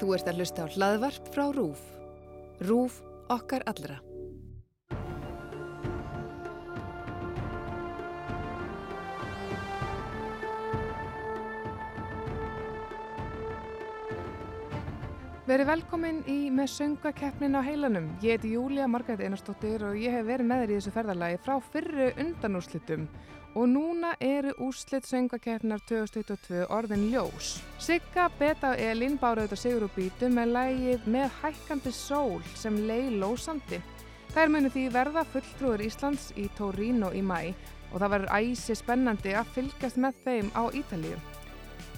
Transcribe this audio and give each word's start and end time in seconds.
Þú 0.00 0.14
ert 0.16 0.30
að 0.30 0.40
hlusta 0.40 0.64
á 0.64 0.72
hlaðvarp 0.76 1.28
frá 1.34 1.44
RÚF. 1.52 1.82
RÚF 2.62 3.02
okkar 3.32 3.66
allra. 3.70 4.00
Verið 15.52 15.68
velkomin 15.68 16.20
í 16.32 16.46
með 16.48 16.70
söngakeppnin 16.72 17.52
á 17.52 17.60
heilanum. 17.60 18.06
Ég 18.24 18.38
heiti 18.38 18.54
Júlia 18.54 18.86
Margæti 18.88 19.26
Einarstóttir 19.26 19.82
og 19.84 19.98
ég 20.00 20.14
hef 20.16 20.22
verið 20.24 20.46
með 20.48 20.62
þér 20.62 20.70
í 20.70 20.76
þessu 20.78 20.92
ferðalagi 20.94 21.40
frá 21.44 21.52
fyrru 21.74 22.06
undanúrslitum 22.22 23.02
og 23.60 23.66
núna 23.68 24.14
eru 24.24 24.54
úrslit 24.64 25.04
söngakeppnar 25.04 25.82
2022 25.90 26.62
orðin 26.72 27.04
ljós. 27.12 27.50
Sigga, 27.76 28.30
Beta 28.38 28.70
og 28.72 28.80
Elin 28.80 29.18
bára 29.20 29.44
auðvitað 29.44 29.62
sigur 29.66 29.84
og 29.90 29.92
býtu 29.98 30.32
með 30.32 30.54
lægið 30.56 31.12
með 31.18 31.36
hækkandi 31.42 31.94
sól 31.98 32.40
sem 32.56 32.80
leið 32.88 33.20
lósandi. 33.20 33.82
Þær 34.32 34.56
munu 34.56 34.72
því 34.72 34.86
verða 34.96 35.26
fulltrúður 35.34 35.84
Íslands 35.90 36.30
í 36.32 36.48
Torino 36.56 37.12
í 37.12 37.20
mæ 37.20 37.52
og 37.92 38.00
það 38.00 38.16
verður 38.16 38.34
æsi 38.40 38.80
spennandi 38.80 39.36
að 39.36 39.52
fylgjast 39.58 40.00
með 40.00 40.24
þeim 40.24 40.52
á 40.56 40.64
Ítalíu. 40.72 41.20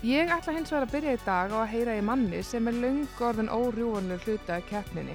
Ég 0.04 0.28
ætla 0.28 0.52
hins 0.52 0.68
vegar 0.68 0.84
að 0.84 0.90
byrja 0.92 1.12
í 1.16 1.18
dag 1.24 1.52
á 1.56 1.58
að 1.62 1.70
heyra 1.72 1.92
í 1.96 2.00
manni 2.04 2.42
sem 2.44 2.66
er 2.68 2.76
laungorðin 2.76 3.46
órjúanlega 3.48 4.26
hluta 4.26 4.58
af 4.58 4.66
keppninni. 4.68 5.14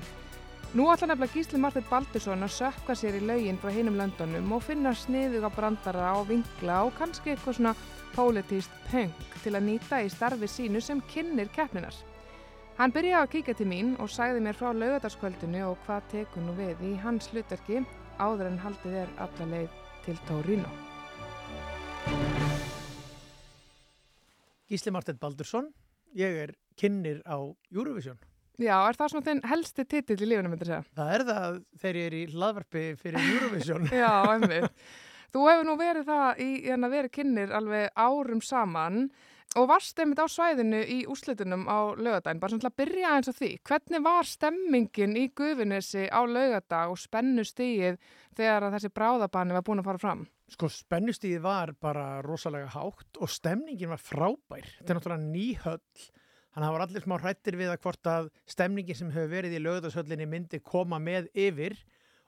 Nú 0.74 0.88
ætla 0.90 1.12
nefnilega 1.12 1.36
Gísli 1.36 1.60
Martið 1.62 1.86
Baldursson 1.92 2.48
að 2.48 2.56
sökka 2.56 2.96
sér 2.98 3.20
í 3.20 3.22
laugin 3.22 3.60
frá 3.62 3.70
hinum 3.76 4.00
löndunum 4.02 4.50
og 4.58 4.66
finna 4.66 4.96
sniðuga 4.98 5.54
brandara 5.54 6.10
á 6.10 6.18
vingla 6.26 6.80
og 6.88 6.98
kannski 6.98 7.36
eitthvað 7.36 7.60
svona 7.60 7.76
pólitíst 8.16 8.82
punk 8.90 9.38
til 9.44 9.54
að 9.54 9.68
nýta 9.68 10.02
í 10.02 10.10
starfi 10.10 10.50
sínu 10.50 10.82
sem 10.82 11.06
kynir 11.14 11.54
keppninar. 11.54 11.94
Hann 12.82 12.90
byrjaði 12.96 13.22
að 13.22 13.32
kíka 13.36 13.60
til 13.62 13.70
mín 13.70 13.94
og 14.02 14.10
sagði 14.10 14.42
mér 14.42 14.58
frá 14.58 14.74
laugadagskvöldinu 14.74 15.68
og 15.70 15.78
hvað 15.86 16.14
tekur 16.18 16.50
nú 16.50 16.58
við 16.58 16.82
í 16.82 16.96
hans 17.06 17.30
hlutverki 17.30 17.86
áður 18.18 18.56
en 18.56 18.62
haldið 18.66 19.02
er 19.06 19.18
alla 19.22 19.54
leið 19.54 19.82
til 20.08 20.22
Torino. 20.26 20.78
Gísli 24.70 24.92
Martin 24.94 25.18
Baldursson, 25.18 25.72
ég 26.14 26.36
er 26.44 26.52
kynir 26.78 27.24
á 27.26 27.42
Eurovision. 27.74 28.20
Já, 28.60 28.76
er 28.84 28.98
það 29.00 29.12
svona 29.14 29.26
þinn 29.26 29.46
helsti 29.48 29.86
titill 29.88 30.20
í 30.20 30.28
lífunum, 30.28 30.52
myndir 30.54 30.70
segja? 30.70 30.84
Það 31.00 31.12
er 31.16 31.24
það 31.30 31.60
þegar 31.82 32.00
ég 32.00 32.10
er 32.10 32.16
í 32.18 32.24
hlaðvarpi 32.34 32.84
fyrir 33.00 33.30
Eurovision. 33.34 33.88
Já, 34.04 34.12
einmitt. 34.34 34.84
Þú 35.34 35.46
hefur 35.48 35.68
nú 35.68 35.76
verið 35.80 36.10
það 36.10 36.42
í 36.44 36.50
en 36.74 36.86
að 36.86 36.96
vera 36.98 37.12
kynir 37.14 37.54
alveg 37.56 37.90
árum 37.98 38.42
saman 38.46 39.04
og 39.58 39.70
varst 39.70 39.98
einmitt 39.98 40.20
á 40.22 40.30
svæðinu 40.30 40.80
í 40.86 41.00
úslitunum 41.10 41.64
á 41.66 41.98
laugadaginn, 41.98 42.42
bara 42.42 42.54
svona 42.54 42.70
að 42.70 42.78
byrja 42.84 43.14
eins 43.16 43.30
og 43.32 43.38
því. 43.40 43.50
Hvernig 43.66 44.04
var 44.06 44.28
stemmingin 44.30 45.16
í 45.18 45.24
Guðvinnesi 45.34 46.06
á 46.06 46.22
laugadag 46.22 46.94
og 46.94 47.00
spennu 47.02 47.46
stíið 47.48 47.98
þegar 48.38 48.68
þessi 48.76 48.92
bráðabanni 48.94 49.58
var 49.58 49.66
búin 49.66 49.82
að 49.82 49.90
fara 49.90 50.04
fram? 50.04 50.24
Sko 50.50 50.70
spennustíði 50.74 51.42
var 51.42 51.74
bara 51.82 52.22
rosalega 52.26 52.70
hátt 52.74 53.20
og 53.22 53.30
stemningin 53.30 53.92
var 53.94 54.02
frábær. 54.02 54.70
Þetta 54.80 54.94
er 54.94 55.00
náttúrulega 55.00 55.26
nýhöll, 55.26 55.82
þannig 56.54 56.62
að 56.62 56.68
það 56.68 56.76
var 56.76 56.86
allir 56.86 57.06
smá 57.06 57.18
hrættir 57.18 57.58
við 57.60 57.74
að 57.74 57.82
hvort 57.84 58.10
að 58.14 58.30
stemningin 58.50 58.98
sem 58.98 59.12
hefur 59.14 59.34
verið 59.34 59.58
í 59.58 59.64
lögðarshöllinni 59.66 60.30
myndi 60.30 60.62
koma 60.62 61.02
með 61.02 61.30
yfir 61.34 61.78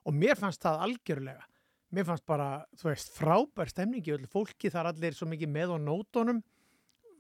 og 0.06 0.18
mér 0.18 0.38
fannst 0.42 0.62
það 0.66 0.86
algjörlega. 0.88 1.46
Mér 1.92 2.06
fannst 2.08 2.26
bara, 2.26 2.64
þú 2.80 2.88
veist, 2.88 3.10
frábær 3.12 3.70
stemningi, 3.70 4.16
fólki 4.32 4.70
þar 4.72 4.94
allir 4.94 5.18
svo 5.18 5.28
mikið 5.28 5.50
með 5.52 5.74
á 5.76 5.78
nótonum 5.82 6.40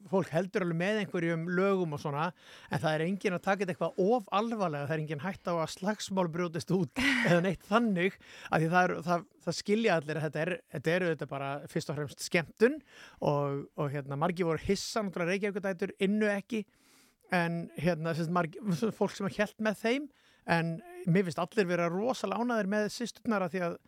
fólk 0.09 0.31
heldur 0.33 0.65
alveg 0.65 0.79
með 0.79 0.99
einhverjum 1.01 1.43
lögum 1.51 1.95
og 1.95 2.01
svona 2.01 2.27
en 2.69 2.81
það 2.81 2.95
er 2.95 3.03
engin 3.05 3.35
að 3.37 3.43
taka 3.45 3.61
þetta 3.61 3.75
eitthvað 3.75 4.01
of 4.15 4.29
alvarlega, 4.39 4.87
það 4.89 4.95
er 4.95 5.03
engin 5.03 5.23
hægt 5.23 5.51
á 5.51 5.53
að 5.53 5.73
slagsmál 5.75 6.27
brjótist 6.33 6.73
út 6.75 7.01
eða 7.27 7.41
neitt 7.45 7.65
þannig 7.69 8.17
að 8.49 8.67
það, 8.73 8.81
er, 8.81 8.95
það, 9.07 9.25
það 9.45 9.57
skilja 9.59 9.97
allir 9.99 10.19
að 10.19 10.27
þetta 10.27 10.43
er, 10.45 10.53
þetta 10.75 10.95
eru 10.95 11.11
þetta 11.13 11.29
bara 11.35 11.51
fyrst 11.71 11.93
og 11.93 11.99
fremst 11.99 12.25
skemmtun 12.27 12.79
og, 13.19 13.65
og 13.77 13.93
hérna 13.93 14.19
margi 14.19 14.47
voru 14.47 14.63
hissa 14.65 15.03
náttúrulega 15.05 15.35
Reykjavík-dætur 15.35 15.95
innu 16.07 16.31
ekki 16.31 16.65
en 17.31 17.61
hérna 17.79 18.15
margi, 18.33 18.59
fólk 18.95 19.15
sem 19.15 19.29
er 19.29 19.37
helt 19.37 19.63
með 19.63 19.79
þeim 19.85 20.09
en 20.51 20.75
mér 21.05 21.27
finnst 21.27 21.41
allir 21.41 21.69
vera 21.69 21.89
rosalega 21.91 22.43
ánaðir 22.43 22.69
með 22.71 22.91
sýsturnar 22.95 23.45
að 23.45 23.55
því 23.55 23.65
að 23.67 23.79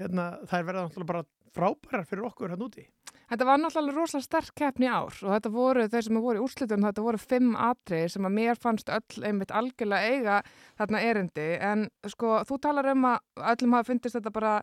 hérna, 0.00 0.32
það 0.48 0.58
er 0.58 0.68
verið 0.68 0.86
náttúrulega 0.86 1.12
bara 1.12 1.24
frábærar 1.52 2.08
fyrir 2.08 2.28
okkur 2.30 2.54
hann 2.54 2.64
úti. 2.64 2.86
Þetta 3.32 3.46
var 3.48 3.60
náttúrulega 3.62 3.96
rosalega 3.96 4.26
sterk 4.26 4.54
keppni 4.60 4.88
ár 4.92 5.14
og 5.24 5.30
þetta 5.32 5.50
voru, 5.52 5.84
þeir 5.88 6.04
sem 6.04 6.20
voru 6.20 6.40
í 6.40 6.44
úrslitum, 6.44 6.84
þetta 6.84 7.04
voru 7.04 7.20
fimm 7.20 7.52
atriðir 7.56 8.12
sem 8.12 8.26
að 8.28 8.34
mér 8.36 8.58
fannst 8.60 8.90
öll 8.92 9.26
einmitt 9.28 9.54
algjörlega 9.56 10.16
eiga 10.16 10.40
þarna 10.80 11.02
erindi 11.08 11.46
en 11.56 11.86
sko 12.12 12.40
þú 12.48 12.58
talar 12.66 12.90
um 12.92 13.06
að 13.08 13.46
öllum 13.54 13.76
hafa 13.78 13.88
fundist 13.88 14.18
þetta 14.18 14.34
bara 14.34 14.56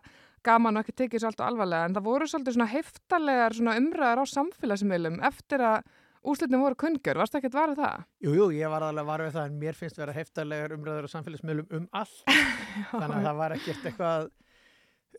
gaman 0.46 0.78
og 0.78 0.84
ekki 0.84 0.96
tekið 1.02 1.24
svo 1.24 1.32
allt 1.32 1.42
og 1.42 1.48
alvarlega 1.48 1.88
en 1.88 1.96
það 1.96 2.06
voru 2.06 2.28
svolítið 2.30 2.56
svona 2.56 2.70
heftalegar 2.70 3.56
svona 3.58 3.74
umræðar 3.80 4.22
á 4.22 4.24
samfélagsmiðlum 4.34 5.18
eftir 5.30 5.64
að 5.66 5.90
úrslitum 6.30 6.62
voru 6.62 6.78
kungur, 6.78 7.18
varst 7.18 7.34
það 7.34 7.40
ekki 7.40 7.50
að 7.50 7.58
vara 7.58 7.76
það? 7.78 8.06
Jú, 8.22 8.36
jú, 8.36 8.46
ég 8.54 8.70
var 8.70 8.84
alveg 8.86 9.02
að 9.02 9.10
vara 9.10 9.26
við 9.26 9.36
það 9.38 9.50
en 9.50 9.58
mér 9.64 9.78
finnst 9.78 9.98
vera 9.98 10.14
heftalegar 10.14 10.74
umræðar 10.76 11.08
á 11.08 11.14
samfélagsmiðlum 11.14 11.74
um 11.78 11.86
allt 11.96 12.22
þannig 12.92 13.16
að 13.16 13.26
það 13.26 13.40
var 13.40 13.56
ekkert 13.56 13.90
eitthvað 13.90 14.30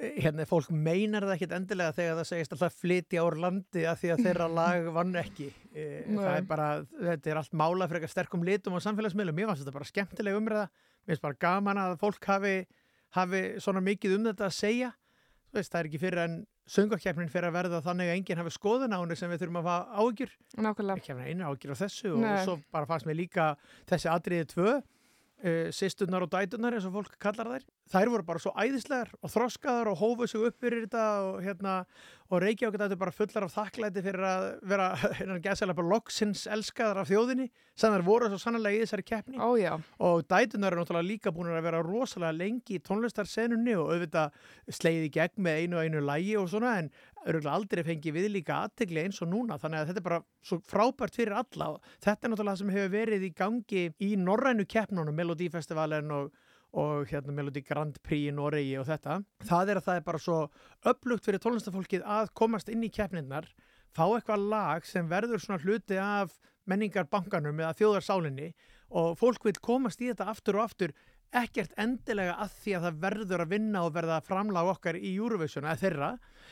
hérna 0.02 0.46
fólk 0.50 0.72
meinar 0.74 1.26
það 1.28 1.36
ekkit 1.36 1.56
endilega 1.58 1.96
þegar 1.98 2.16
það 2.20 2.30
segist 2.32 2.56
alltaf 2.56 2.78
flytja 2.82 3.26
ár 3.26 3.38
landi 3.44 3.84
að 3.86 4.00
því 4.02 4.14
að 4.14 4.24
þeirra 4.28 4.48
lag 4.60 4.88
vann 4.96 5.20
ekki. 5.22 5.50
E, 5.72 5.88
það 6.10 6.32
er 6.36 6.48
bara, 6.50 6.70
þetta 7.02 7.34
er 7.34 7.42
allt 7.42 7.58
mála 7.62 7.90
fyrir 7.90 8.02
eitthvað 8.02 8.16
sterkum 8.16 8.46
litum 8.48 8.78
á 8.78 8.86
samfélagsmiðlum. 8.88 9.44
Ég 9.44 9.52
fannst 9.52 9.66
þetta 9.66 9.76
bara 9.78 9.90
skemmtilega 9.92 10.42
umræða. 10.42 10.70
Mér 11.02 11.14
finnst 11.14 11.26
bara 11.28 11.42
gaman 11.46 11.82
að 11.82 11.98
fólk 12.02 12.30
hafi, 12.32 12.56
hafi 13.18 13.44
svona 13.62 13.84
mikið 13.86 14.18
um 14.18 14.28
þetta 14.32 14.48
að 14.50 14.58
segja. 14.58 14.92
Veist, 15.52 15.74
það 15.74 15.82
er 15.82 15.92
ekki 15.92 16.02
fyrir 16.02 16.24
en 16.24 16.42
söngarkjæfnin 16.72 17.32
fyrir 17.32 17.50
að 17.50 17.58
verða 17.58 17.82
þannig 17.84 18.10
að 18.10 18.18
enginn 18.20 18.40
hafi 18.40 18.54
skoðun 18.56 18.96
á 18.96 19.02
henni 19.02 19.18
sem 19.20 19.32
við 19.32 19.42
þurfum 19.44 19.60
að 19.60 19.68
hafa 19.68 20.04
ágjur 20.06 20.34
ekki 20.96 21.12
hafa 21.12 21.26
einu 21.28 21.48
ágjur 21.50 21.74
á 21.76 21.82
þessu 21.82 22.12
Nei. 22.16 22.30
og 22.30 22.44
svo 22.46 22.56
bara 22.72 22.88
fannst 22.88 23.10
mér 23.10 23.18
líka 23.20 23.48
þessi 23.90 24.12
atriðið 24.12 24.52
tvö 24.54 24.70
uh, 24.78 25.68
sýsturnar 25.76 26.26
og 26.26 26.32
dæturnar 26.32 26.78
eins 26.78 26.88
og 26.88 26.96
fólk 26.96 27.18
kallar 27.22 27.52
þær 27.56 27.66
þær 27.92 28.12
voru 28.14 28.25
bara 28.25 28.42
svo 28.42 28.53
æðislegar 28.56 29.12
og 29.19 29.31
þroskaðar 29.34 29.92
og 29.92 30.00
hófuð 30.00 30.31
sig 30.31 30.47
upp 30.47 30.58
fyrir 30.62 30.86
þetta 30.86 31.06
og, 31.25 31.40
hérna, 31.44 31.74
og 32.31 32.42
Reykjavík 32.44 32.78
þetta 32.80 32.97
bara 33.00 33.14
fullar 33.16 33.46
af 33.47 33.56
þakklæti 33.56 34.03
fyrir 34.06 34.28
að 34.28 34.46
vera 34.72 34.88
hérna 35.18 35.88
loksins 35.91 36.46
elskaðar 36.52 37.02
af 37.02 37.09
þjóðinni 37.12 37.50
sem 37.75 37.94
þær 37.94 38.06
voru 38.08 38.30
svo 38.31 38.40
sannlega 38.41 38.78
í 38.78 38.84
þessari 38.86 39.06
keppni. 39.08 39.40
Oh, 39.41 39.58
og 40.00 40.24
dætunar 40.30 40.72
eru 40.72 40.84
náttúrulega 40.84 41.09
líka 41.09 41.34
búin 41.36 41.52
að 41.52 41.66
vera 41.68 41.81
rosalega 41.84 42.38
lengi 42.38 42.78
í 42.78 42.84
tónlistarsenunni 42.86 43.75
og 43.80 43.96
auðvitað 43.96 44.38
sleiði 44.72 45.09
gegn 45.18 45.44
með 45.47 45.64
einu 45.64 45.80
og 45.80 45.88
einu 45.88 46.06
lægi 46.06 46.38
og 46.40 46.52
svona 46.52 46.78
en 46.81 46.91
öruglega 47.25 47.58
aldrei 47.58 47.84
fengi 47.86 48.14
við 48.16 48.30
líka 48.38 48.62
aðtegli 48.66 49.03
eins 49.03 49.20
og 49.22 49.31
núna. 49.34 49.59
Þannig 49.62 49.81
að 49.81 49.91
þetta 49.91 50.02
er 50.02 50.08
bara 50.08 50.22
svo 50.47 50.62
frábært 50.70 51.18
fyrir 51.18 51.36
alla 51.41 51.74
og 51.75 51.91
þetta 52.00 52.28
er 52.28 52.34
náttúrulega 52.34 52.62
sem 52.62 52.72
hefur 52.78 52.96
verið 52.96 53.28
í 53.28 53.34
gangi 53.36 53.84
í 54.00 54.14
norrænu 54.20 54.66
keppnunum, 54.70 55.18
Melodífestivalen 55.18 56.16
og 56.16 56.31
og 56.72 57.09
hérna 57.09 57.34
Melody 57.36 57.64
Grand 57.68 57.98
Prix 58.04 58.30
í 58.30 58.36
Noregi 58.36 58.78
og 58.80 58.88
þetta. 58.88 59.20
Það 59.44 59.72
er 59.72 59.80
að 59.80 59.88
það 59.88 60.00
er 60.00 60.06
bara 60.08 60.22
svo 60.24 60.38
upplugt 60.88 61.28
fyrir 61.28 61.44
tónlistafólkið 61.44 62.06
að 62.18 62.32
komast 62.38 62.72
inn 62.72 62.86
í 62.88 62.92
keppninnar, 62.94 63.50
fá 63.92 64.06
eitthvað 64.08 64.48
lag 64.54 64.88
sem 64.88 65.09
verður 65.12 65.44
svona 65.44 65.62
hluti 65.64 66.00
af 66.00 66.38
menningarbankanum 66.70 67.59
eða 67.59 67.76
þjóðarsálinni 67.80 68.52
og 69.02 69.18
fólk 69.20 69.48
vil 69.48 69.58
komast 69.64 70.02
í 70.04 70.09
þetta 70.12 70.30
aftur 70.32 70.59
og 70.59 70.70
aftur 70.70 70.94
ekkert 71.31 71.74
endilega 71.80 72.36
að 72.44 72.53
því 72.62 72.75
að 72.75 72.86
það 72.86 73.02
verður 73.06 73.44
að 73.46 73.53
vinna 73.56 73.81
og 73.86 73.96
verða 73.96 74.19
að 74.19 74.28
framlaga 74.28 74.75
okkar 74.75 75.00
í 75.00 75.14
Eurovision 75.16 75.68
eða 75.68 75.80
þeirra, 75.80 76.12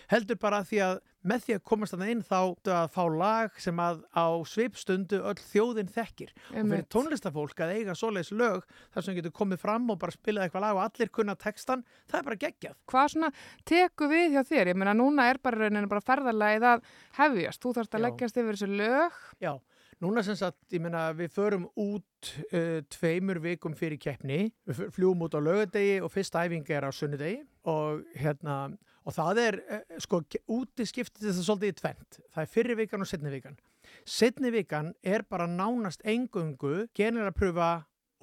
heldur 0.09 0.39
bara 0.39 0.61
að 0.61 0.69
því 0.69 0.81
að 0.85 0.99
með 1.29 1.41
því 1.43 1.55
að 1.57 1.63
komast 1.67 1.95
að 1.95 2.03
það 2.03 2.11
inn 2.13 2.21
þá 2.23 2.37
að 2.71 2.91
fá 2.95 3.01
lag 3.11 3.57
sem 3.59 3.79
að 3.83 3.97
á 4.15 4.27
svipstundu 4.47 5.19
öll 5.27 5.41
þjóðin 5.41 5.91
þekkir. 5.91 6.31
Emmeit. 6.53 6.61
og 6.61 6.69
fyrir 6.71 6.85
tónlistafólk 6.95 7.63
að 7.65 7.73
eiga 7.75 7.95
svoleiðs 7.99 8.31
lög 8.39 8.63
þar 8.93 9.05
sem 9.05 9.17
getur 9.17 9.35
komið 9.35 9.63
fram 9.65 9.89
og 9.91 9.99
bara 9.99 10.15
spilað 10.15 10.47
eitthvað 10.47 10.65
lag 10.65 10.79
og 10.79 10.83
allir 10.85 11.11
kunna 11.11 11.35
textan, 11.35 11.83
það 12.07 12.21
er 12.21 12.27
bara 12.29 12.41
geggjað. 12.45 12.77
Hvað 12.87 13.09
svona 13.15 13.31
teku 13.67 14.07
við 14.13 14.37
hjá 14.37 14.43
þér? 14.47 14.71
Ég 14.71 14.79
meina 14.79 14.95
núna 14.95 15.27
er 15.27 15.41
bara 15.43 15.65
rauninu 15.65 15.91
bara 15.91 16.07
ferðarlega 16.07 16.77
að 16.77 16.87
hefjast, 17.19 17.59
þú 17.63 17.75
þarfst 17.79 17.99
að 17.99 18.05
leggjast 18.07 18.39
yfir 18.39 18.55
þessu 18.55 18.79
lög. 18.79 19.19
Já 19.43 19.53
Núna 19.99 20.21
sem 20.23 20.35
sagt, 20.39 20.61
ég 20.71 20.79
menna, 20.79 21.09
við 21.11 21.33
förum 21.35 21.65
út 21.75 22.29
uh, 22.55 22.77
tveimur 22.87 23.41
vikum 23.43 23.73
fyrir 23.75 23.99
keppni, 23.99 24.45
við 24.63 24.85
fljúum 24.95 25.25
út 25.25 25.35
á 25.35 25.43
lögadegi 25.43 25.97
og 25.99 26.13
fyrsta 26.13 26.45
æfinga 26.47 26.77
er 26.77 26.87
á 26.87 26.91
sunnudegi 26.95 27.41
og 27.67 28.05
hérna, 28.15 28.55
og 29.03 29.17
það 29.17 29.41
er, 29.43 29.59
uh, 29.67 29.99
sko, 29.99 30.21
úti 30.55 30.87
skiptið 30.87 31.27
þetta 31.27 31.43
svolítið 31.43 31.73
í 31.73 31.77
tvent. 31.81 32.21
Það 32.31 32.45
er 32.45 32.53
fyrir 32.55 32.79
vikan 32.79 33.03
og 33.03 33.11
setni 33.11 33.35
vikan. 33.35 33.59
Setni 34.07 34.55
vikan 34.55 34.95
er 35.03 35.27
bara 35.27 35.51
nánast 35.51 36.07
engungu 36.07 36.87
genir 36.95 37.27
að 37.27 37.39
pröfa 37.43 37.69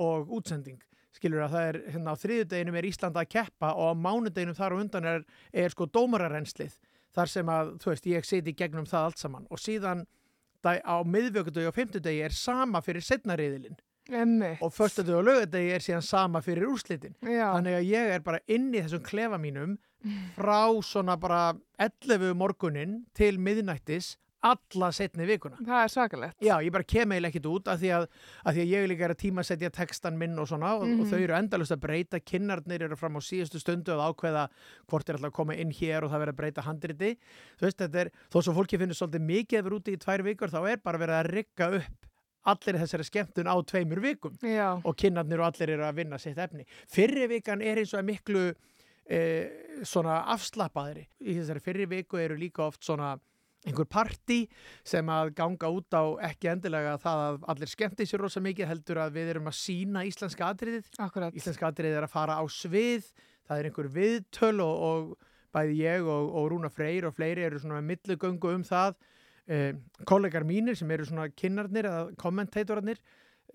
og 0.00 0.32
útsending. 0.32 0.81
Skilur 1.12 1.44
að 1.44 1.58
það 1.58 1.70
er, 1.75 1.82
hérna, 1.93 2.17
á 2.17 2.22
þriðudeginum 2.25 2.81
er 2.81 2.88
Íslanda 2.88 3.20
að 3.20 3.32
keppa 3.37 3.76
og 3.76 3.93
á 3.93 4.00
mánudeginum 4.00 4.56
þar 4.56 4.79
og 4.79 4.87
undan 4.87 5.12
er, 5.12 5.29
er 5.52 5.76
sko 5.76 5.93
dómararrenslið. 5.93 6.81
Þar 7.12 7.37
sem 7.37 7.52
að, 7.52 7.76
þú 7.84 7.93
veist, 7.93 8.14
ég 8.17 8.29
seti 8.29 8.56
gegnum 8.56 8.88
það 8.88 9.11
allt 9.11 9.20
saman 9.20 9.50
og 9.52 9.61
síðan 9.61 10.08
á 10.64 10.97
miðvöggundegi 11.05 11.69
og 11.69 11.76
fymtudegi 11.76 12.23
er 12.25 12.35
sama 12.35 12.81
fyrir 12.85 13.05
setnariðilinn 13.05 13.76
og 14.62 14.70
föstudag 14.70 15.19
og 15.19 15.25
lögadegi 15.26 15.73
er 15.75 15.82
síðan 15.82 16.05
sama 16.06 16.41
fyrir 16.41 16.69
úrslitin. 16.70 17.17
Já, 17.26 17.50
þannig 17.56 17.75
að 17.75 17.88
ég 17.91 18.12
er 18.14 18.23
bara 18.23 18.38
inn 18.47 18.69
í 18.70 18.79
þessum 18.79 19.03
klefa 19.03 19.38
mínum 19.38 19.76
frá 20.37 20.70
svona 20.87 21.17
bara 21.19 21.56
11 21.82 22.35
morgunin 22.38 23.00
til 23.14 23.38
miðnættis 23.43 24.14
alla 24.42 24.90
setni 24.92 25.24
vikuna 25.26 25.56
það 25.64 25.82
er 25.82 25.88
svakalegt. 25.90 26.36
Já, 26.44 26.54
ég 26.62 26.70
bara 26.72 26.84
kem 26.84 27.10
eiginlega 27.12 27.32
ekkit 27.32 27.46
út 27.50 27.68
af 27.72 27.80
því 27.80 27.90
að, 27.96 28.04
af 28.44 28.54
því 28.54 28.60
að 28.62 28.72
ég 28.74 28.88
líka 28.90 29.04
er 29.08 29.14
að 29.14 29.20
tímasetja 29.22 29.70
textan 29.74 30.18
minn 30.20 30.38
og 30.38 30.46
svona 30.48 30.74
og, 30.76 30.82
og 30.82 30.88
Mhm. 30.88 31.10
þau 31.10 31.20
eru 31.24 31.34
endalust 31.38 31.72
að 31.72 31.80
breyta, 31.80 32.20
kinnarnir 32.20 32.82
eru 32.82 32.96
fram 32.96 33.16
á 33.16 33.20
síðustu 33.24 33.58
stundu 33.60 33.92
að 33.96 34.04
ákveða 34.12 34.48
hvort 34.86 35.08
er 35.08 35.14
alltaf 35.16 35.30
að 35.30 35.36
koma 35.40 35.54
inn 35.56 35.70
hér 35.72 36.04
og 36.04 36.10
það 36.12 36.20
verður 36.26 36.34
að 36.34 36.40
breyta 36.42 36.62
handriti. 36.66 37.16
Þú 37.58 37.66
veist, 37.66 37.78
þetta 37.78 38.00
er, 38.04 38.10
þó 38.30 38.38
svo 38.42 38.52
fólki 38.54 38.78
finnir 38.78 38.94
svolítið 38.94 39.26
mikið 39.32 39.58
yfir 39.62 39.76
úti 39.80 39.92
í 39.96 39.98
tvær 40.04 40.22
vikur 40.22 40.48
þá 40.52 40.60
er 40.70 40.76
bara 40.84 40.98
verið 40.98 41.16
að 41.20 41.30
rigga 41.32 41.70
upp 41.80 42.06
allir 42.46 42.78
þessari 42.78 43.02
skemmtun 43.08 43.48
á 43.50 43.56
tveimur 43.66 43.98
vikum 44.00 44.36
Já, 44.40 44.78
og 44.84 44.94
kinnarnir 44.96 45.40
og 45.42 45.48
allir 45.50 45.70
eru 45.74 45.82
að 45.82 45.96
vinna 45.96 46.18
sitt 46.18 46.38
efni. 46.38 46.62
Fyrri 46.86 47.26
vikan 47.26 47.60
er 47.60 47.78
eins 47.82 47.90
og 47.94 48.04
að 48.04 48.06
miklu 48.12 48.54
e, 49.10 49.18
svona 49.82 50.20
afslappaðri. 50.34 51.08
Í 51.26 51.34
þessari 51.40 51.62
fyrri 51.64 51.86
viku 51.90 52.20
eru 52.22 52.36
líka 52.38 52.62
oft 52.68 52.84
svona 52.86 53.16
einhver 53.66 53.88
partí 53.90 54.38
sem 54.86 55.08
að 55.12 55.32
ganga 55.38 55.70
út 55.74 55.96
á 55.96 56.04
ekki 56.30 56.50
endilega 56.52 56.96
það 57.02 57.22
að 57.26 57.46
allir 57.52 57.72
skemmti 57.72 58.06
sér 58.08 58.22
rosa 58.24 58.42
mikið 58.44 58.70
heldur 58.70 59.02
að 59.02 59.18
við 59.18 59.32
erum 59.34 59.50
að 59.50 59.58
sína 59.60 60.04
íslenska 60.06 60.50
atriðið. 60.52 60.92
akkurat. 60.98 61.36
Íslenska 61.36 61.70
atriðið 61.70 61.98
er 62.00 62.06
að 62.06 62.14
fara 62.14 62.38
á 62.38 62.44
svið, 62.46 63.10
það 63.48 63.58
er 63.58 63.70
einhver 63.70 63.90
viðtöl 63.98 64.56
og, 64.64 64.86
og 64.90 65.34
bæði 65.56 65.76
ég 65.82 66.06
og, 66.06 66.32
og 66.38 66.48
Rúna 66.52 66.72
Freyr 66.72 67.08
og 67.08 67.16
fleiri 67.16 67.46
eru 67.46 67.60
svona 67.60 67.80
með 67.80 67.92
millugöngu 67.92 68.54
um 68.54 68.64
það. 68.66 68.96
Eh, 69.46 69.76
kollegar 70.08 70.42
mínir 70.42 70.74
sem 70.78 70.90
eru 70.90 71.06
svona 71.06 71.28
kinnarnir 71.30 71.86
eða 71.86 72.08
kommentatorarnir 72.19 72.98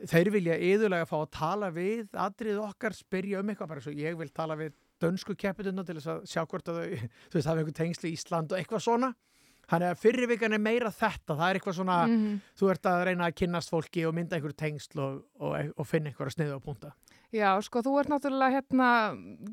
þeir 0.07 0.29
vilja 0.33 0.55
yðurlega 0.55 1.07
fá 1.09 1.17
að 1.19 1.33
tala 1.35 1.69
við 1.73 2.15
atrið 2.17 2.61
okkar, 2.63 2.95
spyrja 2.95 3.41
um 3.41 3.51
eitthvað 3.51 3.73
bara 3.73 3.83
svo 3.83 3.93
ég 3.95 4.15
vil 4.19 4.29
tala 4.33 4.55
við 4.59 4.77
dönsku 5.01 5.35
keppituna 5.37 5.83
til 5.85 5.97
þess 5.97 6.11
að 6.13 6.23
sjá 6.31 6.45
hvort 6.45 6.71
að 6.71 6.79
þau, 6.79 7.09
veist, 7.33 7.49
hafa 7.49 7.59
einhver 7.59 7.77
tengslu 7.77 8.09
í 8.09 8.15
Ísland 8.15 8.53
og 8.53 8.61
eitthvað 8.61 8.85
svona 8.85 9.11
Þannig 9.71 9.87
að 9.93 10.01
fyrri 10.03 10.27
vikan 10.27 10.53
er 10.57 10.59
meira 10.59 10.89
þetta, 10.91 11.35
það 11.37 11.45
er 11.49 11.59
eitthvað 11.59 11.77
svona, 11.79 11.99
Mhm. 12.07 12.41
þú 12.59 12.71
ert 12.73 12.89
að 12.91 13.05
reyna 13.07 13.29
að 13.29 13.35
kynnast 13.39 13.71
fólki 13.71 14.05
og 14.07 14.13
mynda 14.17 14.35
einhver 14.35 14.53
tengsl 14.53 14.99
og, 14.99 15.23
og, 15.39 15.71
og 15.77 15.87
finna 15.87 16.11
einhverja 16.11 16.35
sniðu 16.35 16.57
á 16.59 16.65
punta. 16.65 16.91
Já, 17.31 17.55
sko, 17.63 17.79
þú 17.79 17.93
ert 18.01 18.09
náttúrulega 18.11 18.51
hérna, 18.59 18.87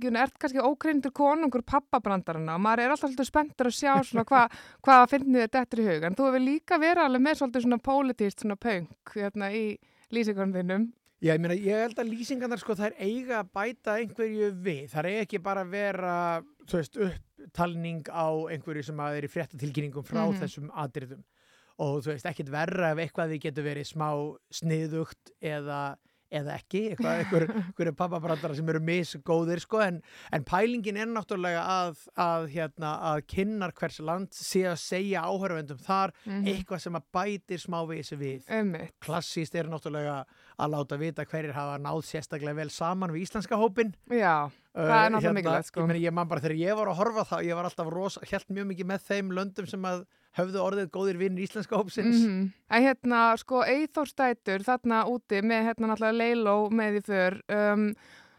Gunni, 0.03 0.19
ert 0.19 0.35
kannski 0.43 0.59
ókreindur 0.59 1.13
konungur 1.15 1.63
pappabrandarana 1.63 2.57
og 2.57 2.61
maður 2.65 2.83
er 2.83 2.91
alltaf 2.91 3.11
alltaf 3.13 3.29
spenntur 3.31 3.71
að 3.71 3.77
sjá 3.79 3.93
svona 4.03 4.25
hvað 4.27 4.51
hva 4.83 4.97
finnir 5.09 5.47
þetta 5.47 5.63
eftir 5.63 5.79
í 5.85 5.87
hug. 5.87 6.03
En 6.09 6.17
þú 6.19 6.27
hefur 6.27 6.43
líka 6.43 6.79
verið 6.83 7.05
alveg 7.05 7.23
með 7.23 7.39
svolítið 7.39 7.63
svona 7.69 7.79
pólitíst, 7.79 8.43
svona 8.43 8.57
punk, 8.59 9.15
hérna, 9.15 9.53
í 9.55 9.79
lýsingarnum 10.11 10.59
þínum. 10.59 10.93
Já, 11.19 11.33
ég 11.35 11.41
meina, 11.43 11.55
ég 11.59 11.75
held 11.83 11.99
að 11.99 12.11
lýsingarnar 12.13 12.61
sko 12.63 12.77
þær 12.79 12.95
eiga 13.03 13.41
að 13.43 13.49
bæta 13.59 13.97
einhverju 13.99 14.53
við. 14.63 14.85
Það 14.93 15.09
er 15.11 15.25
ekki 15.25 15.41
bara 15.43 15.65
að 15.65 15.73
vera, 15.75 16.13
þú 16.71 16.79
veist, 16.79 16.99
upptalning 17.09 18.05
á 18.07 18.29
einhverju 18.55 18.85
sem 18.87 19.03
að 19.03 19.17
er 19.19 19.27
í 19.27 19.31
fréttatilkynningum 19.33 20.07
frá 20.07 20.23
Mhm. 20.29 20.39
þessum 20.45 20.69
atriðum. 20.71 21.25
Og 21.79 22.03
þú 22.03 22.13
veist, 22.13 22.27
ekkit 22.31 22.49
verra 22.51 22.93
ef 22.95 22.99
eitthvað 23.03 23.31
því 23.35 23.41
getur 23.41 23.65
verið 23.67 23.87
smá 23.91 24.09
sniðugt 24.53 25.33
eða, 25.43 25.97
eða 26.31 26.57
ekki, 26.59 26.83
eitthvað, 26.93 27.21
einhver, 27.23 27.45
einhverju 27.63 27.95
pappabrandara 27.97 28.55
sem 28.59 28.69
eru 28.69 28.81
misgóðir, 28.85 29.63
sko, 29.65 29.81
en, 29.81 30.01
en 30.33 30.45
pælingin 30.45 30.99
er 31.01 31.09
náttúrulega 31.09 31.63
að, 31.65 32.03
að, 32.21 32.49
hérna, 32.53 32.91
að 33.13 33.23
kynnar 33.33 33.73
hvers 33.79 34.01
land 34.05 34.29
sé 34.37 34.65
að 34.69 34.77
segja 34.83 35.23
áhörfendum 35.25 35.81
þar 35.87 36.13
Mhm. 36.29 36.45
eitthvað 36.53 36.81
sem 36.85 36.95
að 36.99 37.07
bætir 37.15 37.59
smá 37.63 37.79
við 37.89 38.45
Ömmit. 38.51 38.93
klassíst 39.01 39.55
er 39.55 39.65
náttúrulega 39.73 40.25
að 40.59 40.71
láta 40.75 40.99
vita 40.99 41.25
hverjir 41.25 41.53
hafa 41.55 41.79
náð 41.81 42.03
sérstaklega 42.05 42.55
vel 42.57 42.71
saman 42.71 43.11
við 43.11 43.25
íslenska 43.29 43.57
hópin. 43.57 43.95
Já, 44.11 44.51
Uh, 44.79 44.85
Það 44.85 45.05
er 45.07 45.11
náttúrulega 45.11 45.35
mikilvægt, 45.35 45.67
sko. 45.73 45.81
Ég, 45.89 46.01
ég 46.05 46.13
man 46.15 46.29
bara 46.29 46.41
þegar 46.41 46.59
ég 46.61 46.77
var 46.77 46.87
að 46.87 46.99
horfa 47.01 47.23
það, 47.27 47.41
ég 47.49 47.57
var 47.57 47.65
alltaf 47.67 47.89
rosa, 47.91 48.21
held 48.31 48.45
mjög 48.55 48.67
mikið 48.69 48.87
með 48.87 49.01
þeim 49.09 49.33
löndum 49.35 49.67
sem 49.67 49.83
að 49.83 50.05
höfðu 50.37 50.63
orðið 50.63 50.91
góðir 50.95 51.19
vinnir 51.21 51.47
íslenska 51.47 51.79
hópsins. 51.79 52.23
Mhm. 52.23 52.53
En 52.71 52.83
hérna, 52.85 53.37
sko, 53.41 53.63
Eithórstætur 53.65 54.65
þarna 54.67 55.05
úti 55.11 55.43
með 55.43 55.71
hérna 55.71 55.93
náttúrulega 55.93 56.19
Leiló 56.19 56.57
með 56.71 56.99
í 57.01 57.05
för, 57.07 57.39
um, 57.49 57.87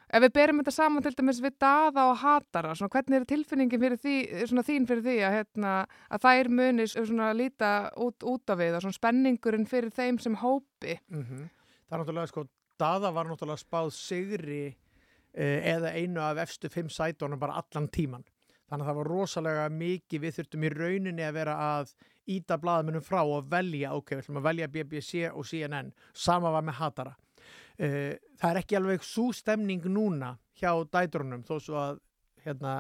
ef 0.10 0.24
við 0.24 0.34
berum 0.34 0.62
þetta 0.62 0.74
saman 0.74 1.04
til 1.04 1.14
dæmis 1.18 1.42
við 1.42 1.58
daða 1.60 2.06
og 2.12 2.18
hatara, 2.18 2.76
svona 2.76 2.94
hvernig 2.94 3.22
er 3.22 3.26
tilfinningin 3.26 3.84
fyrir 3.84 4.00
því, 4.00 4.16
svona 4.48 4.66
þín 4.66 4.88
fyrir 4.90 5.04
því 5.06 5.18
að, 5.26 5.36
hérna, 5.40 5.74
að 6.10 6.24
þær 6.28 6.50
munis 6.50 6.96
svona 6.96 7.34
líta 7.34 7.74
út, 7.98 8.24
út 8.24 8.50
af 8.50 8.58
við 8.58 8.80
og 8.80 8.96
spenningurinn 8.96 9.68
fyrir 9.68 9.92
þeim 9.92 10.20
sem 10.20 10.36
hópi? 10.36 11.00
Mhm. 11.10 11.50
Það 11.90 11.98
er 11.98 12.04
náttúrulega, 12.04 12.28
sko, 12.28 12.48
Dada 12.80 13.12
var 13.12 13.26
náttúrulega 13.28 13.60
spáð 13.60 13.90
sigri 13.92 14.70
uh, 14.70 15.60
eða 15.68 15.92
einu 15.98 16.22
af 16.24 16.38
efstu 16.46 16.70
fimm 16.70 16.88
sætónum 16.88 17.40
bara 17.40 17.60
allan 17.60 17.90
tíman. 17.90 18.24
Þannig 18.70 18.86
að 18.86 18.90
það 18.90 19.00
var 19.00 19.10
rosalega 19.10 19.66
mikið, 19.74 20.22
við 20.24 20.36
þurftum 20.38 20.66
í 20.66 20.72
rauninni 20.76 21.26
að 21.26 21.38
vera 21.40 21.56
að 21.66 21.94
íta 22.30 22.60
blaðmennum 22.62 23.06
frá 23.06 23.24
og 23.24 23.48
velja, 23.50 23.96
ok, 23.98 24.14
við 24.14 24.24
ætlum 24.24 24.40
að 24.42 24.48
velja 24.50 24.70
BBC 24.74 25.24
og 25.32 25.48
CNN, 25.50 25.92
sama 26.14 26.54
var 26.54 26.66
með 26.68 26.80
hatara. 26.84 27.16
Uh, 27.80 28.14
það 28.38 28.50
er 28.52 28.62
ekki 28.62 28.78
alveg 28.78 29.06
svo 29.08 29.30
stemning 29.34 29.86
núna 29.90 30.36
hjá 30.60 30.74
dætrunum, 30.92 31.46
þó 31.48 31.56
svo 31.64 31.80
að 31.80 32.02
hérna, 32.44 32.76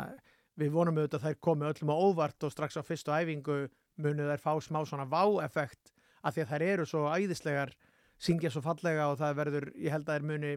við 0.59 0.73
vonum 0.75 0.99
auðvitað 0.99 1.21
að 1.21 1.27
þær 1.27 1.39
komi 1.47 1.69
öllum 1.69 1.93
á 1.95 1.97
óvart 1.97 2.45
og 2.45 2.53
strax 2.53 2.77
á 2.77 2.83
fyrstu 2.83 3.15
æfingu 3.15 3.61
munu 3.99 4.27
þær 4.27 4.43
fá 4.43 4.51
smá 4.63 4.81
svona 4.87 5.07
vá-effekt 5.09 5.93
af 6.23 6.35
því 6.35 6.43
að 6.43 6.51
þær 6.51 6.65
eru 6.67 6.87
svo 6.87 7.05
æðislegar 7.07 7.71
syngja 8.19 8.51
svo 8.51 8.63
fallega 8.63 9.07
og 9.11 9.19
það 9.21 9.37
verður, 9.39 9.67
ég 9.79 9.93
held 9.95 10.07
að 10.07 10.19
þær 10.19 10.27
muni 10.27 10.51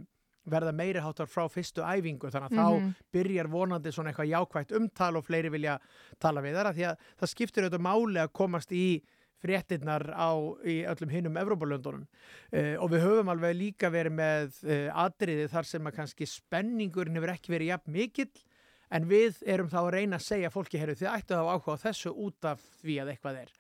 verða 0.51 0.73
meiri 0.75 1.01
háttar 1.01 1.27
frá 1.31 1.45
fyrstu 1.51 1.83
æfingu 1.87 2.31
þannig 2.31 2.51
að 2.51 2.59
þá 2.59 2.69
Mhm. 2.81 2.95
byrjar 3.13 3.49
vonandi 3.53 3.93
svona 3.93 4.11
eitthvað 4.13 4.33
jákvægt 4.35 4.73
umtal 4.77 5.17
og 5.17 5.25
fleiri 5.25 5.51
vilja 5.51 5.79
tala 6.19 6.41
við 6.43 6.55
þar 6.59 6.73
því 6.75 6.87
að 6.91 6.97
það 7.21 7.29
skiptir 7.35 7.65
auðvitað 7.65 7.87
máli 7.87 8.19
að 8.25 8.33
komast 8.33 8.73
í 8.73 9.03
fréttinnar 9.43 10.05
á 10.15 10.31
í 10.65 10.85
öllum 10.87 11.11
hinnum 11.11 11.37
Evrópalöndunum 11.41 12.07
uh, 12.07 12.77
og 12.79 12.91
við 12.93 13.01
höfum 13.03 13.29
alveg 13.33 13.57
líka 13.59 13.91
verið 13.91 14.13
með 14.15 14.59
uh, 14.65 14.91
atriði 15.05 15.49
þar 15.51 15.67
sem 15.67 15.87
að 15.91 15.97
kannski 15.97 16.27
spenningurinn 16.31 17.17
hefur 17.19 17.33
ekki 17.35 17.51
verið 17.55 17.73
jafn 17.73 17.93
mikill 17.97 18.31
en 18.93 19.07
við 19.09 19.39
erum 19.49 19.71
þá 19.73 19.79
að 19.81 19.91
reyna 19.95 20.19
að 20.19 20.27
segja 20.27 20.51
fólki 20.53 20.81
herru 20.81 20.95
þið 20.99 21.09
ættu 21.13 21.37
að 21.39 21.49
áhuga 21.53 21.77
á 21.81 21.85
þessu 21.87 22.13
út 22.27 22.49
af 22.51 22.61
því 22.83 22.97
að 23.03 23.13
eitthvað 23.15 23.39
er. 23.43 23.55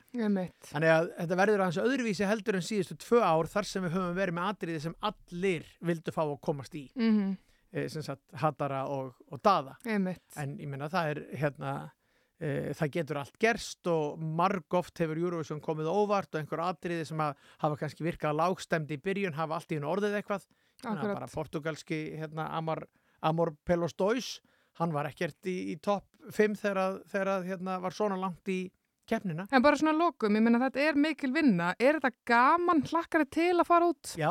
Þannig 0.68 0.92
að 0.92 1.08
þetta 1.20 1.38
verður 1.40 1.62
aðeins 1.64 1.80
öðruvísi 1.82 2.28
heldur 2.28 2.58
en 2.58 2.66
síðustu 2.66 2.96
tvö 3.00 3.22
ár 3.24 3.48
þar 3.48 3.68
sem 3.70 3.86
við 3.86 3.94
höfum 3.96 4.18
verið 4.18 4.36
með 4.36 4.50
atriði 4.52 4.82
sem 4.84 4.96
allir 5.08 5.64
vildu 5.80 6.12
fá 6.12 6.22
að 6.26 6.36
komast 6.44 6.74
í, 6.76 6.84
Mm 6.96 7.16
-hmm. 7.16 7.32
e, 7.72 7.88
sem 7.88 8.02
sagt 8.02 8.22
Hattara 8.42 8.84
og, 8.92 9.14
og 9.30 9.40
Dada. 9.42 9.76
Ömmit. 9.86 10.20
En 10.36 10.58
ég 10.58 10.68
meina 10.68 10.88
það 10.92 11.10
er 11.14 11.22
hérna, 11.40 11.90
e, 12.38 12.74
það 12.76 12.92
getur 12.92 13.16
allt 13.22 13.38
gerst 13.40 13.86
og 13.86 14.18
margóft 14.20 14.98
hefur 15.00 15.16
Eurovision 15.16 15.60
komið 15.64 15.88
óvart 15.88 16.34
og 16.34 16.40
einhver 16.42 16.60
atriði 16.60 17.06
sem 17.08 17.18
að 17.20 17.34
hafa 17.58 17.76
kannski 17.76 18.04
virkað 18.04 18.36
lágstemd 18.36 18.90
í 18.90 19.00
byrjun 19.00 19.32
hafa 19.34 19.54
allt 19.54 19.72
í 19.72 19.76
hennu 19.80 19.88
orðið 19.88 20.20
eitthvað. 20.20 20.44
Bara 20.82 21.26
portugalski 21.30 22.18
hérna, 22.18 22.50
Amor, 22.52 22.84
Amor 23.22 23.54
Pelos 23.64 23.94
Dois, 23.94 24.40
hann 24.82 24.92
var 24.94 25.08
ekkert 25.10 25.48
í, 25.50 25.56
í 25.72 25.78
topp 25.82 26.06
5 26.34 26.58
þegar, 26.60 26.80
að- 26.84 27.00
þegar 27.12 27.32
að, 27.38 27.48
hérna, 27.50 27.78
var 27.82 27.94
svona 27.96 28.18
langt 28.20 28.50
í 28.52 28.60
keppnina. 29.08 29.48
En 29.52 29.62
bara 29.64 29.76
svona 29.80 29.96
lokum, 29.96 30.36
ég 30.38 30.44
meina 30.44 30.60
þetta 30.62 30.84
er 30.90 30.98
mikil 31.08 31.32
vinna. 31.34 31.72
Er 31.82 31.98
þetta 31.98 32.12
gaman 32.30 32.84
hlakkari 32.86 33.26
til 33.34 33.52
að 33.58 33.66
fara 33.66 33.88
út? 33.90 34.12
Já, 34.20 34.30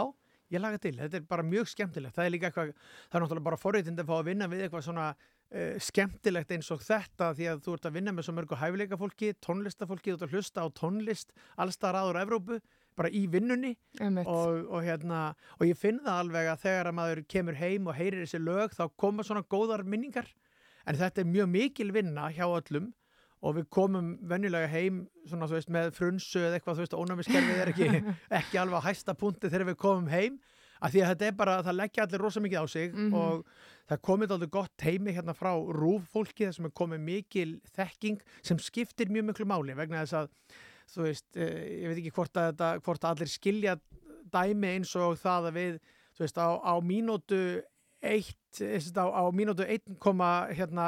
ég 0.54 0.62
laga 0.64 0.80
til. 0.82 0.94
Þetta 1.00 1.20
er 1.20 1.28
bara 1.28 1.44
mjög 1.44 1.68
skemmtilegt. 1.74 2.16
Það 2.16 2.26
er 2.30 2.34
líka 2.38 2.50
eitthvað, 2.50 2.72
það 3.12 3.20
er 3.20 3.26
náttúrulega 3.26 3.48
bara 3.50 3.60
forréttindi 3.60 4.06
að 4.06 4.10
fá 4.14 4.16
að 4.22 4.30
vinna 4.32 4.48
við 4.52 4.64
eitthvað 4.66 4.86
svona 4.88 5.10
uh, 5.12 5.76
skemmtilegt 5.84 6.56
eins 6.56 6.72
og 6.72 6.82
þetta 6.88 7.32
því 7.38 7.50
að 7.52 7.62
þú 7.68 7.76
ert 7.78 7.90
að 7.92 7.98
vinna 8.00 8.16
með 8.16 8.28
svo 8.30 8.38
mörgu 8.40 8.60
hæfileika 8.64 9.00
fólki, 9.04 9.34
tónlistafólki, 9.44 10.14
þú 10.16 10.18
ert 10.22 10.28
að 10.30 10.38
hlusta 10.38 10.64
á 10.64 10.68
tónlist 10.80 11.36
allstað 11.60 11.98
ráður 12.00 12.20
á 12.20 12.24
Evrópu, 12.24 12.62
bara 12.98 13.10
í 13.10 13.24
vinnunni 13.32 13.76
og, 14.28 14.66
og 14.70 14.84
hérna, 14.84 15.34
og 15.60 15.66
ég 15.68 15.78
finn 15.80 16.00
það 16.04 16.20
alveg 16.26 16.50
að 16.52 16.64
þegar 16.66 16.90
að 16.92 16.98
maður 17.00 17.22
kemur 17.32 17.60
heim 17.62 17.88
og 17.88 17.96
heyrir 17.98 18.26
þessi 18.26 18.42
lög 18.44 18.74
þá 18.78 18.84
koma 19.00 19.24
svona 19.24 19.44
góðar 19.50 19.84
minningar. 19.88 20.28
En 20.86 20.96
þetta 20.98 21.22
er 21.22 21.30
mjög 21.30 21.50
mikil 21.54 21.92
vinna 21.96 22.30
hjá 22.34 22.46
öllum 22.50 22.92
og 23.42 23.56
við 23.58 23.68
komum 23.74 24.16
venjulega 24.30 24.68
heim 24.70 25.04
svona 25.26 25.48
veist 25.50 25.70
með 25.74 25.92
frunsu 25.98 26.40
eða 26.44 26.60
eitthvað 26.60 26.78
þú 26.78 26.84
veist 26.86 26.98
ónæmiskerfið 27.00 27.62
er 27.64 27.72
ekki, 27.74 27.88
ekki 28.42 28.60
alveg 28.62 28.82
á 28.82 28.88
hæsta 28.90 29.16
punkti 29.18 29.50
þegar 29.50 29.72
við 29.72 29.80
komum 29.82 30.10
heim. 30.12 30.40
Af 30.82 30.90
því 30.96 31.02
að 31.04 31.10
þetta 31.14 31.26
er 31.30 31.36
bara, 31.38 31.56
það 31.62 31.76
leggja 31.78 32.04
allir 32.08 32.22
rosa 32.26 32.42
mikið 32.42 32.62
á 32.62 32.66
sig 32.70 32.94
Mhm. 32.96 33.14
og 33.14 33.46
það 33.92 34.00
komið 34.08 34.32
alveg 34.34 34.50
gott 34.56 34.82
heimi 34.86 35.14
hérna 35.14 35.34
frá 35.38 35.52
rúf 35.78 36.06
fólki 36.14 36.48
þar 36.48 36.56
sem 36.58 36.66
er 36.66 36.72
komið 36.82 37.02
mikil 37.06 37.52
þekking 37.78 38.22
sem 38.42 38.58
skiptir 38.58 39.10
mjög 39.14 39.28
miklu 39.30 39.46
máli 39.46 39.76
vegna 39.78 40.02
þess 40.02 40.14
að 40.24 40.30
þú 40.94 41.08
veist, 41.08 41.28
eh, 41.36 41.82
ég 41.82 41.92
veit 41.92 42.02
ekki 42.02 42.14
hvort 42.18 42.38
að, 42.38 42.52
þetta, 42.52 42.70
hvort 42.86 43.04
að 43.04 43.16
allir 43.16 43.32
skilja 43.32 43.76
dæmi 44.32 44.76
eins 44.76 44.96
og 44.96 45.18
það 45.20 45.50
að 45.50 45.60
við, 45.60 45.78
þú 46.18 46.26
veist, 46.26 46.42
á, 46.42 46.50
á 46.62 46.74
mínútu 46.86 47.42
eitt, 48.02 48.38
þess 48.58 48.92
að 48.96 49.02
á, 49.06 49.08
á 49.14 49.24
mínútu 49.36 49.66
1,10 49.68 50.58
hérna, 50.58 50.86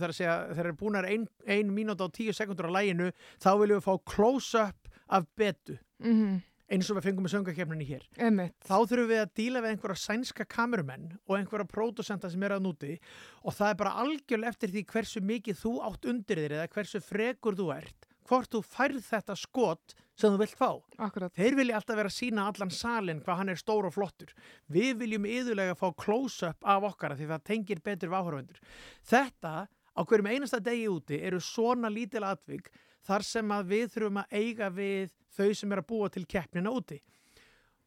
þar 0.00 0.10
að 0.10 0.18
segja, 0.18 0.36
þegar 0.52 0.70
er 0.70 0.80
búin 0.80 0.98
að 0.98 1.10
ein, 1.12 1.28
ein 1.46 1.72
mínútu 1.74 2.06
á 2.06 2.10
10 2.10 2.36
sekundur 2.38 2.70
á 2.72 2.76
læginu, 2.78 3.10
þá 3.42 3.50
viljum 3.60 3.80
við 3.80 3.88
fá 3.88 3.94
close-up 4.12 4.92
af 5.06 5.26
betu. 5.36 5.78
Mm 6.02 6.42
eins 6.72 6.88
og 6.90 6.98
við 6.98 7.06
fengum 7.08 7.26
með 7.26 7.34
söngakefninni 7.36 7.86
hér. 7.86 8.04
Einmitt. 8.18 8.56
Þá 8.66 8.74
þurfum 8.90 9.10
við 9.10 9.20
að 9.22 9.32
díla 9.38 9.62
við 9.62 9.72
einhverja 9.72 10.02
sænska 10.02 10.46
kamerumenn 10.50 11.06
og 11.26 11.36
einhverja 11.38 11.68
pródusenta 11.70 12.30
sem 12.32 12.42
er 12.42 12.56
að 12.56 12.64
núti 12.66 12.96
og 13.44 13.54
það 13.54 13.70
er 13.70 13.78
bara 13.82 13.94
algjörlega 14.02 14.54
eftir 14.54 14.72
því 14.74 14.84
hversu 14.90 15.22
mikið 15.22 15.60
þú 15.62 15.74
átt 15.86 16.10
undir 16.10 16.42
þér 16.42 16.56
eða 16.58 16.72
hversu 16.74 17.02
frekur 17.04 17.58
þú 17.58 17.68
ert, 17.76 18.10
hvort 18.28 18.50
þú 18.52 18.62
færð 18.66 19.00
þetta 19.06 19.36
skot 19.38 19.94
sem 20.16 20.32
þú 20.32 20.40
vilt 20.40 20.56
fá. 20.56 20.70
Akkurat. 21.06 21.32
Þeir 21.36 21.58
vilja 21.58 21.78
alltaf 21.78 21.98
vera 21.98 22.10
að 22.10 22.16
sína 22.16 22.46
allan 22.50 22.72
salin 22.72 23.20
hvað 23.24 23.40
hann 23.40 23.52
er 23.52 23.60
stór 23.60 23.88
og 23.88 23.94
flottur. 23.96 24.32
Við 24.72 24.94
viljum 25.02 25.28
yðurlega 25.28 25.76
fá 25.76 25.90
close-up 25.92 26.64
af 26.64 26.86
okkar 26.90 27.14
af 27.14 27.20
því 27.20 27.28
það 27.32 27.46
tengir 27.50 27.82
betur 27.84 28.12
við 28.12 28.20
áhörfundur. 28.20 28.62
Þetta 29.04 29.54
á 29.68 30.00
hverjum 30.04 30.30
einasta 30.32 30.60
degi 30.60 30.88
úti 30.92 31.20
eru 31.20 31.40
svona 31.40 31.92
lítil 31.92 32.24
atvig 32.26 32.70
þar 33.06 33.26
sem 33.26 33.52
að 33.54 33.68
við 33.74 33.92
þurfum 33.94 34.22
að 34.22 34.40
eiga 34.40 34.70
við 34.72 35.12
þau 35.36 35.52
sem 35.54 35.72
er 35.72 35.82
að 35.82 35.88
búa 35.92 36.08
til 36.12 36.24
keppnina 36.28 36.72
úti. 36.72 37.00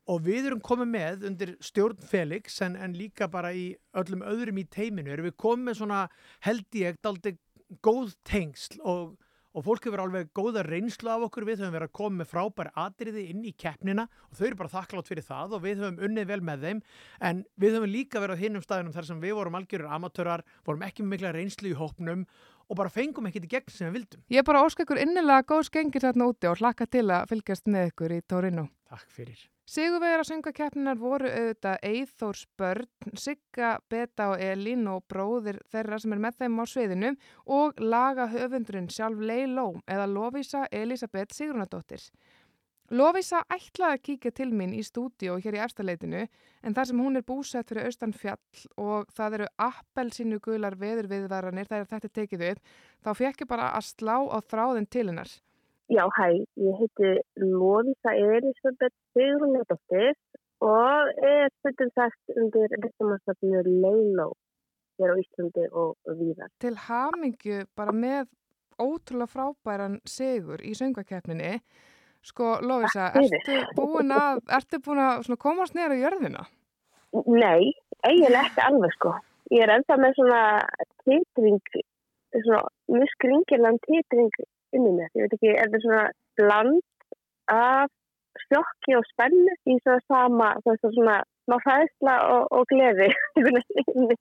Og 0.09 0.23
við 0.25 0.49
erum 0.49 0.61
komið 0.65 0.89
með 0.89 1.25
undir 1.29 1.51
stjórn 1.61 1.99
Felix 2.01 2.61
en, 2.65 2.77
en 2.77 2.95
líka 2.97 3.27
bara 3.29 3.51
í 3.53 3.71
öllum 3.97 4.23
öðrum 4.25 4.61
í 4.61 4.65
teiminu 4.65 5.13
erum 5.13 5.27
við 5.29 5.37
komið 5.37 5.67
með 5.67 5.79
svona 5.81 5.99
held 6.45 6.77
ég 6.79 6.97
daldi 7.05 7.35
góð 7.85 8.15
tengsl 8.25 8.79
og 8.81 9.17
og 9.55 9.65
fólk 9.65 9.87
hefur 9.87 10.03
alveg 10.03 10.29
góða 10.37 10.63
reynslu 10.67 11.09
af 11.09 11.25
okkur 11.29 11.47
við 11.47 11.63
höfum 11.63 11.73
verið 11.73 11.89
að 11.89 11.97
koma 11.99 12.21
með 12.21 12.29
frábæri 12.33 12.73
atriði 12.83 13.25
inn 13.31 13.41
í 13.47 13.53
keppnina 13.57 14.05
og 14.29 14.37
þau 14.37 14.45
eru 14.49 14.59
bara 14.61 14.73
þakklátt 14.75 15.09
fyrir 15.09 15.25
það 15.25 15.57
og 15.57 15.65
við 15.65 15.81
höfum 15.83 15.99
unnið 16.07 16.29
vel 16.29 16.39
með 16.45 16.65
þeim 16.67 16.81
en 17.31 17.43
við 17.59 17.77
höfum 17.77 17.93
líka 17.93 18.23
verið 18.23 18.37
á 18.37 18.41
hinnum 18.43 18.65
staðinum 18.65 18.95
þar 18.95 19.09
sem 19.09 19.21
við 19.23 19.35
vorum 19.39 19.59
algjörur 19.59 19.93
amatörar, 19.97 20.45
vorum 20.65 20.85
ekki 20.85 21.05
með 21.05 21.15
mikla 21.15 21.35
reynslu 21.35 21.73
í 21.73 21.77
hópnum 21.79 22.25
og 22.69 22.77
bara 22.77 22.93
fengum 22.93 23.29
ekkert 23.29 23.47
í 23.47 23.53
gegn 23.55 23.73
sem 23.73 23.89
við 23.89 23.99
vildum. 23.99 24.25
Ég 24.29 24.43
er 24.43 24.45
bara 24.45 24.61
ósk 24.65 24.83
ykkur 24.85 25.01
innilega 25.01 25.47
góð 25.49 25.65
skengir 25.71 26.05
þarna 26.05 26.29
úti 26.29 26.49
og 26.49 26.59
hlakka 26.61 26.85
til 26.85 27.07
að 27.09 27.31
fylgjast 27.33 27.71
með 27.71 27.93
ykkur 27.93 28.13
í 28.13 28.25
Torino. 28.29 28.69
Takk 28.89 29.09
fyrir. 29.13 29.47
Sigurvegar 29.69 30.23
að 30.23 30.29
söngakeppninar 30.31 30.97
voru 30.97 31.29
auðvitað 31.29 31.83
Eithórs 31.85 32.39
börn, 32.57 32.87
Sigga, 33.13 33.75
Beta 33.91 34.31
og 34.31 34.41
Elín 34.41 34.87
og 34.89 35.03
bróðir 35.11 35.59
þeirra 35.69 35.99
sem 36.01 36.15
er 36.15 36.21
með 36.23 36.39
þeim 36.39 36.55
á 36.57 36.65
sviðinu 36.71 37.11
og 37.53 37.77
laga 37.77 38.25
höfundurinn 38.31 38.87
sjálf 38.89 39.19
Leiló 39.21 39.67
eða 39.85 40.07
Lovísa 40.09 40.63
Elisabeth 40.73 41.37
Sigrunadóttir. 41.37 42.01
Lovísa 42.89 43.43
ætlaði 43.53 43.99
að 43.99 44.01
kíkja 44.07 44.31
til 44.39 44.47
mín 44.57 44.73
í 44.73 44.81
stúdíu 44.81 45.35
hér 45.37 45.59
í 45.59 45.61
efstaleitinu 45.61 46.23
en 46.25 46.77
þar 46.79 46.89
sem 46.89 47.03
hún 47.03 47.19
er 47.19 47.27
búsett 47.27 47.69
fyrir 47.69 47.91
austan 47.91 48.15
fjall 48.17 48.63
og 48.81 49.11
það 49.13 49.37
eru 49.37 49.51
appelsínu 49.67 50.39
gular 50.47 50.79
veður 50.81 51.11
viðvaranir 51.13 51.69
þegar 51.69 51.91
þetta 51.93 52.09
er 52.09 52.15
tekið 52.17 52.47
upp, 52.47 52.73
þá 53.05 53.11
fekk 53.21 53.45
ég 53.45 53.51
bara 53.53 53.69
að 53.77 53.85
slá 53.91 54.17
á 54.17 54.37
þráðin 54.49 54.89
til 54.89 55.05
hennar. 55.11 55.29
Já, 55.89 56.03
hæ, 56.13 56.27
ég 56.61 56.75
heiti 56.77 57.11
Lóðisa 57.41 58.11
Elisabeth 58.13 58.93
Sigurðardóttir 59.17 60.11
og 60.61 61.09
er 61.25 61.47
stundum 61.55 61.89
sagt 61.97 62.33
undir 62.35 62.75
listamannsnafnu 62.75 63.63
Leiló 63.65 64.27
hér 64.99 65.13
á 65.13 65.15
Íslandi 65.17 65.65
og 65.73 65.95
víðar. 66.19 66.51
Til 66.61 66.75
hamingju 66.77 67.63
bara 67.73 67.95
með 67.95 68.29
ótrúlega 68.77 69.31
frábæran 69.33 69.97
sigur 70.05 70.61
í 70.61 70.75
söngakeppninni. 70.77 71.55
Sko, 72.21 72.59
Lóðisa, 72.61 73.09
ertu 73.15 73.57
búin 73.79 74.13
að, 74.13 74.43
ertu 74.59 74.81
búin 74.85 75.01
að 75.01 75.33
komast 75.41 75.73
neyra 75.73 75.97
í 75.97 76.03
jörðina? 76.03 76.45
Nei, 77.25 77.71
eiginlega 78.05 78.45
ekki 78.45 78.65
alveg 78.67 78.95
sko. 78.99 79.15
Ég 79.55 79.65
er 79.65 79.73
ennþá 79.79 79.97
með 80.03 80.17
svona 80.19 80.41
titring, 81.07 81.75
svona 82.35 82.63
mjög 82.93 83.13
skringilegan 83.15 83.79
titring 83.87 84.43
inni 84.75 84.91
með. 84.97 85.09
Ég 85.15 85.25
veit 85.25 85.37
ekki, 85.37 85.55
er 85.55 85.71
það 85.73 85.85
svona 85.85 86.03
bland 86.39 86.81
af 87.53 87.89
sjokki 88.45 88.97
og 88.97 89.07
spennu 89.13 89.55
í 89.65 89.79
svona 89.81 90.03
sama, 90.05 90.51
það 90.65 90.75
er 90.75 90.93
svona 90.97 91.17
smá 91.47 91.57
fæðsla 91.65 92.19
og, 92.35 92.45
og 92.55 92.69
gleði 92.69 93.09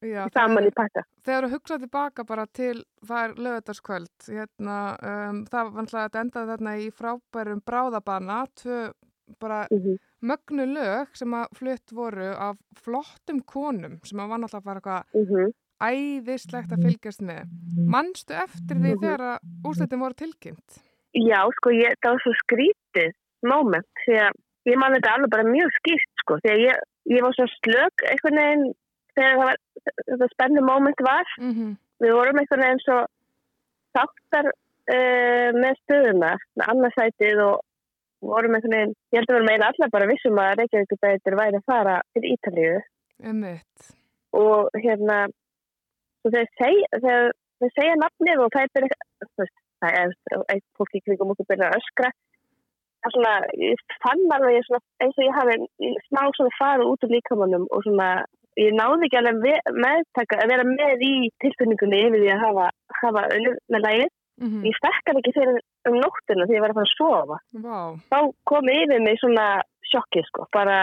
Já, 0.00 0.22
saman 0.32 0.64
í 0.64 0.70
pakka. 0.72 1.02
Þegar 1.28 1.44
þú 1.44 1.50
hugsaði 1.52 1.84
tilbaka 1.84 2.24
bara 2.24 2.46
til 2.56 2.78
það 3.04 3.24
er 3.26 3.34
lögutaskvöld, 3.44 4.28
hérna, 4.32 4.76
um, 4.96 5.42
það 5.50 5.66
var 5.66 5.74
vantlega 5.74 6.04
að 6.08 6.20
enda 6.22 6.44
þarna 6.48 6.72
í 6.80 6.86
frábærum 6.96 7.60
bráðabana, 7.68 8.38
tvö 8.56 8.78
bara 9.38 9.66
mm 9.68 9.82
-hmm. 9.82 9.98
mögnu 10.26 10.64
lög 10.72 11.12
sem 11.20 11.34
að 11.36 11.52
flutt 11.58 11.92
voru 11.92 12.30
af 12.32 12.56
flottum 12.80 13.42
konum 13.44 14.00
sem 14.02 14.18
að 14.18 14.30
var 14.32 14.40
náttúrulega 14.40 14.64
bara 14.64 14.80
eitthvað 14.80 15.20
mm 15.20 15.26
-hmm 15.28 15.52
æðislegt 15.80 16.74
að 16.74 16.84
fylgjast 16.86 17.24
með. 17.24 17.50
Manstu 17.90 18.36
eftir 18.36 18.78
því 18.78 18.94
þegar 19.00 19.26
að 19.32 19.68
úsleitin 19.70 20.02
voru 20.02 20.18
tilkynnt? 20.18 20.80
Já, 21.16 21.40
sko, 21.56 21.72
ég, 21.74 21.96
það 22.02 22.14
var 22.14 22.24
svo 22.24 22.34
skrítið 22.44 23.14
moment, 23.50 23.88
því 24.04 24.18
að 24.26 24.38
ég 24.70 24.78
man 24.78 24.94
þetta 24.94 25.14
alveg 25.16 25.32
bara 25.32 25.48
mjög 25.48 25.72
skýrt, 25.78 26.12
sko, 26.22 26.36
því 26.42 26.52
að 26.52 26.62
ég, 26.66 26.84
ég 27.14 27.24
var 27.24 27.36
svo 27.36 27.46
slög 27.56 28.04
einhvern 28.10 28.42
veginn 28.42 28.66
þegar 29.16 29.32
það 29.32 29.40
var, 29.42 29.62
þetta 30.10 30.28
spennu 30.34 30.66
moment 30.66 31.02
var. 31.06 31.32
Mm 31.40 31.54
-hmm. 31.54 31.72
Við 32.00 32.14
vorum 32.16 32.40
einhvern 32.40 32.64
veginn 32.66 32.84
svo 32.84 32.98
þáttar 33.96 34.50
uh, 34.50 35.48
með 35.56 35.74
stöðuna, 35.82 36.36
með 36.56 36.72
annarsætið 36.74 37.42
og 37.48 37.56
vorum 38.30 38.54
einhvern 38.54 38.76
veginn, 38.76 38.94
ég 39.10 39.18
held 39.18 39.32
að 39.32 39.38
vera 39.38 39.48
meina 39.50 39.70
allar 39.72 39.92
bara 39.94 40.10
vissum 40.10 40.38
að 40.38 40.54
Reykjavík 40.60 40.96
beitur 41.00 41.38
væri 41.40 41.60
að 41.60 41.68
fara 41.72 42.00
til 42.14 42.24
Ítalíu. 42.34 42.80
Um 43.24 43.42
mitt. 43.44 43.92
Og 44.36 44.70
hérna, 44.78 45.26
og 46.24 46.34
segja, 46.34 47.00
þeir, 47.04 47.30
þeir 47.60 47.74
segja 47.78 48.00
nafnið 48.00 48.44
og 48.44 48.52
það 48.54 48.62
er 48.82 48.90
það 49.80 50.00
er 50.02 50.12
eitt 50.54 50.66
fólk 50.76 50.96
í 50.98 51.04
kringum 51.04 51.32
okkur 51.34 51.48
byrja 51.48 51.70
að 51.70 51.80
öskra 51.80 52.10
svona, 53.08 53.32
ég 53.56 53.80
fann 54.04 54.26
alveg 54.34 54.60
svona, 54.66 54.82
eins 55.00 55.16
og 55.16 55.24
ég 55.24 55.38
hafi 55.38 55.92
smá 56.08 56.22
svona 56.36 56.52
farið 56.58 56.92
út 56.92 57.06
úr 57.06 57.14
líkamannum 57.14 57.66
og 57.72 57.84
svona 57.86 58.10
ég 58.60 58.74
náði 58.76 59.08
ekki 59.08 59.20
alveg 59.20 59.70
meðtaka 59.84 60.40
að 60.42 60.52
vera 60.52 60.66
með 60.68 61.04
í 61.06 61.14
tilfinningunni 61.42 62.02
yfir 62.06 62.24
því 62.24 62.32
að 62.34 62.42
hafa, 62.44 62.66
hafa 63.00 63.26
öllum 63.36 63.56
með 63.72 63.84
lægið 63.86 64.10
mm 64.10 64.48
-hmm. 64.48 64.66
ég 64.68 64.78
stekkar 64.80 65.20
ekki 65.20 65.36
fyrir 65.38 65.60
um 65.88 65.96
nóttinu 66.02 66.46
því 66.46 66.56
ég 66.58 66.64
var 66.64 66.74
að 66.74 66.78
fara 66.80 66.88
að 66.90 66.96
sofa 66.98 67.38
wow. 67.64 67.90
þá 68.10 68.18
kom 68.50 68.68
yfir 68.68 69.00
mig 69.06 69.20
svona 69.20 69.46
sjokki 69.90 70.22
sko, 70.28 70.46
bara 70.52 70.78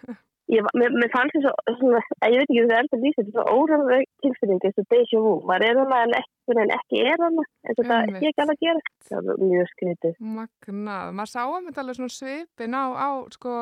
Ég, 0.50 0.66
mér, 0.74 0.90
mér 0.98 1.10
fannst 1.12 1.36
svo, 1.38 1.50
svona, 1.78 2.00
ég 2.26 2.40
veit 2.40 2.48
ekki 2.48 2.56
hvað 2.56 2.70
það 2.70 2.78
er 2.80 2.86
að 2.96 3.04
lýsa, 3.04 3.16
þetta 3.20 3.28
er 3.30 3.34
svo 3.34 3.58
óræðveg 3.60 4.08
tilfinning, 4.24 4.62
þetta 4.64 4.82
er 4.82 4.88
déjà 4.90 5.20
vu, 5.22 5.34
maður 5.46 5.66
er 5.68 5.78
hana 5.78 6.00
en 6.06 6.14
ekki, 6.18 6.56
en 6.56 6.72
ekki 6.76 7.02
er 7.04 7.22
hana, 7.22 7.44
en 7.62 7.78
þetta 7.78 7.98
er 8.00 8.16
ekki 8.16 8.44
alveg 8.44 8.56
að 8.56 8.64
gera, 8.64 8.82
það 9.10 9.30
er 9.34 9.44
mjög 9.44 9.70
skritið. 9.74 10.16
Magnað, 10.38 11.12
maður 11.20 11.30
sá 11.30 11.40
að 11.44 11.68
þetta 11.68 11.84
alveg 11.84 12.00
svona 12.00 12.16
svipin 12.16 12.74
á, 12.74 12.84
á, 12.98 13.08
sko, 13.36 13.54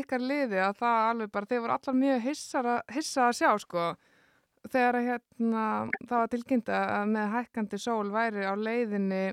ykkar 0.00 0.24
liði 0.30 0.62
að 0.68 0.78
það 0.84 1.02
alveg 1.08 1.34
bara, 1.34 1.50
þeir 1.50 1.64
voru 1.64 1.76
allar 1.80 2.00
mjög 2.04 2.24
hissað 2.28 2.70
hissa 2.94 3.26
að 3.26 3.36
sjá, 3.40 3.50
sko, 3.66 3.90
þegar 4.70 5.02
hérna, 5.10 5.66
það 6.06 6.16
var 6.16 6.34
tilkynnt 6.36 6.74
að 6.78 7.14
með 7.16 7.30
hækkandi 7.34 7.84
sól 7.88 8.10
væri 8.14 8.46
á 8.46 8.54
leiðinni 8.54 9.24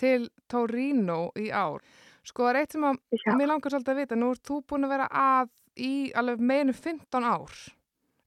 til 0.00 0.30
Torino 0.48 1.26
í 1.36 1.50
ár. 1.52 1.84
Sko, 2.24 2.46
það 2.46 2.54
er 2.54 2.58
eitt 2.62 2.74
sem 2.76 2.84
að, 2.84 3.00
mér 3.36 3.48
langar 3.50 3.72
svolítið 3.72 3.92
að 3.92 4.00
vita, 4.06 4.16
nú 4.16 4.30
ert 4.32 4.46
þú 4.46 4.62
búin 4.68 4.86
að 4.86 4.94
vera 4.94 5.08
að 5.10 5.50
í 5.78 6.10
alveg 6.18 6.42
meðinu 6.42 6.74
15 6.76 7.26
ár 7.26 7.60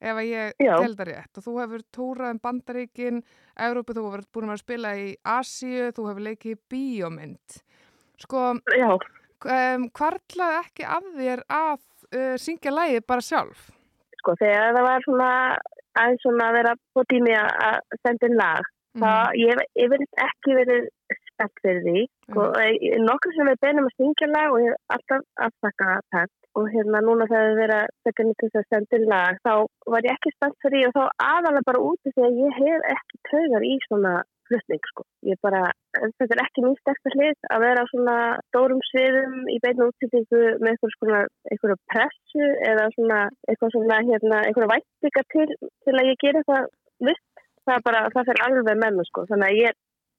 ef 0.03 0.19
að 0.19 0.29
ég 0.29 0.57
telda 0.59 1.07
rétt 1.07 1.39
og 1.39 1.45
þú 1.45 1.55
hefur 1.61 1.83
tórað 1.95 2.33
um 2.35 2.41
bandaríkin 2.43 3.21
Európa, 3.53 3.95
þú 3.95 4.05
hefur 4.07 4.25
búin 4.33 4.47
að 4.47 4.51
vera 4.51 4.57
að 4.57 4.63
spila 4.63 4.93
í 4.99 5.07
Asíu, 5.35 5.91
þú 5.95 6.07
hefur 6.09 6.27
leikið 6.27 6.55
í 6.55 6.61
bíómynd 6.73 7.59
sko 8.23 8.41
um, 8.57 9.87
hvarlaði 9.95 10.59
ekki 10.59 10.89
af 10.97 11.07
þér 11.17 11.45
að 11.47 11.79
uh, 11.79 12.35
syngja 12.41 12.73
lægi 12.73 13.03
bara 13.07 13.25
sjálf? 13.25 13.69
Sko 14.21 14.35
þegar 14.39 14.75
það 14.77 14.87
var 14.87 15.07
svona 15.07 15.31
aðeins 15.99 16.23
svona 16.25 16.49
að 16.49 16.57
vera 16.59 16.75
på 16.95 17.03
tími 17.11 17.35
að 17.37 17.99
senda 18.01 18.29
inn 18.29 18.39
lag 18.39 18.63
mm. 18.97 19.03
það 19.03 19.39
ég, 19.41 19.63
ég 19.81 19.93
verið 19.93 20.23
ekki 20.27 20.57
verið 20.59 20.89
spennt 21.33 21.63
fyrir 21.65 21.83
því 21.87 22.05
sko, 22.05 22.47
mm. 22.47 23.03
nokkur 23.09 23.35
sem 23.37 23.51
er 23.51 23.61
beinum 23.65 23.89
að 23.89 23.97
syngja 23.99 24.31
lag 24.31 24.55
og 24.55 24.63
ég 24.63 24.73
hef 24.73 24.97
alltaf 24.97 25.27
aftakað 25.49 26.07
það 26.15 26.31
og 26.53 26.67
hérna 26.69 27.01
núna 27.01 27.25
þegar 27.29 27.47
það 27.47 27.59
verið 27.61 27.79
að 27.79 27.93
segja 28.05 28.25
nýtt 28.27 28.43
þess 28.43 28.59
að 28.59 28.67
senda 28.73 28.99
inn 28.99 29.07
lag 29.09 29.39
þá 29.47 29.53
var 29.93 30.05
ég 30.07 30.17
ekki 30.17 30.33
spennt 30.35 30.59
fyrir 30.61 30.77
því 30.77 30.89
og 30.89 30.95
þá 30.97 31.29
aðalega 31.31 31.67
bara 31.69 31.85
úti 31.89 32.13
því 32.13 32.27
að 32.27 32.39
ég 32.43 32.59
hef 32.61 32.87
ekki 32.93 33.21
taugar 33.31 33.65
í 33.65 33.73
svona 33.87 34.13
flutning 34.49 34.83
sko. 34.89 35.05
Ég 35.29 35.39
bara, 35.43 35.61
þetta 35.97 36.35
er 36.35 36.41
ekki 36.43 36.63
mjög 36.63 36.79
sterkast 36.81 37.17
hlið 37.17 37.47
að 37.53 37.63
vera 37.63 37.83
á 37.83 37.91
svona 37.91 38.17
stórum 38.49 38.81
sviðum 38.89 39.37
í 39.51 39.59
beinu 39.63 39.89
útsýtingu 39.89 40.41
með 40.63 40.73
eitthvað 40.73 40.95
svona, 40.97 41.21
eitthvað 41.51 41.75
pressu 41.93 42.49
eða 42.69 42.89
svona 42.95 43.19
eitthvað 43.49 43.75
svona 43.77 43.99
hérna, 44.09 44.41
eitthvað 44.47 44.73
vættinga 44.73 45.25
til, 45.35 45.47
til 45.85 45.95
að 45.95 46.09
ég 46.11 46.21
gera 46.23 46.43
eitthvað 46.43 46.69
vitt. 47.09 47.45
Það 47.63 47.77
er 47.77 47.83
bara, 47.87 48.05
það 48.11 48.29
fyrir 48.29 48.45
alveg 48.45 48.79
með 48.83 48.97
mig 48.97 49.09
sko. 49.09 49.25
Þannig 49.29 49.49
að 49.49 49.61
ég, 49.61 49.77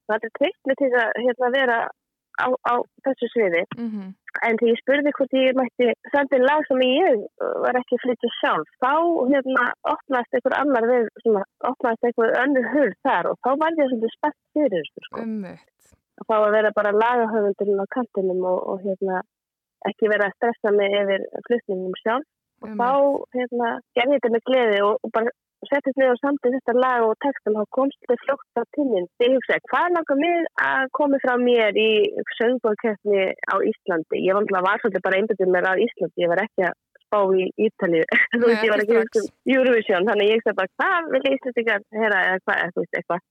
það 0.09 0.27
er 0.27 0.35
treykt 0.39 0.69
með 0.69 0.81
til 0.81 0.91
að 1.01 1.21
hérna 1.25 1.51
vera 1.55 1.77
á, 2.41 2.47
á 2.71 2.73
þessu 3.05 3.29
sviði. 3.33 3.63
Mm 3.77 3.89
-hmm. 3.91 4.07
En 4.45 4.57
þegar 4.59 4.71
ég 4.73 4.81
spurði 4.81 5.11
hvort 5.17 5.35
ég 5.39 5.57
mætti 5.59 5.87
senda 6.13 6.39
lag 6.43 6.65
sem 6.67 6.81
ég 6.85 7.21
var 7.63 7.79
ekki 7.79 8.01
flyttið 8.03 8.33
sjálf, 8.39 8.69
þá 8.83 8.93
hérna 9.31 9.63
opnaðist 9.93 10.35
einhver 10.35 10.57
annar 10.61 10.87
við, 10.91 11.07
svona, 11.23 11.43
opnaðist 11.71 12.07
einhver 12.09 12.35
önnur 12.43 12.67
hurð 12.73 12.97
þar 13.07 13.31
og 13.31 13.39
þá 13.43 13.51
var 13.61 13.79
ég 13.79 13.89
svolítið 13.89 14.15
spennt 14.17 14.41
fyrir 14.53 14.85
sko. 15.07 15.23
Ummitt. 15.23 15.71
Þá 16.27 16.35
að 16.41 16.51
vera 16.57 16.75
bara 16.75 16.97
lagahöfundurinn 17.03 17.83
á 17.83 17.93
kantinum 17.95 18.43
og, 18.51 18.59
og 18.71 18.77
hérna 18.85 19.23
ekki 19.89 20.11
vera 20.11 20.27
að 20.27 20.35
stressa 20.37 20.71
mig 20.71 20.93
yfir 21.01 21.21
flutningum 21.47 21.97
sjálf 22.03 22.27
og 22.63 22.69
þá 22.79 22.91
hérna, 23.35 23.67
gerði 23.97 24.17
þetta 24.17 24.33
með 24.35 24.45
gleði 24.49 24.79
og, 24.87 24.93
og 25.03 25.11
bara 25.15 25.33
settist 25.69 25.97
niður 25.97 26.13
og 26.15 26.21
samtið 26.21 26.55
þetta 26.57 26.73
lag 26.77 27.05
og 27.07 27.15
textum 27.25 27.59
og 27.61 27.67
komst 27.75 27.97
þetta 28.03 28.17
fljótt 28.23 28.59
á 28.59 28.63
tíminn. 28.77 29.07
Ég 29.23 29.35
hugsaði, 29.35 29.63
hvað 29.71 29.93
langar 29.95 30.19
mig 30.21 30.49
að 30.69 30.89
komi 30.99 31.19
frá 31.23 31.33
mér 31.41 31.79
í 31.79 31.89
söngborgkeppni 32.39 33.21
á 33.33 33.55
Íslandi? 33.71 34.23
Ég 34.25 34.35
var 34.35 34.81
svolítið 34.81 35.05
bara 35.07 35.21
einbjöndið 35.21 35.53
mér 35.55 35.69
á 35.69 35.73
Íslandi, 35.85 36.25
ég 36.25 36.31
var 36.33 36.43
ekki 36.45 36.67
að 36.69 36.75
spá 37.05 37.19
í 37.37 37.47
Ítalíu, 37.67 38.03
þú 38.39 38.43
veist, 38.49 38.65
ég 38.65 38.73
var 38.73 38.83
ekki 38.83 38.99
um 39.21 39.31
Eurovision, 39.55 40.09
þannig 40.09 40.29
ég 40.31 40.41
hugsaði 40.41 40.59
bara, 40.61 40.75
hvað 40.81 41.09
vil 41.15 41.33
Íslandingar 41.37 41.87
heyra 42.01 42.21
eða 42.29 42.43
hvað, 42.45 42.75
þú 42.75 42.85
veist, 42.85 42.99
eitthvað. 42.99 43.25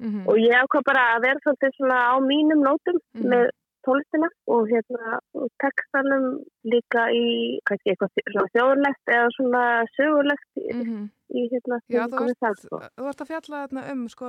Mhm. 0.00 0.20
Og 0.32 0.36
ég 0.40 0.56
ákvað 0.56 0.84
bara 0.88 1.02
að 1.14 1.24
vera 1.26 1.42
svolítið 1.44 1.74
svona 1.76 1.98
á 2.08 2.14
mínum 2.24 2.62
nótum 2.64 2.96
Mhm. 3.14 3.26
með 3.32 3.50
tólistina 3.86 4.28
og 4.46 4.68
hérna 4.70 5.18
textanum 5.62 6.26
líka 6.64 7.06
í 7.14 7.58
kannski 7.68 7.92
eitthvað 7.94 8.50
þjóðlegt 8.54 9.12
eða 9.16 9.28
svona 9.36 9.62
sögulegt 9.96 10.50
í, 10.60 10.66
Mhm. 10.74 11.08
í 11.30 11.44
hérna 11.52 11.78
Já, 11.88 12.02
þú 12.06 12.16
það, 12.40 12.54
sko. 12.64 12.80
þú 12.98 13.08
ert 13.10 13.20
að 13.24 13.30
fjalla 13.32 13.62
þarna 13.66 13.84
um, 13.92 14.08
sko, 14.08 14.26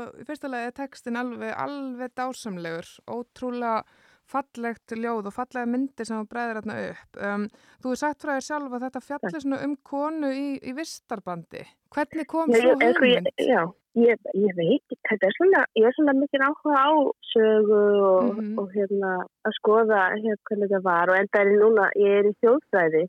lagi 0.54 0.68
er 0.72 0.78
textin 0.82 1.18
alveg, 1.18 1.54
alveg 1.58 2.12
dásamlegur, 2.16 2.88
ótrúlega 3.08 3.84
fallegt 4.32 4.96
ljóð 4.98 5.28
og 5.30 5.36
fallega 5.36 5.68
myndir 5.68 6.08
sem 6.08 6.18
þú 6.22 6.30
bregður 6.32 6.60
þarna 6.62 6.78
upp. 6.92 7.20
Um, 7.28 7.44
þú 7.82 7.92
hefur 7.92 8.02
sagt 8.04 8.24
frá 8.26 8.34
þér 8.38 8.48
sjálf 8.48 8.74
að 8.78 8.86
þetta 8.88 9.04
fjalli 9.10 9.44
svona 9.44 9.62
um 9.68 9.76
konu 9.92 10.32
í, 10.32 10.48
í 10.64 10.74
vistarbandi. 10.78 11.64
Hvernig 11.96 12.28
kom 12.32 12.52
ég, 12.56 12.68
hugmynd? 12.72 13.32
já, 13.44 13.62
ég, 14.00 14.20
ég 14.40 14.54
veit, 14.56 14.96
þetta 15.10 15.28
er 15.28 15.36
svona, 15.38 15.64
ég 15.76 15.88
er 15.90 15.96
svona 15.98 16.14
mikið 16.16 16.46
áhuga 16.48 16.84
á 16.88 16.92
sögu 17.34 17.82
og, 18.12 18.30
Mhm. 18.38 18.54
og 18.60 18.70
hérna 18.76 19.12
að 19.48 19.58
skoða 19.60 20.04
hérna 20.16 20.38
hvernig 20.50 20.70
það 20.72 20.84
var 20.88 21.10
og 21.12 21.20
enda 21.20 21.42
er 21.42 21.52
ég 21.52 21.60
núna, 21.66 21.90
ég 22.00 22.20
er 22.22 22.30
í 22.32 22.36
þjóðfræði, 22.44 23.04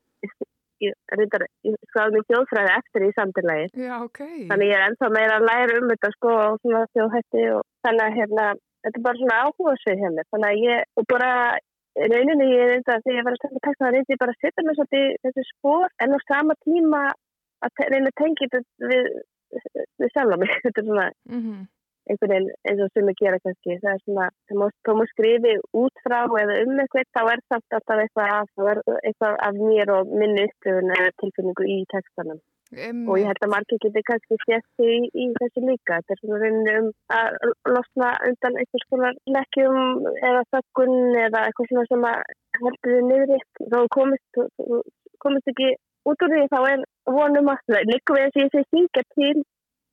ég, 0.82 0.94
reyndar, 1.14 1.44
ég 1.64 1.76
skráði 1.92 2.18
í 2.18 2.26
þjóðfræði 2.26 2.72
eftir 2.80 3.06
í 3.06 3.12
samtilagi. 3.14 3.68
Já, 3.86 3.94
ok. 4.02 4.18
Þannig 4.50 4.70
ég 4.72 4.74
er 4.80 4.86
ennþá 4.90 5.10
meira 5.14 5.38
að 5.38 5.46
læra 5.46 5.78
um 5.78 5.88
þetta 5.92 6.10
sko 6.16 6.32
og 6.42 6.58
svona 6.64 6.82
þjóðhætti 6.96 7.44
og 7.54 7.62
þannig 7.86 8.06
að 8.08 8.16
hérna, 8.18 8.46
þetta 8.82 9.00
er 9.00 9.04
bara 9.06 9.20
svona 9.20 9.40
áhuga 9.42 9.74
svið 9.82 10.02
hjá 10.02 10.10
mér. 10.14 10.28
Þannig 10.34 10.48
að 10.50 10.62
ég, 10.68 10.86
og 10.98 11.08
bara 11.12 11.32
rauninni 12.12 12.48
ég 12.52 12.62
er 12.64 12.72
þetta, 12.78 13.00
þegar 13.04 13.18
ég 13.18 13.26
var 13.26 13.36
að 13.36 13.42
standa 13.42 13.64
texta 13.66 13.84
það 13.84 13.94
reyndi 13.96 14.14
ég 14.14 14.22
bara 14.22 14.34
að 14.34 14.40
setja 14.46 14.66
mér 14.66 14.78
svolítið 14.78 15.04
í 15.04 15.20
þessu 15.26 15.46
spór 15.50 15.86
en 16.04 16.16
á 16.16 16.18
sama 16.24 16.58
tíma 16.64 17.02
að 17.62 17.84
reyna 17.92 18.12
að 18.12 18.18
tengja 18.22 18.48
þetta 18.54 18.90
við, 18.92 19.12
við 20.02 20.14
sjálf 20.16 20.42
mig. 20.42 20.56
Þetta 20.64 20.82
er 20.82 20.88
svona 20.88 21.08
Mm 21.28 21.62
einhvern 22.10 22.32
veginn 22.32 22.48
eins 22.68 22.80
og 22.82 22.88
sem 22.94 23.10
að 23.10 23.20
gera 23.20 23.40
kannski. 23.42 23.76
Það 23.82 23.92
er 23.92 24.00
svona, 24.04 24.28
það 24.50 24.96
má 24.98 25.04
skrifi 25.10 25.52
út 25.82 26.02
frá 26.06 26.18
eða 26.42 26.56
um 26.64 26.80
eitthvað, 26.82 27.10
þá 27.16 27.22
er 27.22 27.42
samt 27.52 27.76
alltaf 27.78 28.02
eitthvað 28.04 28.32
af, 28.38 28.80
eitthvað 29.02 29.36
af 29.48 29.60
mér 29.60 29.92
og 29.96 30.10
minni 30.10 30.48
upplifun 30.48 30.94
eða 30.96 31.12
tilfinningu 31.22 31.68
í 31.76 31.78
textanum 31.94 32.40
og 32.72 33.18
ég 33.20 33.28
held 33.28 33.44
að 33.44 33.52
margir 33.52 33.80
getur 33.84 34.04
kannski 34.08 34.38
sést 34.42 34.84
í, 34.84 34.92
í 35.12 35.28
þessu 35.38 35.64
líka. 35.66 35.98
Þetta 36.00 36.14
er 36.14 36.20
svona 36.22 36.40
rauninni 36.42 36.74
um 36.80 36.90
að 37.16 37.38
losna 37.74 38.10
undan 38.28 38.58
einhvers 38.62 38.88
konar 38.92 39.18
lekkjum 39.36 39.80
eða 40.30 40.42
þöggun 40.56 40.94
eða 41.26 41.46
eitthvað 41.46 41.70
svona 41.70 41.86
sem 41.90 42.06
að 42.10 42.22
heldur 42.60 42.94
þið 42.94 43.08
niðri. 43.10 43.40
Þá 43.74 43.78
komist, 43.96 44.42
komist 45.24 45.52
ekki 45.52 45.72
út 46.08 46.24
úr 46.26 46.34
því 46.34 46.44
þá 46.52 46.60
er 46.72 46.84
vonum 47.18 47.52
að 47.52 47.74
líka 47.90 48.16
við 48.16 48.28
þess 48.28 48.38
að 48.38 48.44
ég 48.44 48.54
sé 48.54 48.64
syngja 48.70 49.04
til 49.16 49.34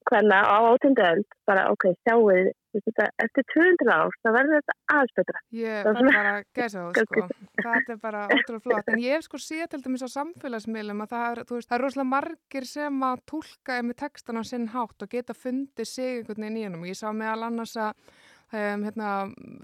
hvernig 0.09 0.39
á 0.39 0.57
átundöld 0.71 1.25
bara 1.49 1.67
ok, 1.73 1.83
sjáu 2.07 2.23
þið 2.29 2.49
þetta, 2.85 3.05
eftir 3.25 3.45
200 3.53 3.89
ár 3.89 4.13
það 4.23 4.35
verður 4.37 4.59
þetta 4.59 4.75
betra. 5.17 5.39
Ég 5.57 5.83
fær 5.83 5.97
svona- 5.97 6.13
bara 6.13 6.33
gæsa 6.55 6.79
það, 6.79 6.99
sko. 7.05 7.27
Það 7.63 7.89
er 7.89 7.97
bara 7.97 8.21
ótrúlega 8.27 8.61
flott. 8.63 8.89
En 8.93 8.99
ég 9.03 9.15
hef 9.17 9.23
sko 9.25 9.37
séð 9.37 9.67
til 9.69 9.81
dæmis 9.81 10.05
á 10.05 10.09
samfélagsmiðlum 10.13 11.01
að 11.03 11.09
það 11.13 11.25
er, 11.31 11.43
veist, 11.49 11.69
það 11.69 11.77
er 11.79 11.83
rosalega 11.85 12.13
margir 12.13 12.65
sem 12.65 13.01
að 13.09 13.23
tólka 13.25 13.81
með 13.83 13.95
textan 14.05 14.37
á 14.39 14.43
sinn 14.45 14.67
hátt 14.69 15.01
og 15.01 15.09
geta 15.09 15.33
fundið 15.33 15.87
sig 15.87 16.19
einhvern 16.21 16.43
veginn 16.45 16.57
í 16.57 16.63
hennum. 16.67 16.85
Ég 16.85 16.95
sá 16.99 17.09
meðal 17.11 17.43
annars 17.49 17.75
að 17.75 17.93
um, 18.53 18.83
hérna, 18.83 19.09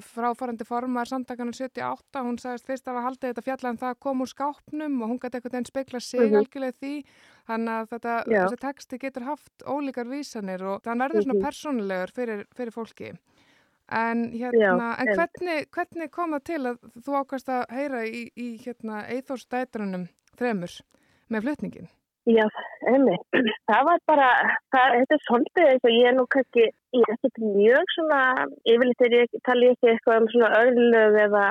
fráfarandi 0.01 0.65
formar 0.67 1.07
samtakana 1.09 1.53
78, 1.53 2.21
hún 2.25 2.37
sagðist 2.41 2.65
fyrst 2.69 2.87
að 2.91 2.99
haldið 3.05 3.31
þetta 3.33 3.43
fjalla 3.45 3.69
en 3.73 3.77
það 3.81 3.93
að 3.95 3.99
koma 4.05 4.25
úr 4.25 4.31
skápnum 4.33 5.01
og 5.01 5.09
hún 5.13 5.19
gæti 5.19 5.39
einhvern 5.39 5.55
veginn 5.57 5.69
speikla 5.71 5.99
sig 6.01 6.19
Mhm. 6.31 6.35
algjörlega 6.41 6.73
í 6.73 6.79
því. 6.81 7.05
Þannig 7.47 7.73
að 7.75 7.89
þetta, 7.93 8.13
Já. 8.27 8.39
þessi 8.45 8.59
texti 8.65 8.99
getur 8.99 9.23
haft 9.23 9.57
ólíkar 9.65 10.07
vísanir 10.09 10.61
og 10.63 10.81
þann 10.83 10.99
verður 11.03 11.23
svona 11.25 11.39
Mhm. 11.39 11.45
persónulegur 11.45 12.11
fyrir, 12.13 12.45
fyrir 12.55 12.71
fólki. 12.73 13.17
En, 13.87 14.31
Já, 14.33 14.49
hérna, 14.51 14.97
en 14.99 15.07
einmitt. 15.07 15.17
hvernig, 15.17 15.67
hvernig 15.69 16.11
kom 16.11 16.31
það 16.31 16.43
til 16.43 16.61
að 16.65 16.77
þú 17.05 17.11
ákast 17.21 17.47
að 17.49 17.65
heyra 17.69 18.01
í, 18.07 18.31
í 18.35 18.57
hérna, 18.65 19.05
Eithórsdætrunum 19.09 20.07
þremur 20.37 20.81
með 21.29 21.41
flutningin? 21.43 21.87
Já, 22.25 22.47
einmitt. 22.87 23.21
Það 23.69 23.83
var 23.85 23.99
bara, 24.07 24.29
það, 24.73 24.95
þetta 24.97 25.13
er 25.13 25.21
svolítið 25.29 25.67
eins 25.69 25.83
og 25.85 25.91
ég 25.93 26.07
er 26.09 26.15
nú 26.17 26.25
kannski, 26.33 26.63
ég 26.99 27.05
er 27.07 27.15
ekkert 27.15 27.41
mjög 27.43 27.93
svona, 27.95 28.21
yfirleitt 28.71 29.05
er 29.05 29.15
ég, 29.19 29.35
tala 29.47 29.67
ég 29.67 29.75
ekki 29.75 29.91
eitthvað 29.91 30.21
um 30.21 30.27
svona 30.33 30.49
örlög 30.61 31.17
eða 31.25 31.43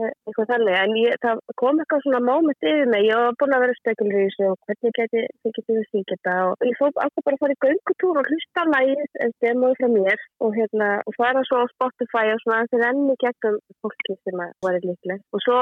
eh, 0.00 0.12
eitthvað 0.26 0.50
þannig, 0.52 0.76
en 0.80 0.94
ég, 1.00 1.18
það 1.24 1.42
kom 1.62 1.80
eitthvað 1.82 2.04
svona 2.06 2.22
moment 2.26 2.68
yfir 2.70 2.90
mig, 2.92 3.06
ég 3.08 3.22
var 3.22 3.38
búin 3.40 3.56
að 3.56 3.64
vera 3.64 3.78
spekulur 3.80 4.18
í 4.20 4.26
þessu 4.26 4.48
og 4.52 4.58
hvernig 4.70 4.96
geti, 4.98 5.24
þið 5.44 5.56
getið 5.58 5.82
syngja 5.90 6.16
þetta 6.16 6.36
og 6.48 6.66
ég 6.70 6.80
fór 6.80 6.92
ákvað 6.94 7.26
bara 7.28 7.38
að 7.38 7.42
fara 7.44 7.56
í 7.56 7.62
göngutúr 7.66 8.20
og 8.22 8.30
hlusta 8.30 8.64
á 8.64 8.72
lægið 8.74 9.20
en 9.26 9.36
stemóið 9.36 9.78
frá 9.80 9.88
mér 9.96 10.26
og 10.46 10.58
hérna, 10.58 10.90
og 11.06 11.18
fara 11.20 11.44
svo 11.48 11.62
á 11.62 11.72
Spotify 11.74 12.24
og 12.32 12.42
svona 12.44 12.62
þessi 12.64 12.82
renni 12.84 13.18
gegnum 13.22 13.60
fólki 13.84 14.18
sem 14.22 14.44
að 14.46 14.54
var 14.64 14.80
líklega 14.80 15.20
og 15.36 15.44
svo 15.44 15.60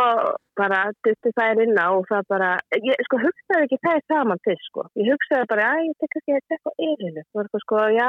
bara 0.59 0.81
dutti 1.03 1.33
það 1.35 1.65
inn 1.65 1.79
á 1.79 1.89
og 1.91 2.05
það 2.11 2.29
bara, 2.31 2.51
ég 2.79 3.07
sko 3.09 3.19
hugsaði 3.23 3.67
ekki 3.67 3.81
það 3.83 4.03
saman 4.11 4.43
fyrst 4.47 4.69
sko, 4.71 4.87
ég 5.01 5.11
hugsaði 5.11 5.51
bara 5.51 5.71
að 5.73 5.87
ég 5.89 5.97
tek 6.03 6.19
ekki 6.21 6.37
að 6.37 6.45
tekka 6.53 6.75
yrinu, 6.89 7.23
það 7.25 7.39
var 7.39 7.49
eitthvað 7.49 7.65
sko 7.65 7.83
já, 7.95 8.09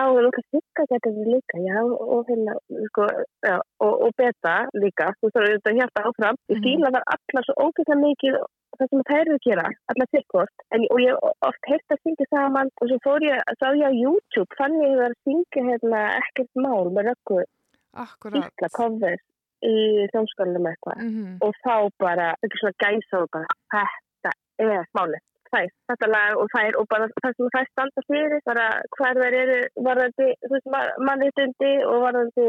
þetta 1.16 1.34
líka 1.36 1.62
já, 1.66 1.78
og 1.86 2.22
hérna, 2.30 2.54
sko 2.90 3.08
já, 3.48 3.56
og, 3.86 3.94
og 4.06 4.12
beta 4.20 4.56
líka, 4.84 5.08
þú 5.22 5.32
þarf 5.34 5.48
auðvitað 5.50 5.72
að 5.74 5.80
hjálpa 5.82 6.04
áfram, 6.10 6.38
ég 6.52 6.58
Mhm. 6.60 6.64
fíla 6.68 6.92
það 6.96 7.04
allar 7.16 7.44
svo 7.48 7.56
ógæta 7.66 7.96
mikið 8.04 8.34
það 8.76 8.90
sem 8.92 9.02
það 9.08 9.20
eru 9.24 9.34
að 9.36 9.44
gera, 9.48 9.68
allar 9.92 10.08
tilkvort 10.12 10.58
en, 10.76 10.82
og 10.92 10.98
ég 11.00 11.14
oft 11.50 11.64
heilt 11.72 11.94
að 11.96 12.02
syngja 12.04 12.26
saman 12.34 12.70
og 12.82 12.90
svo 12.90 12.98
fór 13.06 13.22
ég, 13.24 13.38
sá 13.60 13.68
ég 13.72 13.88
á 13.88 13.92
YouTube 14.04 14.52
fann 14.60 14.76
ég 14.84 15.00
að 15.06 15.14
syngja 15.24 15.62
hérna 15.70 16.02
ekkert 16.20 16.52
mál 16.60 16.92
með 16.92 17.08
röggu 17.12 17.44
Akkurat. 17.96 18.44
ítla 18.52 18.70
cover 18.76 19.16
í 19.64 19.76
þjómskólanum 20.12 20.68
eitthvað 20.68 21.00
Mm 21.00 21.38
og 21.42 21.54
þá 21.64 21.90
bara, 22.00 22.28
ekki 22.44 22.60
svona 22.60 22.80
gæsa 22.84 23.22
og 23.24 23.30
bara, 23.32 23.48
þetta 23.72 24.32
er 24.60 24.84
málið 24.98 25.22
þær, 25.54 25.70
þetta 25.90 26.08
lag 26.12 26.38
og 26.42 26.48
þær 26.56 26.78
og 26.80 26.88
bara 26.92 27.08
það 27.24 27.36
sem 27.38 27.50
þær 27.56 27.68
standa 27.72 28.02
fyrir, 28.10 28.40
bara 28.50 28.66
hver 28.98 29.20
þær 29.22 29.38
eru 29.42 29.58
varðandi, 29.88 30.28
mannitundi 31.08 31.72
og 31.90 31.98
varðandi 32.06 32.48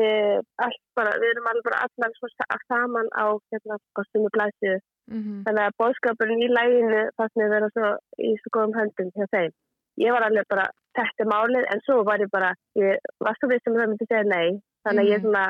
allt 0.66 0.80
bara, 0.98 1.12
við 1.22 1.30
erum 1.34 1.48
alveg 1.50 1.66
bara 1.68 1.82
allar 1.86 2.14
svo 2.18 2.28
sa- 2.34 2.58
saman 2.70 3.08
á 3.16 3.26
hérna, 3.52 3.78
kostumu 3.98 4.28
blæsið, 4.36 4.78
-hmm. 5.10 5.42
þannig 5.46 5.64
að 5.66 5.76
bóðskapurinn 5.82 6.44
í 6.46 6.50
læginu 6.58 7.02
fannst 7.16 7.36
mér 7.36 7.50
vera 7.54 7.68
svo 7.74 7.88
í 8.18 8.32
svo 8.40 8.48
góðum 8.56 8.76
höndum 8.78 9.10
hjá 9.16 9.26
þeim. 9.34 9.52
Ég 9.98 10.12
var 10.12 10.22
alveg 10.28 10.44
bara, 10.48 10.66
þetta 10.96 11.24
málið, 11.34 11.64
en 11.72 11.80
svo 11.86 12.02
var 12.04 12.18
ég 12.20 12.30
bara, 12.30 12.54
ég 12.76 12.98
var 13.20 13.34
svo 13.40 13.48
við 13.48 13.60
sem 13.64 13.74
það 13.74 13.88
myndi 13.88 14.06
segja 14.08 14.24
nei, 14.24 14.60
þannig 14.84 15.02
að 15.04 15.12
ég 15.12 15.18
Mhm. 15.20 15.24
svona 15.24 15.46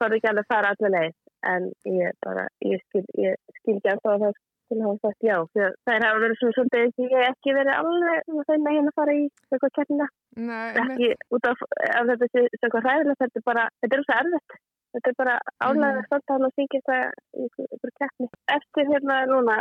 þarf 0.00 0.14
ekki 0.16 0.28
alveg 0.28 0.44
að 0.44 0.52
fara 0.52 0.68
allir 0.72 0.90
leið 0.96 1.14
en 1.52 1.62
ég 1.86 2.10
bara, 2.24 2.48
ég 2.64 2.80
skil, 2.88 3.04
ég 3.18 3.34
skil 3.60 3.76
ekki 3.76 3.90
að 3.92 4.20
það 4.24 4.32
til 4.68 4.78
að 4.78 4.86
hafa 4.86 4.98
sagt 5.04 5.26
já 5.28 5.36
að 5.38 5.48
það 5.84 5.94
er 5.94 6.04
hafa 6.06 6.22
verið 6.24 6.36
svona 6.40 6.56
svolítið 6.56 6.84
og 6.84 7.04
ég 7.04 7.16
hef 7.24 7.32
ekki 7.34 7.56
verið 7.58 7.74
alveg 7.80 8.22
svona 8.28 8.46
þeim 8.50 8.62
megin 8.68 8.90
að 8.90 8.96
fara 9.00 9.16
í 9.18 9.24
eitthvað 9.52 10.06
Nei, 10.34 10.68
ekki 10.82 11.08
út 11.34 11.44
af 11.50 11.58
að 11.98 12.08
þetta 12.10 12.26
sé 12.32 12.40
eitthvað 12.50 12.86
hræðilegt, 12.86 13.20
þetta 13.22 13.38
er 13.40 13.46
bara 13.50 13.64
þetta 13.80 13.96
er 13.98 14.04
svo 14.04 14.16
erfitt, 14.20 14.56
þetta 14.94 15.10
er 15.12 15.18
bara 15.22 15.34
álæðið 15.66 16.00
að 16.00 16.06
standa 16.08 16.34
hann 16.34 16.48
að 16.48 16.54
syngja 16.58 16.80
þetta 16.80 16.98
í 17.34 17.44
einhverju 17.44 17.94
keppni. 18.00 18.28
Eftir 18.56 18.90
hérna 18.90 19.20
núna 19.30 19.56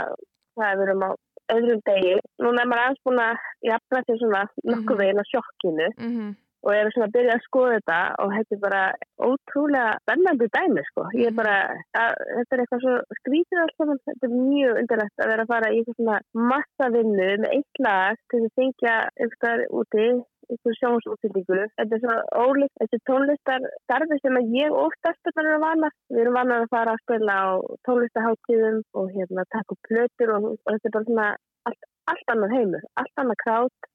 það 0.57 0.71
er 0.71 0.79
verið 0.81 1.05
á 1.05 1.11
öðrum 1.53 1.81
degi 1.89 2.15
núna 2.41 2.63
er 2.63 2.69
maður 2.71 2.83
aðeins 2.83 3.03
búin 3.05 3.21
að 3.23 3.45
jafna 3.69 4.01
sér 4.07 4.19
svona 4.21 4.41
nokkuð 4.63 4.95
Mhm. 4.95 5.01
veginn 5.03 5.21
á 5.21 5.25
sjokkinu 5.31 5.87
mm 5.97 6.11
-hmm. 6.13 6.31
Og 6.63 6.71
ég 6.71 6.82
er 6.82 6.91
svona 6.95 7.08
að 7.10 7.15
byrja 7.17 7.36
að 7.36 7.45
skoða 7.45 7.78
þetta 7.78 7.99
og 8.23 8.34
þetta 8.34 8.56
er 8.56 8.62
bara 8.63 8.82
ótrúlega 9.28 9.88
spennandi 10.04 10.49
dæmi 10.56 10.84
sko. 10.89 11.08
Ég 11.19 11.32
er 11.32 11.36
bara, 11.39 11.56
að, 11.99 12.21
þetta 12.38 12.56
er 12.56 12.63
eitthvað 12.63 12.84
svo 12.84 12.93
skrítið 13.19 13.63
allt 13.63 13.82
saman, 13.82 14.04
þetta 14.08 14.30
er 14.30 14.36
mjög 14.36 14.80
undirlegt 14.82 15.23
að 15.26 15.34
vera 15.34 15.45
að 15.45 15.52
fara 15.54 15.71
í 15.73 15.82
svona 15.89 16.19
massa 16.52 16.89
vinnu 16.95 17.28
með 17.43 17.49
eitt 17.58 17.84
lag 17.84 18.21
til 18.32 18.41
að 18.45 18.54
syngja 18.56 18.95
eitthvað 19.26 19.65
úti, 19.82 20.08
eitthvað 20.47 20.80
sjónsútsendingu. 20.80 21.62
Þetta 21.76 21.99
er 21.99 22.04
svo 22.06 22.17
ólíkt, 22.47 22.76
þetta 22.80 22.99
er 22.99 23.06
tónlistar 23.12 23.69
starfi 23.84 24.19
sem 24.23 24.39
að 24.39 24.58
ég 24.63 24.82
og 24.84 24.99
starfsbyrnar 25.02 25.52
eru 25.52 25.63
vana. 25.67 25.93
Við 26.13 26.26
erum 26.26 26.39
vanar 26.39 26.63
að 26.63 26.76
fara 26.76 26.95
að 26.95 27.04
spila 27.04 27.39
á 27.43 27.52
tónlistarháttíðum 27.89 28.84
og 28.99 29.15
hérna 29.17 29.49
taka 29.52 29.76
upp 29.76 29.89
plötur 29.89 30.38
og, 30.38 30.54
og 30.56 30.69
þetta 30.78 30.88
er 30.88 30.95
bara 30.95 31.10
svona 31.12 31.32
allt, 31.67 31.89
allt 32.12 32.36
annað 32.36 32.56
heimur, 32.56 32.91
allt 32.99 33.23
annað 33.23 33.43
krát, 33.43 33.89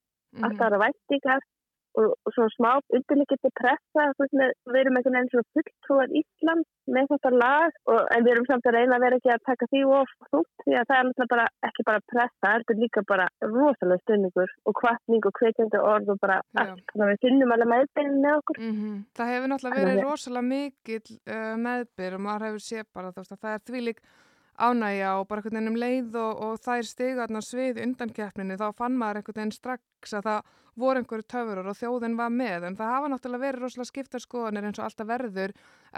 allt 0.45 0.61
aðra 0.67 0.85
væntingar 0.85 1.41
og 1.99 2.09
og, 2.25 2.33
svona 2.33 2.49
smá 2.55 2.71
undirleikiti 2.95 3.51
pressa, 3.59 4.05
með, 4.39 4.53
við 4.71 4.79
erum 4.81 4.99
einhvern 4.99 5.17
veginn 5.17 5.31
svona 5.33 5.49
fulltrúar 5.57 6.13
Ísland 6.19 6.67
með 6.89 7.09
þetta 7.13 7.31
lag, 7.35 7.75
og, 7.91 7.99
en 8.15 8.25
við 8.25 8.33
erum 8.33 8.47
samt 8.49 8.69
að 8.69 8.77
reyna 8.77 8.97
að 8.97 9.05
vera 9.05 9.19
ekki 9.19 9.33
að 9.33 9.43
taka 9.49 9.69
því 9.73 9.81
of 9.99 10.13
þútt, 10.29 10.63
því 10.65 10.77
að 10.79 10.87
það 10.89 10.99
er 10.99 11.09
náttúrulega 11.09 11.33
bara, 11.33 11.47
ekki 11.69 11.87
bara 11.89 12.03
pressa, 12.13 12.37
það 12.45 12.63
er 12.73 12.81
líka 12.83 13.03
bara 13.11 13.27
rosalega 13.45 14.03
stunningur 14.05 14.55
og 14.65 14.77
kvartning 14.79 15.29
og 15.29 15.35
kveitjandi 15.39 15.83
orð 15.91 16.13
og 16.15 16.21
bara 16.23 16.39
allt, 16.63 16.85
þannig 16.93 17.05
að 17.05 17.13
við 17.13 17.21
finnum 17.27 17.55
alveg 17.55 17.71
meðbyrðin 17.73 18.23
með 18.25 18.39
okkur. 18.39 18.63
Mm 18.63 18.77
Það 19.19 19.31
hefur 19.33 19.49
náttúrulega 19.51 19.85
verið 19.89 20.05
rosalega 20.05 20.47
mikill 20.49 21.17
uh, 21.33 21.55
meðbyr 21.59 22.15
og 22.17 22.21
maður 22.25 22.45
hefur 22.47 22.63
séð 22.63 22.89
bara 22.93 23.11
þú 23.13 23.23
veist 23.23 23.35
að 23.35 23.41
það 23.43 23.55
er 23.55 23.63
því 23.69 23.81
lík 23.87 24.01
ánægja 24.59 25.11
og 25.19 25.27
bara 25.29 25.39
einhvern 25.41 25.55
veginn 25.59 25.71
um 25.73 25.79
leið 25.79 26.15
og, 26.19 26.41
og 26.45 26.59
þær 26.59 26.83
stigarnar 26.89 27.45
svið 27.45 27.79
undan 27.83 28.09
keppninni 28.13 28.57
þá 28.59 28.67
fann 28.75 28.97
maður 28.99 29.21
einhvern 29.21 29.39
veginn 29.41 29.55
strax 29.55 30.13
að 30.19 30.27
það 30.29 30.41
voru 30.79 30.99
einhverju 31.01 31.25
töfurur 31.33 31.67
og 31.71 31.75
þjóðin 31.79 32.15
var 32.19 32.29
með 32.31 32.63
en 32.69 32.75
það 32.79 32.93
hafa 32.93 33.07
náttúrulega 33.11 33.43
verið 33.45 33.63
rosalega 33.65 33.89
skiptarskoðanir 33.91 34.67
eins 34.69 34.79
og 34.79 34.85
alltaf 34.85 35.07
verður 35.09 35.51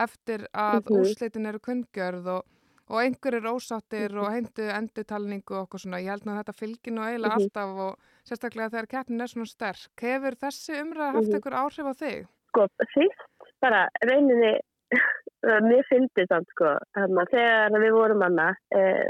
eftir 0.06 0.48
að 0.54 0.80
Mhm. 0.82 0.98
úrslitin 1.02 1.48
eru 1.52 1.60
kunngjörð 1.60 2.28
og, 2.38 2.46
og 2.90 2.98
einhverjir 3.04 3.46
ósáttir 3.52 4.16
og 4.18 4.32
heimtu 4.34 4.66
endutalningu 4.74 5.54
og 5.56 5.68
okkur 5.68 5.80
svona 5.86 6.02
ég 6.02 6.10
held 6.10 6.26
nú 6.26 6.34
þetta 6.40 6.54
fylgir 6.58 6.94
nú 6.94 7.02
eiginlega 7.06 7.36
Mhm. 7.38 7.42
alltaf 7.42 7.70
og 7.78 8.00
sérstaklega 8.26 8.70
þegar 8.74 8.88
keppnin 8.88 9.22
er 9.22 9.28
svona 9.28 9.46
sterk 9.48 10.02
hefur 10.02 10.36
þessi 10.36 10.82
umræða 10.82 11.14
haft 11.14 11.28
Mhm. 11.30 11.36
einhver 11.36 11.60
áhrif 11.62 11.86
á 11.86 11.94
þig? 12.02 12.28
sko, 12.52 12.68
fyrst 12.94 13.60
bara 13.62 13.88
reyninni 14.04 14.60
mér 15.66 15.86
fyndi 15.90 16.26
það 16.30 16.48
sko. 16.54 16.72
Þannig 16.98 17.22
að 17.24 17.32
þegar 17.36 17.84
við 17.84 17.96
vorum 17.98 18.24
hana 18.26 18.48
eh, 18.78 19.08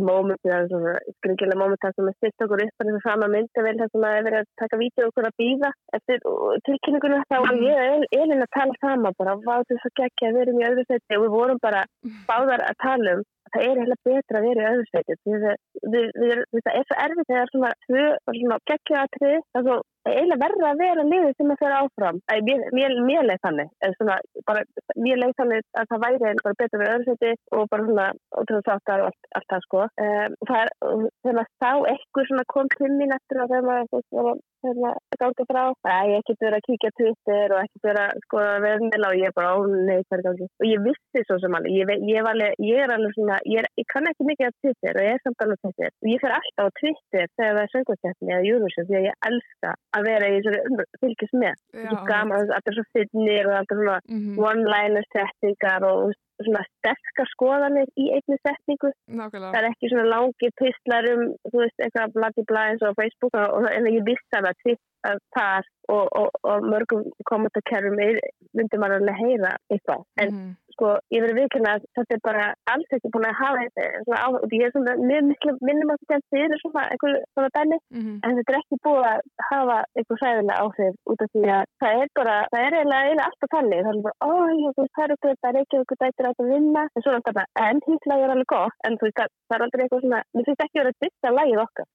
mómentið, 0.00 0.50
það 0.50 0.58
er 0.58 0.68
svona 0.72 0.94
skringilega 1.16 1.60
móment 1.60 1.82
það 1.84 1.96
sem 1.96 2.10
að 2.10 2.16
styrta 2.18 2.46
okkur 2.46 2.64
upp 2.64 2.74
bara 2.80 2.90
þess 2.90 3.00
að 3.00 3.08
sama 3.08 3.30
myndavel 3.34 3.74
það 3.80 3.92
sem 3.94 4.06
að 4.08 4.16
er 4.18 4.26
verið 4.28 4.40
að 4.42 4.50
taka 4.62 4.80
vítið 4.82 5.08
okkur 5.08 5.28
að 5.28 5.38
býða 5.40 5.72
eftir 5.98 6.24
tilkynningunum 6.68 7.26
þá 7.30 7.36
var 7.46 7.60
ég 7.64 7.96
og 7.96 8.16
Elin 8.20 8.46
að 8.46 8.54
tala 8.58 8.78
sama 8.84 9.14
bara 9.18 9.36
vátu 9.48 9.80
svo 9.80 9.92
geggja 10.00 10.30
að 10.30 10.38
við 10.38 10.44
erum 10.46 10.62
í 10.62 10.68
öðru 10.70 10.86
seti 10.88 11.18
og 11.18 11.26
við 11.26 11.36
vorum 11.36 11.62
bara 11.62 11.84
báðar 12.28 12.64
að 12.68 12.80
tala 12.84 13.16
um 13.18 13.24
það 13.54 13.66
er 13.68 13.82
heila 13.82 13.98
betra 14.08 14.40
að 14.40 14.48
vera 14.48 14.64
í 14.64 14.70
öðru 14.72 14.86
seti 14.90 15.18
það 15.20 16.74
er 16.74 16.84
svo 16.88 16.98
erfitt 17.06 17.30
þegar 17.30 17.54
svona, 17.54 17.72
svona 17.86 18.60
geggja 18.70 19.04
aðtrið 19.04 19.40
það 19.54 19.72
er 19.74 19.82
eiginlega 20.08 20.40
verða 20.40 20.70
að 20.70 20.80
vera 20.80 21.04
liðið 21.04 21.34
sem 21.36 21.50
að 21.52 21.58
fyrir 21.60 21.76
áfram. 21.76 22.20
Æ, 22.30 22.34
mér, 22.46 22.62
mér, 22.76 22.94
mér 23.04 23.26
leið 23.28 23.42
þannig, 23.44 23.72
svona, 23.98 24.16
bara, 24.48 24.62
mér 24.96 25.20
leið 25.20 25.34
þannig 25.40 25.66
að 25.80 25.90
það 25.90 26.02
væri 26.04 26.32
bara 26.40 26.58
betra 26.62 26.80
við 26.80 26.92
öðursæti 26.94 27.32
og 27.56 27.66
bara 27.72 27.86
svona, 27.88 28.06
og 28.36 28.48
til 28.48 28.56
þess 28.56 28.72
aftar 28.74 29.04
og 29.04 29.10
allt, 29.10 29.30
allt 29.38 29.50
það 29.52 29.66
sko. 29.66 29.82
Um, 30.04 30.38
það 30.50 30.62
er, 30.62 30.72
þegar 31.20 31.38
maður 31.40 31.52
sá 31.64 31.70
eitthvað 31.92 32.30
svona 32.30 32.46
kom 32.54 32.72
til 32.76 32.92
mín 32.96 33.16
eftir 33.18 33.42
að 33.44 33.54
þegar 33.54 33.68
maður, 33.68 34.40
maður 34.64 35.18
ganga 35.20 35.44
frá, 35.50 35.62
að 35.90 36.10
ég 36.10 36.22
ekkert 36.22 36.44
verið 36.44 36.58
að 36.58 36.66
kíkja 36.68 36.90
Twitter 36.98 37.54
og 37.54 37.60
ekkert 37.60 37.86
verið 37.88 38.02
að 38.04 38.22
skoða 38.26 38.54
veðmila 38.64 39.10
og 39.10 39.20
ég 39.20 39.34
bara, 39.36 39.52
ó 39.56 39.58
nei, 39.66 40.00
hvað 40.04 40.16
er 40.18 40.24
gangi? 40.26 40.48
Og 40.60 40.66
ég 40.68 40.84
vissi 40.86 41.24
svo 41.26 41.38
sem 41.42 41.56
alveg, 41.58 41.76
ég, 41.80 41.92
ég, 42.10 42.28
alveg, 42.32 42.54
ég 42.70 42.84
er 42.84 42.94
alveg 42.94 43.16
svona, 43.16 43.38
ég, 43.48 43.64
er, 43.64 43.70
ég 43.80 43.88
kann 43.92 44.10
ekki 44.10 44.28
mikið 44.30 44.48
af 44.50 44.56
Twitter 44.60 45.00
og 45.00 45.06
ég 45.08 45.16
er 45.16 45.22
samt 45.24 45.44
alveg 45.46 45.60
Twitter. 45.64 45.92
Og 46.04 46.12
ég 46.12 46.24
fer 46.24 46.36
alltaf 46.38 46.70
á 46.70 46.76
Twitter 46.80 47.26
þegar 47.36 47.54
það 47.56 47.62
er 47.64 47.74
söngvakeppni 47.74 48.34
eða 48.34 48.50
Eurovision 48.52 48.88
því 48.90 48.98
að 49.00 49.08
ég 49.08 49.28
elska 49.30 49.74
að 49.98 50.08
vera 50.10 50.30
í 50.30 50.40
svona 50.46 50.88
fylgjast 51.00 51.38
með. 51.44 51.60
Já, 51.74 51.86
Svo 51.90 52.00
gaman, 52.10 52.36
það 52.36 52.50
er 52.50 52.58
alltaf 52.60 52.78
svo 52.78 52.86
finnir 52.96 53.50
og 53.50 53.58
alltaf 53.60 53.80
svona 53.80 53.98
Mhm, 54.10 54.38
one-liner 54.42 55.06
setningar 55.14 55.84
og 55.86 56.12
svona 56.46 56.62
sterkar 56.68 57.30
skoðanir 57.34 57.90
í 58.00 58.10
einni 58.16 58.38
setningu. 58.40 58.92
Nákvæmlega. 59.08 59.52
Það 59.54 59.60
er 59.60 59.68
ekki 59.70 59.90
svona 59.92 60.06
langi 60.14 60.52
pistlar 60.60 61.10
um, 61.14 61.26
þú 61.50 61.64
veist, 61.64 61.78
eitthvað 61.84 62.14
bladi 62.16 62.46
blæðins 62.50 62.86
á 62.86 62.90
Facebook 63.00 63.36
og, 63.40 63.58
og 63.58 63.68
en 63.72 63.90
ég 63.90 64.06
vissi 64.08 64.38
að 64.38 64.48
það 64.48 64.78
að 65.08 65.20
þar 65.36 65.68
og, 65.88 66.08
og, 66.20 66.34
og 66.44 66.66
mörgum 66.68 67.06
kommentakerfum 67.28 67.96
myndi 67.96 68.80
maður 68.80 69.00
alveg 69.00 69.22
heyra 69.22 69.54
eitthvað. 69.72 70.04
En 70.20 70.34
Mhm. 70.34 70.50
Sko, 70.74 70.90
ég 71.14 71.22
verið 71.24 71.38
viðkynna 71.40 71.72
að 71.76 71.84
þetta 71.98 72.16
er 72.16 72.22
bara 72.28 72.44
alls 72.74 72.94
ekki 72.96 73.10
búin 73.14 73.28
að 73.30 73.38
hafa 73.42 73.64
þetta 73.64 74.02
svona 74.06 74.20
á, 74.24 74.28
og 74.40 74.54
ég 74.56 74.64
er 74.68 74.72
svona 74.74 74.94
mjög 75.10 75.22
miklu 75.30 75.52
minnum 75.68 75.92
að 75.94 76.00
þetta 76.10 76.30
fyrir 76.34 76.62
svona 76.64 76.84
eitthvað 76.92 77.16
svona 77.34 77.50
dæmi 77.58 77.78
Mhm. 77.96 78.12
en 78.24 78.36
þetta 78.38 78.52
er 78.54 78.58
ekki 78.60 78.76
búið 78.86 79.04
að 79.12 79.20
hafa 79.50 79.78
eitthvað 79.96 80.20
sæðilega 80.22 80.60
áhrif 80.64 80.94
út 81.10 81.22
af 81.24 81.30
því 81.34 81.42
að 81.56 81.64
það 81.82 81.92
er 82.02 82.08
bara, 82.20 82.34
það 82.52 82.60
er 82.66 82.76
eiginlega, 82.78 83.04
eiginlega 83.06 83.28
alltaf 83.30 83.50
þannig 83.56 83.80
það 83.86 83.94
er 83.96 84.02
bara, 84.06 84.18
ó, 84.20 84.30
ég 84.64 84.74
veist, 84.80 84.94
það 84.96 85.04
er 85.06 85.14
eitthvað 85.14 85.36
það 85.42 85.50
er 85.54 85.60
ekki 85.62 85.78
eitthvað 85.80 86.00
dættir 86.04 86.28
að 86.30 86.36
það 86.40 86.50
vinna. 86.54 86.82
En 86.96 87.02
svo 87.02 87.10
er 87.10 87.18
þetta 87.20 87.36
bara, 87.38 87.48
en 87.68 87.80
hýtlega 87.86 88.24
er 88.24 88.34
alveg 88.34 88.50
gott. 88.54 88.76
En 88.86 88.96
þú 88.98 89.04
veist, 89.08 89.18
það, 89.20 89.56
er 89.56 89.64
aldrei 89.66 89.82
eitthvað 89.84 90.02
svona 90.04 90.22
mér 90.34 90.44
finnst 90.48 90.64
ekki 90.66 90.80
verið 90.80 90.94
að 90.94 91.00
bytta 91.06 91.34
lagið 91.38 91.62
okkar, 91.66 91.86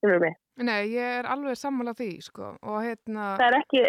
Nei, 0.64 0.88
ég 0.94 1.18
er 1.20 1.28
alveg 1.28 1.58
sammála 1.60 1.92
því, 1.98 2.12
sko, 2.24 2.54
og 2.64 2.78
hérna, 2.80 3.34
það 3.42 3.50
er 3.50 3.58
ekki, 3.58 3.82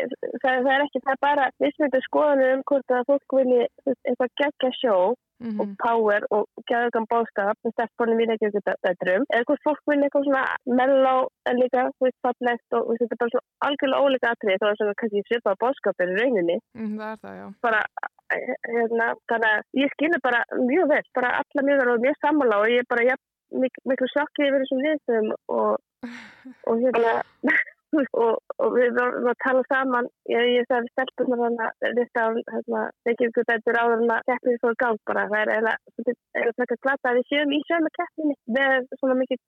það, 0.43 0.57
það 0.65 0.73
er 0.73 0.83
ekki, 0.87 1.03
það 1.05 1.13
er 1.13 1.21
bara 1.23 1.45
vissmyndu 1.63 2.01
skoðanir 2.09 2.55
um 2.57 2.65
hvort 2.67 2.95
að 2.97 3.05
fólk 3.13 3.37
vilji 3.39 3.61
eitthvað 3.95 4.33
geggja 4.41 4.71
sjó 4.75 4.97
mhm, 5.45 5.61
og 5.63 5.77
power 5.85 6.27
og 6.35 6.65
geðugan 6.67 7.07
bóðskap 7.13 7.61
með 7.63 7.75
stelpunum 7.77 8.23
í 8.25 8.27
ekki 8.35 8.49
eitthvað 8.49 8.81
dætturum 8.89 9.29
eða 9.31 9.47
hvort 9.51 9.63
fólk 9.69 9.93
vilja 9.93 10.09
eitthvað 10.09 10.27
svona 10.27 10.43
melló 10.81 11.15
en 11.47 11.63
líka, 11.63 11.87
þú 11.95 12.09
veist, 12.09 12.19
fallegt 12.27 12.79
og 12.81 12.91
þetta 12.97 13.09
er 13.15 13.23
bara 13.23 13.35
svo 13.37 13.45
algjörlega 13.69 14.03
ólíka 14.09 14.35
atrið 14.35 14.61
þá 14.65 14.69
er 14.73 14.81
svona 14.83 14.99
kannski 15.05 15.25
svipað 15.29 15.63
bóðskapir 15.63 16.13
í 16.17 16.19
rauninni 16.19 16.59
mhm, 16.59 16.99
það 16.99 17.15
er 17.15 17.23
það, 17.23 17.39
já. 17.39 17.47
bara, 17.69 17.85
eh, 18.35 18.53
hérna, 18.73 19.09
þannig 19.31 19.49
að 19.55 19.81
ég 19.85 19.95
skilur 19.95 20.27
bara 20.27 20.43
mjög 20.67 20.93
vel, 20.97 21.03
bara 21.21 21.33
alla 21.45 21.67
mjög 21.71 21.83
vel 21.85 21.95
og 21.95 22.05
mjög 22.09 22.21
sammála 22.27 22.63
og 22.65 22.75
ég 22.75 22.83
er 22.83 22.91
bara, 22.91 23.09
ja, 23.13 23.21
mik 23.55 23.77
miklu 23.87 24.09
sjokkið 24.11 24.49
yfir 24.49 24.65
þessum 24.65 24.83
viðstöðum 24.85 25.29
og, 25.55 25.77
og 26.67 26.85
hérna 26.85 27.15
og, 28.25 28.35
og 28.63 28.75
við 28.75 28.97
varum 28.97 29.29
að 29.31 29.39
tala 29.45 29.63
saman 29.71 30.09
ég, 30.33 30.49
ég 30.57 30.69
sagði 30.69 30.91
stelpunar 30.93 31.43
þannig 31.43 31.65
að 31.67 32.01
þetta 32.01 32.27
hérna, 32.55 32.83
ekki 33.13 33.29
ykkur 33.31 33.49
betur 33.51 33.81
áður 33.81 34.05
en 34.05 34.15
að 34.17 34.27
keppnið 34.31 34.61
fór 34.65 34.79
gang 34.83 35.01
bara, 35.11 35.27
það 35.33 35.41
er 35.43 35.53
eiginlega 35.55 36.15
er 36.41 36.51
að 36.51 36.59
taka 36.61 36.79
glata 36.87 37.13
að 37.13 37.21
við 37.21 37.31
séum 37.31 37.55
í 37.57 37.63
sömu 37.71 37.93
keppninni 37.99 38.37
með 38.59 38.91
svona 39.01 39.19
mikið 39.23 39.43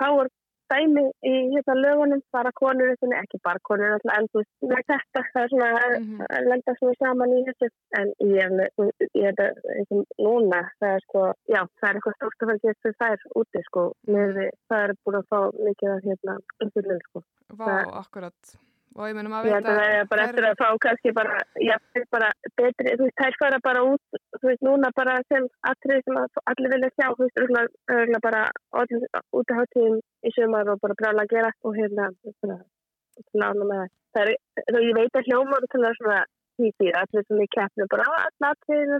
power 0.00 0.30
dæmi 0.70 1.04
í 1.26 1.32
hérna 1.52 1.74
lögunum, 1.84 2.22
bara 2.32 2.52
konur 2.60 2.92
ekki 2.94 3.40
bara 3.44 3.58
konur, 3.68 3.96
alltaf, 3.96 4.14
en 4.18 4.28
þú 4.32 4.42
veist 4.70 4.86
þetta, 4.92 5.22
það 5.34 5.42
er 5.44 5.48
svona 5.52 5.70
Mhm. 5.98 6.26
að 6.30 6.48
lenda 6.50 6.74
svona 6.78 6.94
saman 7.02 7.34
í 7.38 7.44
þessu, 7.48 7.68
en 7.98 8.08
ég 8.20 8.38
er 8.44 8.70
er 9.26 9.34
það 9.40 10.06
núna 10.18 10.60
það 10.80 10.94
er 10.96 11.00
sko, 11.06 11.20
já, 11.48 11.60
það 11.80 11.88
er 11.90 11.94
eitthvað 12.00 12.16
stórt 12.16 12.40
að 12.40 12.46
fara 12.46 12.56
að 12.56 12.64
gera 12.64 12.80
fyrir 12.82 12.98
þær 13.02 13.20
úti, 13.42 13.62
sko 13.68 13.82
með 14.08 14.40
það 14.70 14.84
er 14.88 14.94
búin 15.04 15.20
að 15.20 15.28
fá 15.30 15.40
mikið 15.68 15.90
að 15.96 16.04
hérna 16.08 16.38
umfyllun, 16.64 17.00
sko, 17.08 17.22
Vá, 17.50 17.66
Það- 17.66 17.94
akkurat. 18.04 18.40
Og 18.98 19.06
ég 19.06 19.14
meina, 19.14 19.28
ég 19.28 19.32
maður 19.32 19.52
veit 19.54 19.68
að 19.70 19.76
það 19.78 19.92
er 19.96 20.08
bara 20.10 20.22
eftir 20.26 20.46
að 20.48 20.56
fá 20.58 20.68
kannski 20.82 21.12
bara, 21.14 21.34
já, 21.62 21.74
það 21.78 22.00
er 22.00 22.06
bara 22.14 22.30
betri, 22.58 22.94
þú 22.98 23.06
veist, 23.06 23.20
þær 23.20 23.36
fara 23.42 23.60
bara 23.62 23.82
út 23.86 24.18
þú 24.40 24.48
veist, 24.48 24.64
núna 24.66 24.90
bara 24.96 25.14
sem 25.30 25.46
atrið 25.70 26.00
sem 26.06 26.18
allir 26.52 26.72
vilja 26.74 26.90
sjá, 26.96 27.06
þú 27.12 27.22
veist, 27.22 27.38
örgulega, 27.44 28.22
bara 28.26 28.40
allir 28.82 29.06
út 29.38 29.54
af 29.54 29.60
hátíðum 29.60 30.00
í 30.26 30.32
sumar 30.34 30.72
og 30.74 30.82
bara 30.82 30.98
brála 30.98 31.24
að 31.26 31.34
gera 31.36 31.52
og 31.62 31.78
hérna, 31.78 32.10
það. 33.70 33.86
Það 34.10 34.26
er, 34.26 34.34
þú, 34.74 34.82
veit 34.98 35.20
að 35.20 35.30
hljómar 35.30 35.66
til 35.70 35.82
að 35.84 35.98
svona 36.00 36.20
hýtið, 36.60 36.90
allir 37.00 37.26
svona 37.28 37.46
í 37.46 37.52
keppnu 37.54 37.86
bara, 37.92 38.08
"Á, 38.10 38.12
allir 38.26 38.48
er 38.50 38.90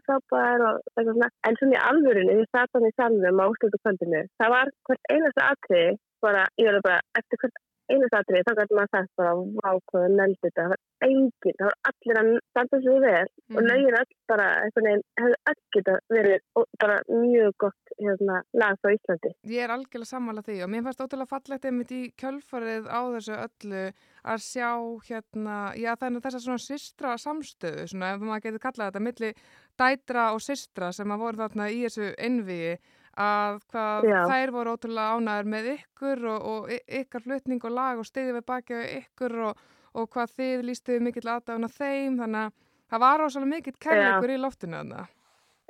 og 0.69 0.79
eitthvað 0.95 1.11
svona, 1.17 1.31
en 1.49 1.59
svona 1.59 1.75
í 1.77 1.83
alvörinu, 1.91 2.39
ég 2.39 2.53
satt 2.55 2.71
hann 2.79 2.87
í 2.87 2.95
salnum 2.95 3.43
á 3.43 3.45
úrslutu 3.51 3.83
kvöldinu, 3.83 4.23
það 4.39 4.55
var 4.55 4.71
hvert 4.87 5.11
einasta 5.11 5.51
atrið, 5.51 5.99
bara, 6.23 6.47
ég 6.61 6.71
verður 6.71 6.87
bara, 6.89 7.01
eftir 7.19 7.43
hvert 7.43 7.59
einasta 7.91 8.21
atrið, 8.23 8.45
þá 8.49 8.53
gæti 8.61 8.77
maður 8.79 8.91
sagt 8.95 9.13
bara, 9.21 9.33
vá, 9.61 9.71
hvað 9.91 10.05
er 10.07 10.15
nefnd 10.19 10.39
þetta, 10.45 10.63
það 10.63 10.71
var 10.73 10.81
enginn, 11.09 11.57
það 11.61 11.69
var 11.71 11.77
allir 11.91 12.21
að 12.21 12.31
standa 12.51 12.81
svo 12.85 12.97
vel 13.05 13.27
og 13.27 13.61
Mhm. 13.61 13.69
lögin 13.71 13.99
öll 14.01 14.13
bara, 14.31 14.47
hefði 14.77 15.35
öll 15.51 15.61
geta 15.77 15.95
verið 16.11 16.41
bara 16.81 16.97
mjög 17.09 17.53
gott, 17.65 17.95
hérna, 18.01 18.43
lag 18.55 18.77
á 18.85 18.89
Íslandi. 18.95 19.31
Ég 19.47 19.65
er 19.65 19.75
algjörlega 19.75 20.13
sammála 20.13 20.43
því 20.47 20.63
og 20.65 20.71
mér 20.71 20.83
fannst 20.87 21.01
ótrúlega 21.05 21.29
fallegt 21.35 21.65
einmitt 21.65 21.91
í 21.91 22.03
kjölfarið 22.17 22.85
á 22.87 23.01
þessu 23.15 23.35
öllu 23.47 23.83
að 24.25 24.39
sjá 24.45 24.71
hérna, 25.09 25.57
já 25.77 25.95
þannig 25.97 26.23
þess 26.23 26.39
að 26.39 26.47
svona 26.47 26.65
systra 26.65 27.17
samstöðu, 27.19 27.89
svona 27.89 28.15
ef 28.15 28.21
maður 28.21 28.43
getur 28.47 28.65
kallað 28.67 28.93
þetta 28.93 29.07
milli 29.09 29.35
dætra 29.81 30.33
og 30.35 30.41
systra 30.41 30.93
sem 30.93 31.09
að 31.11 31.19
voru 31.25 31.37
þarna 31.41 31.71
í 31.73 31.83
þessu 31.87 32.15
innviði 32.19 32.79
að 33.21 33.59
hvað 33.73 34.09
Já. 34.11 34.19
þær 34.31 34.53
voru 34.57 34.73
ótrúlega 34.77 35.13
ánæður 35.21 35.51
með 35.55 35.69
ykkur 35.75 36.25
og, 36.33 36.49
og 36.53 36.73
ykkar 37.01 37.25
flutning 37.27 37.65
og 37.69 37.75
lag 37.77 38.01
og 38.03 38.09
stiðið 38.09 38.37
við 38.39 38.47
baki 38.51 38.75
á 38.77 38.83
ykkur 39.01 39.37
og, 39.51 39.63
og 39.95 40.11
hvað 40.15 40.35
þið 40.41 40.67
lístuðu 40.71 41.05
mikill 41.07 41.29
aðdáðan 41.35 41.69
á 41.69 41.71
þeim 41.77 42.19
þannig 42.23 42.45
að 42.47 42.53
það 42.91 43.03
var 43.07 43.25
ósvæmlega 43.27 43.55
mikill 43.57 43.79
kærleikur 43.87 44.35
í 44.35 44.39
loftinu 44.43 44.79
þarna. 44.81 45.07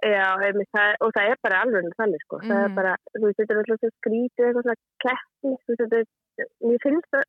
Já, 0.00 0.28
einmitt, 0.40 0.70
það, 0.72 0.94
og 1.04 1.10
það 1.12 1.30
er 1.30 1.38
bara 1.44 1.58
alveg 1.60 1.90
þannig, 1.98 2.22
sko. 2.24 2.38
Það 2.40 2.56
er 2.56 2.68
Mhm. 2.70 2.76
bara, 2.78 2.92
þú 3.18 3.24
veist, 3.26 3.36
þetta 3.40 3.52
er 3.52 3.58
alltaf 3.60 3.90
skrítið 4.00 4.46
eitthvað 4.46 4.62
svona 4.64 4.78
keppni, 5.04 5.50
þú 5.60 5.74
veist, 5.74 5.82
þetta 5.82 5.98
er, 6.00 6.48
mér 6.64 6.78
finnst 6.86 7.10
það 7.12 7.24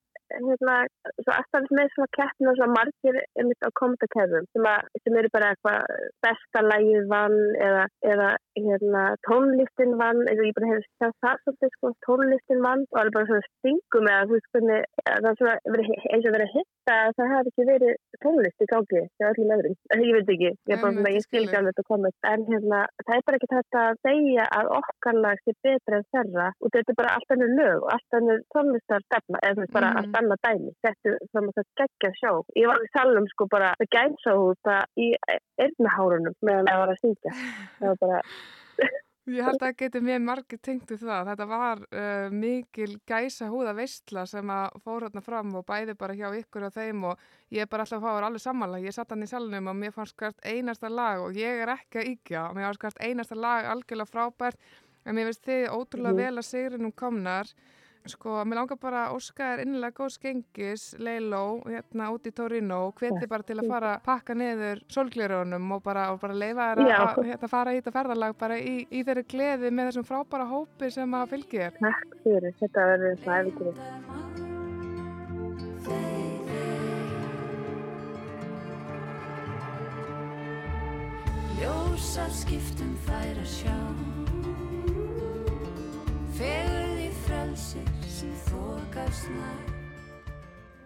hérna, 0.50 0.76
svo 1.24 1.34
alltaf 1.36 1.70
með 1.78 1.92
svona 1.94 2.12
keppna 2.18 2.52
og 2.52 2.58
svona 2.60 2.76
margir 2.78 3.20
einmitt 3.40 3.66
á 3.66 3.70
kommentarkerfum 3.80 4.46
sem, 4.52 4.68
sem 5.04 5.18
eru 5.22 5.32
bara 5.36 5.52
eitthvað 5.54 5.80
besta 6.26 6.64
lægið 6.66 7.10
vann 7.12 7.38
eða, 7.68 7.84
eða 8.14 8.30
hérna, 8.58 9.04
tónlistin 9.28 9.94
vann 10.02 10.22
eða 10.32 10.48
ég 10.48 10.58
bara 10.58 10.72
hefði 10.72 10.88
sagt 11.02 11.18
það 11.26 11.42
svolítið 11.44 11.74
sko, 11.76 11.94
tónlistin 12.08 12.64
vann 12.66 12.86
og 12.92 13.02
alveg 13.02 13.18
bara 13.18 13.30
svona 13.30 13.50
stingum 13.50 14.10
eða 14.12 14.28
þú 14.28 14.38
veist 14.38 14.52
hvernig 14.56 14.82
það 15.08 15.30
er 15.32 15.40
svona 15.42 15.56
eins 16.12 16.26
og 16.26 16.36
verið 16.38 16.48
að 16.48 16.56
hitta 16.58 16.98
að 17.02 17.16
það 17.20 17.34
hefði 17.36 17.54
ekki 17.54 17.68
verið 17.72 17.94
tónlist 18.26 18.66
í 18.66 18.70
gangi 18.72 19.04
þegar 19.18 19.32
öllum 19.32 19.56
öðrum, 19.58 19.78
ég 20.08 20.16
veit 20.18 20.34
ekki 20.36 20.50
ég, 20.52 20.82
bara, 20.82 20.94
Nei, 21.02 21.14
ég 21.16 21.26
skil 21.26 21.44
ekki 21.46 21.58
alveg 21.60 21.72
þetta 21.76 21.90
komið 21.92 22.14
en 22.32 22.48
hérna, 22.50 22.80
það 23.06 23.16
er 23.18 23.26
bara 23.28 23.40
ekki 23.40 23.52
þetta 23.56 23.86
að 23.88 24.02
segja 24.08 24.48
að 24.60 24.74
okkar 24.82 25.22
lag 25.26 25.42
sé 25.46 25.56
betra 25.66 26.00
en 26.02 26.08
þeirra 26.12 26.48
og 26.60 26.74
þetta 26.76 26.94
er 26.94 27.00
bara 27.00 27.14
allt 27.16 27.32
annað 30.32 30.42
dæmi 30.48 30.74
þetta 30.86 31.12
er 31.12 31.30
svona 31.30 31.54
þetta 31.60 31.84
geggja 31.84 32.12
sjó 32.20 32.34
ég 32.56 32.72
var 32.72 32.82
í 32.82 32.90
salum 32.96 33.30
sko 33.32 33.48
bara 33.52 33.76
að 33.78 33.94
gæmsa 33.96 34.36
út 34.40 34.74
í 35.00 35.12
erðnahárunum 35.60 36.36
meðan 36.42 36.72
það 36.72 36.84
var 36.84 36.96
að 36.96 37.02
syngja 37.06 37.38
það 37.38 37.88
var 37.88 38.04
bara 38.06 38.22
Ég 39.30 39.46
held 39.46 39.60
að 39.60 39.68
það 39.68 39.76
getur 39.78 40.02
mjög 40.02 40.22
margir 40.26 40.60
tengt 40.66 40.90
við 40.90 41.04
það. 41.06 41.28
Þetta 41.30 41.46
var 41.46 41.82
uh, 41.86 42.32
mikil 42.34 42.88
gæsa 43.06 43.50
húða 43.52 43.76
veistla 43.78 44.24
sem 44.26 44.50
að 44.50 44.80
fór 44.82 45.06
hérna 45.06 45.22
fram 45.22 45.52
og 45.60 45.66
bæði 45.68 45.94
bara 46.00 46.16
hjá 46.18 46.26
ykkur 46.40 46.66
og 46.66 46.74
þeim 46.74 47.06
og 47.12 47.22
ég 47.54 47.62
er 47.62 47.70
bara 47.70 47.86
alltaf 47.86 48.00
að 48.00 48.02
fá 48.02 48.10
að 48.10 48.18
vera 48.18 48.32
alveg 48.32 48.44
samanlega. 48.44 48.90
Ég 48.90 48.96
satt 48.98 49.14
hann 49.14 49.22
í 49.22 49.30
salunum 49.30 49.70
og 49.70 49.78
mér 49.78 49.94
fannst 49.94 50.18
hvert 50.18 50.42
einasta 50.42 50.90
lag 50.90 51.22
og 51.22 51.38
ég 51.38 51.62
er 51.62 51.74
ekki 51.76 52.02
að 52.02 52.10
íkja 52.16 52.48
og 52.48 52.58
mér 52.58 52.68
fannst 52.72 52.84
hvert 52.88 53.04
einasta 53.06 53.38
lag 53.38 53.70
algjörlega 53.76 54.10
frábært 54.10 54.74
en 55.06 55.20
mér 55.20 55.30
finnst 55.30 55.46
þið 55.52 55.68
ótrúlega 55.70 56.16
mm. 56.16 56.24
vel 56.24 56.42
að 56.42 56.50
sigrinum 56.50 56.98
komnar 56.98 57.54
Sko, 58.10 58.40
mér 58.50 58.58
langar 58.58 58.80
bara 58.82 59.04
að 59.08 59.16
óska 59.20 59.52
þér 59.52 59.60
innilega 59.62 59.94
góð 60.00 60.10
skengis, 60.16 60.84
Leiló, 60.98 61.62
hérna 61.70 62.08
út 62.10 62.26
í 62.26 62.32
Torino. 62.34 62.80
Hveti 62.98 63.28
bara 63.30 63.46
til 63.46 63.60
að 63.62 63.70
fara 63.70 63.92
að 63.94 64.04
pakka 64.08 64.34
niður 64.34 64.82
solglirunum 64.90 65.76
og 65.76 65.84
bara, 65.86 66.08
og 66.10 66.18
bara 66.24 66.34
leifa 66.34 66.72
þér 66.72 66.82
að 66.82 67.20
hérna, 67.30 67.50
fara 67.52 67.76
í 67.76 67.78
þetta 67.78 67.94
ferðarlag 67.94 68.34
bara 68.42 68.58
í, 68.58 68.74
í 68.90 69.04
þeirri 69.06 69.26
gleði 69.30 69.70
með 69.70 69.92
þessum 69.92 70.08
frábæra 70.10 70.46
hópi 70.50 70.90
sem 70.96 71.14
að 71.14 71.30
fylgja 71.36 71.70
þér. 71.70 71.78
Takk 71.86 72.10
fyrir, 72.24 72.52
þetta 72.64 72.80
verður 72.90 73.16
svona 73.22 73.40
eftir. 73.46 73.74
Ljósar 81.62 82.34
skiptum 82.34 82.94
fær 83.06 83.38
að 83.38 83.50
sjá. 83.60 83.78
Fegur 86.42 86.90
því 86.96 87.01
frelsir 87.32 87.88
sem 88.12 88.32
þokast 88.50 89.30
nær 89.32 89.70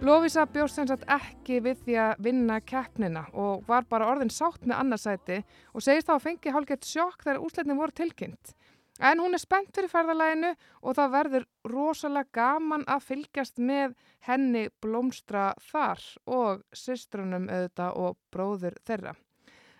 Lofísa 0.06 0.44
bjóst 0.52 0.78
sem 0.78 0.86
sagt 0.86 1.08
ekki 1.10 1.62
við 1.66 1.80
því 1.86 1.96
að 2.04 2.22
vinna 2.28 2.60
keppnina 2.62 3.24
og 3.34 3.64
var 3.70 3.88
bara 3.90 4.10
orðin 4.12 4.30
sátt 4.34 4.68
með 4.68 4.82
annarsæti 4.84 5.40
og 5.72 5.82
segist 5.82 6.10
þá 6.10 6.14
að 6.18 6.26
fengi 6.28 6.54
hálfgett 6.54 6.86
sjokk 6.86 7.24
þegar 7.24 7.42
úsleitin 7.48 7.80
voru 7.80 7.96
tilkynnt. 7.96 8.54
En 9.00 9.24
hún 9.24 9.34
er 9.34 9.42
spennt 9.42 9.72
fyrir 9.74 9.90
ferðalæginu 9.92 10.52
og 10.84 11.00
það 11.00 11.16
verður 11.16 11.48
rosalega 11.72 12.36
gaman 12.38 12.86
að 12.92 13.08
fylgjast 13.08 13.64
með 13.72 13.96
henni 14.28 14.68
blómstra 14.84 15.54
þar 15.72 16.04
og 16.28 16.66
systrunum 16.76 17.48
auðvitað 17.50 18.02
og 18.04 18.20
bróður 18.36 18.78
þeirra. 18.86 19.16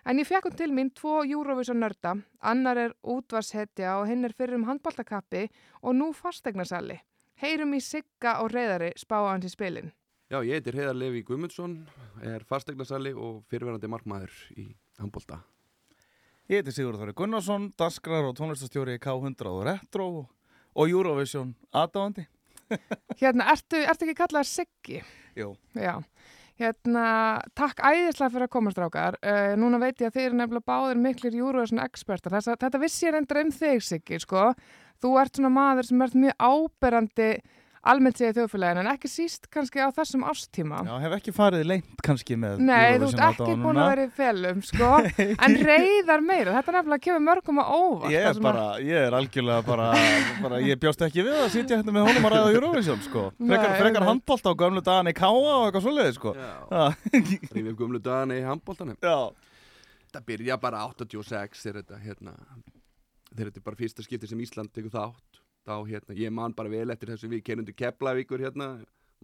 En 0.06 0.20
ég 0.22 0.26
fekk 0.28 0.44
hún 0.46 0.54
til 0.54 0.70
mín 0.70 0.92
tvo 0.94 1.24
Eurovision 1.26 1.80
nörda, 1.82 2.12
annar 2.38 2.78
er 2.78 2.92
útvarshetja 3.02 3.96
og 3.98 4.04
hinn 4.06 4.22
er 4.28 4.34
fyrir 4.38 4.54
um 4.54 4.66
handbóltakappi 4.68 5.48
og 5.82 5.96
nú 5.98 6.12
fastegnasalli. 6.14 7.00
Heyrum 7.42 7.74
í 7.74 7.80
Sigga 7.82 8.36
og 8.44 8.52
Reyðari 8.54 8.92
spáa 8.94 9.32
hans 9.32 9.48
í 9.48 9.50
spilin. 9.50 9.90
Já, 10.30 10.38
ég 10.46 10.60
heitir 10.60 10.78
Heiðar 10.78 10.94
Levi 10.94 11.24
Guðmundsson, 11.26 11.74
er 12.22 12.46
fastegnasalli 12.46 13.16
og 13.18 13.42
fyrirverandi 13.50 13.90
markmaður 13.90 14.38
í 14.54 14.68
handbólta. 15.02 15.40
Ég 16.46 16.62
heitir 16.62 16.76
Sigurður 16.76 17.02
Þorri 17.02 17.18
Gunnarsson, 17.18 17.68
daskrar 17.74 18.30
og 18.30 18.38
tónlistastjóri 18.38 19.00
í 19.00 19.02
K100 19.02 19.50
og 19.50 19.66
Retro 19.66 20.08
og 20.22 20.86
Eurovision 20.86 21.50
aðdáðandi. 21.74 22.28
hérna, 23.20 23.50
ertu, 23.50 23.82
ertu 23.82 24.06
ekki 24.06 24.20
kallað 24.22 24.46
Siggi? 24.54 25.02
Jú. 25.34 25.56
Já. 25.74 25.98
Hérna, 26.56 27.08
takk 27.52 27.82
æðislega 27.84 28.32
fyrir 28.32 28.46
að 28.46 28.52
komast 28.54 28.78
rákar. 28.80 29.18
Uh, 29.20 29.52
núna 29.60 29.80
veit 29.82 30.00
ég 30.00 30.08
að 30.08 30.14
þið 30.14 30.28
eru 30.30 30.38
nefnilega 30.38 30.68
báðir 30.70 31.02
miklir 31.04 31.36
júruvæsson 31.36 31.82
ekspertar. 31.84 32.32
Þess, 32.32 32.56
þetta 32.62 32.80
vissi 32.80 33.04
ég 33.04 33.12
reyndar 33.12 33.42
um 33.42 33.52
þig, 33.52 33.82
Siggi, 33.84 34.20
sko. 34.22 34.46
Þú 35.04 35.10
ert 35.20 35.36
svona 35.36 35.52
maður 35.52 35.90
sem 35.90 36.04
ert 36.06 36.16
mjög 36.16 36.46
áberandi 36.48 37.30
almennt 37.90 38.18
segja 38.18 38.34
þjóðfélagin 38.36 38.80
en 38.82 38.88
ekki 38.90 39.08
síst 39.10 39.46
kannski 39.52 39.80
á 39.82 39.88
þessum 39.94 40.24
ástíma 40.26 40.80
Já, 40.86 40.92
hef 41.04 41.14
ekki 41.16 41.32
farið 41.36 41.64
leint 41.70 42.02
kannski 42.04 42.36
með 42.40 42.60
Nei, 42.66 42.98
þú 43.00 43.08
ert 43.12 43.22
ekki 43.26 43.56
búin 43.62 43.80
að 43.80 43.90
vera 43.92 44.04
í 44.06 44.10
felum 44.16 44.62
sko, 44.66 44.90
en 45.46 45.56
reyðar 45.70 46.24
meira 46.26 46.56
þetta 46.56 46.72
er 46.72 46.78
nefnilega 46.78 46.98
að 46.98 47.04
kemur 47.06 47.24
mörgum 47.28 47.62
að 47.62 47.72
óvart 47.76 48.14
Ég 48.14 48.28
er 48.30 48.42
bara, 48.46 48.66
ég 48.82 49.06
er 49.08 49.16
algjörlega 49.20 49.66
bara, 49.66 49.88
bara 50.42 50.60
ég 50.64 50.82
bjóst 50.82 51.06
ekki 51.06 51.24
við 51.26 51.40
að 51.44 51.50
sitja 51.54 51.80
hérna 51.80 51.96
með 51.96 52.08
honum 52.10 52.28
að 52.28 52.36
ræða 52.36 52.54
Eurovision 52.58 53.02
sko, 53.06 53.24
frekar, 53.40 53.76
frekar 53.80 54.08
handbólta 54.10 54.52
á 54.52 54.54
gamlu 54.62 54.84
dagan 54.84 55.12
í 55.12 55.16
Káa 55.16 55.32
og 55.36 55.66
eitthvað 55.68 55.86
svoleiði 55.86 56.16
sko. 56.18 56.34
Rífið 57.56 57.74
gamlu 57.78 58.02
dagan 58.02 58.34
í 58.36 58.42
handbóltanum 58.46 59.00
Það 60.16 60.22
byrja 60.30 60.56
bara 60.60 60.84
86 60.88 61.64
þegar 61.64 61.82
þetta 61.82 61.98
hérna, 62.00 62.32
þegar 63.32 63.50
þetta 63.50 63.60
er 63.60 63.64
bara 63.66 63.78
fyrsta 63.80 64.04
skipti 64.06 64.30
sem 64.30 64.40
Ísland 64.40 64.72
tekur 64.72 64.94
þátt 64.94 65.42
þá 65.66 65.74
hérna, 65.88 66.16
ég 66.16 66.32
man 66.32 66.54
bara 66.56 66.72
vel 66.72 66.88
eftir 66.94 67.12
þess 67.12 67.26
að 67.26 67.36
við 67.36 67.44
kennum 67.48 67.66
til 67.66 67.76
Keflavíkur 67.76 68.44
hérna, 68.46 68.70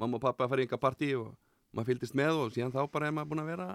mamma 0.01 0.19
og 0.19 0.25
pappa 0.25 0.49
í 0.51 0.65
einhver 0.65 0.83
partí 0.83 1.13
og 1.19 1.33
maður 1.73 1.93
fylgist 1.93 2.17
með 2.19 2.45
og 2.45 2.55
síðan 2.55 2.75
þá 2.75 2.83
bara 2.93 3.09
er 3.09 3.17
maður 3.17 3.33
búin 3.33 3.45
að 3.45 3.53
vera 3.53 3.69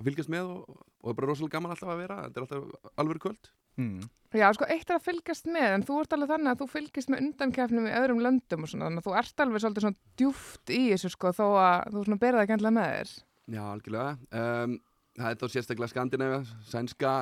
að 0.00 0.08
fylgjast 0.08 0.32
með 0.32 0.50
og, 0.54 0.76
og 1.00 1.06
það 1.06 1.12
er 1.12 1.18
bara 1.20 1.30
rosalega 1.30 1.56
gaman 1.56 1.74
alltaf 1.74 1.92
að 1.92 2.02
vera, 2.02 2.18
þetta 2.26 2.40
er 2.40 2.44
alltaf 2.46 2.92
alveg 3.02 3.22
kvöld. 3.24 3.50
Mm. 3.80 4.04
Já, 4.30 4.46
sko, 4.54 4.68
eitt 4.70 4.90
er 4.90 4.96
að 4.96 5.06
fylgjast 5.08 5.48
með 5.50 5.72
en 5.74 5.86
þú 5.88 5.96
ert 6.00 6.14
alveg 6.14 6.30
þannig 6.30 6.52
að 6.52 6.60
þú 6.60 6.68
fylgjast 6.74 7.10
með 7.10 7.24
undankefnum 7.24 7.88
í 7.88 7.96
öðrum 7.98 8.22
löndum 8.24 8.64
og 8.66 8.70
svona, 8.70 8.86
þannig 8.86 9.02
að 9.02 9.08
þú 9.08 9.16
ert 9.20 9.42
alveg 9.44 9.64
svolítið 9.64 9.86
svona 9.86 10.20
djúft 10.20 10.72
í 10.76 10.82
þessu 10.92 11.10
sko, 11.16 11.32
þó 11.34 11.46
að 11.58 11.90
þú 11.96 12.04
svona 12.06 12.20
berða 12.22 12.44
ekki 12.44 12.56
endla 12.56 12.72
með 12.76 12.94
þér. 12.94 13.12
Já, 13.50 13.62
algjörlega. 13.66 14.12
Um, 14.30 14.76
Það 15.20 15.32
er 15.32 15.38
þá 15.40 15.46
sérstaklega 15.52 15.92
Skandinavíu, 15.92 16.42
sænska 16.70 17.12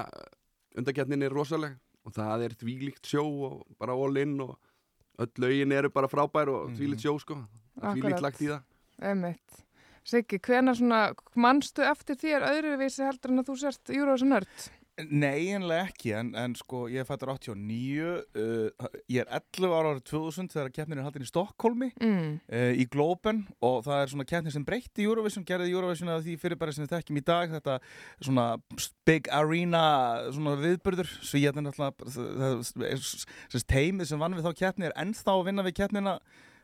undankefnin 0.78 1.24
er 1.26 1.34
rosalega 1.34 1.78
og 2.08 2.16
það 2.16 2.48
er 2.48 2.56
þvílíkt 2.62 3.12
sjó 3.12 3.24
og 3.50 3.62
bara 3.78 3.94
all 3.94 4.18
in 4.20 4.34
og 4.44 4.56
öll 5.20 5.44
lögin 5.44 5.74
eru 5.76 5.92
bara 5.92 6.10
frábær 6.10 6.50
og 6.54 6.74
þvílíkt 6.78 7.04
sjó 7.04 7.14
sko 7.20 7.38
þvílíkt 7.78 8.24
lagt 8.24 8.42
í 8.42 8.50
það 8.50 8.64
Emitt. 8.98 9.64
Siggi, 10.08 10.40
hvena 10.42 10.72
svona 10.74 11.12
mannstu 11.38 11.84
eftir 11.86 12.16
þér 12.18 12.46
öðruvísi 12.48 13.04
heldur 13.04 13.34
en 13.34 13.42
að 13.42 13.50
þú 13.50 13.56
sérst 13.60 13.92
Júrósa 13.94 14.26
nörd? 14.26 14.68
Nei, 15.06 15.52
einlega 15.54 15.86
ekki, 15.86 16.10
en, 16.18 16.32
en 16.38 16.54
sko 16.58 16.86
ég 16.90 17.06
fættur 17.06 17.30
89, 17.30 18.08
uh, 18.34 18.88
ég 19.06 19.22
er 19.22 19.28
11 19.38 19.74
ára 19.76 19.92
árið 19.92 20.02
2000 20.10 20.50
þegar 20.50 20.72
keppnin 20.74 20.98
er 20.98 21.06
haldin 21.06 21.22
í 21.22 21.28
Stokkólmi 21.28 21.90
mm. 21.94 22.32
uh, 22.50 22.72
í 22.74 22.86
Globen 22.90 23.44
og 23.62 23.84
það 23.86 24.02
er 24.02 24.12
svona 24.12 24.26
keppnin 24.32 24.56
sem 24.56 24.66
breytti 24.66 25.06
Eurovision, 25.06 25.46
gerði 25.46 25.70
Eurovision 25.70 26.10
að 26.10 26.26
því 26.26 26.34
fyrirbæri 26.42 26.74
sem 26.74 26.86
við 26.86 26.96
þekkjum 26.96 27.20
í 27.20 27.24
dag, 27.30 27.54
þetta 27.54 27.78
svona 28.16 28.48
big 29.06 29.30
arena 29.38 29.84
svona 30.34 30.56
viðbörður, 30.64 31.14
svíjarnir 31.30 31.70
alltaf, 31.70 32.68
teimið 33.70 34.10
sem 34.10 34.22
vann 34.22 34.34
við 34.34 34.50
þá 34.50 34.64
keppni 34.64 34.90
er 34.90 34.98
ennþá 34.98 35.36
að 35.36 35.46
vinna 35.52 35.66
við 35.68 35.78
keppnina 35.78 36.18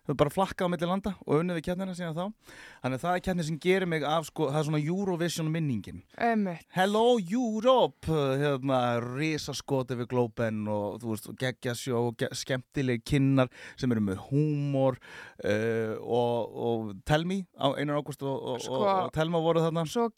þau 0.04 0.16
bara 0.20 0.32
flakka 0.32 0.66
á 0.66 0.72
milli 0.72 0.88
landa 0.88 1.14
og 1.24 1.40
unnið 1.40 1.58
við 1.58 1.66
kjarnina 1.68 1.96
síðan 1.96 2.16
þá. 2.16 2.54
Þannig 2.82 2.98
að 2.98 3.04
það 3.04 3.18
er 3.18 3.24
kjarnir 3.26 3.48
sem 3.48 3.58
gerir 3.64 3.90
mig 3.90 4.06
af 4.08 4.28
sko, 4.28 4.48
það 4.50 4.60
er 4.60 4.68
svona 4.68 4.82
Eurovision 4.82 5.50
minningin. 5.52 6.02
Emmett. 6.20 6.66
Hello 6.76 7.04
Europe! 7.20 8.10
Hérna, 8.44 8.80
risaskoti 9.04 9.98
við 10.00 10.10
Globen 10.12 10.64
og 10.70 10.98
þú 11.02 11.14
veist, 11.14 11.30
geggjasjó 11.40 12.02
ge 12.20 12.30
skemmtileg 12.36 13.04
kinnar 13.08 13.52
sem 13.80 13.92
eru 13.94 14.04
með 14.04 14.20
húmor 14.28 14.98
uh, 15.00 15.94
og, 16.00 16.58
og 16.68 16.92
Telmi 17.08 17.42
einar 17.58 18.00
águst 18.00 18.22
og, 18.24 18.36
og, 18.54 18.60
sko, 18.64 18.82
og 18.84 19.14
Telma 19.16 19.40
voru 19.44 19.64
þarna. 19.64 19.86
Svo 19.88 20.10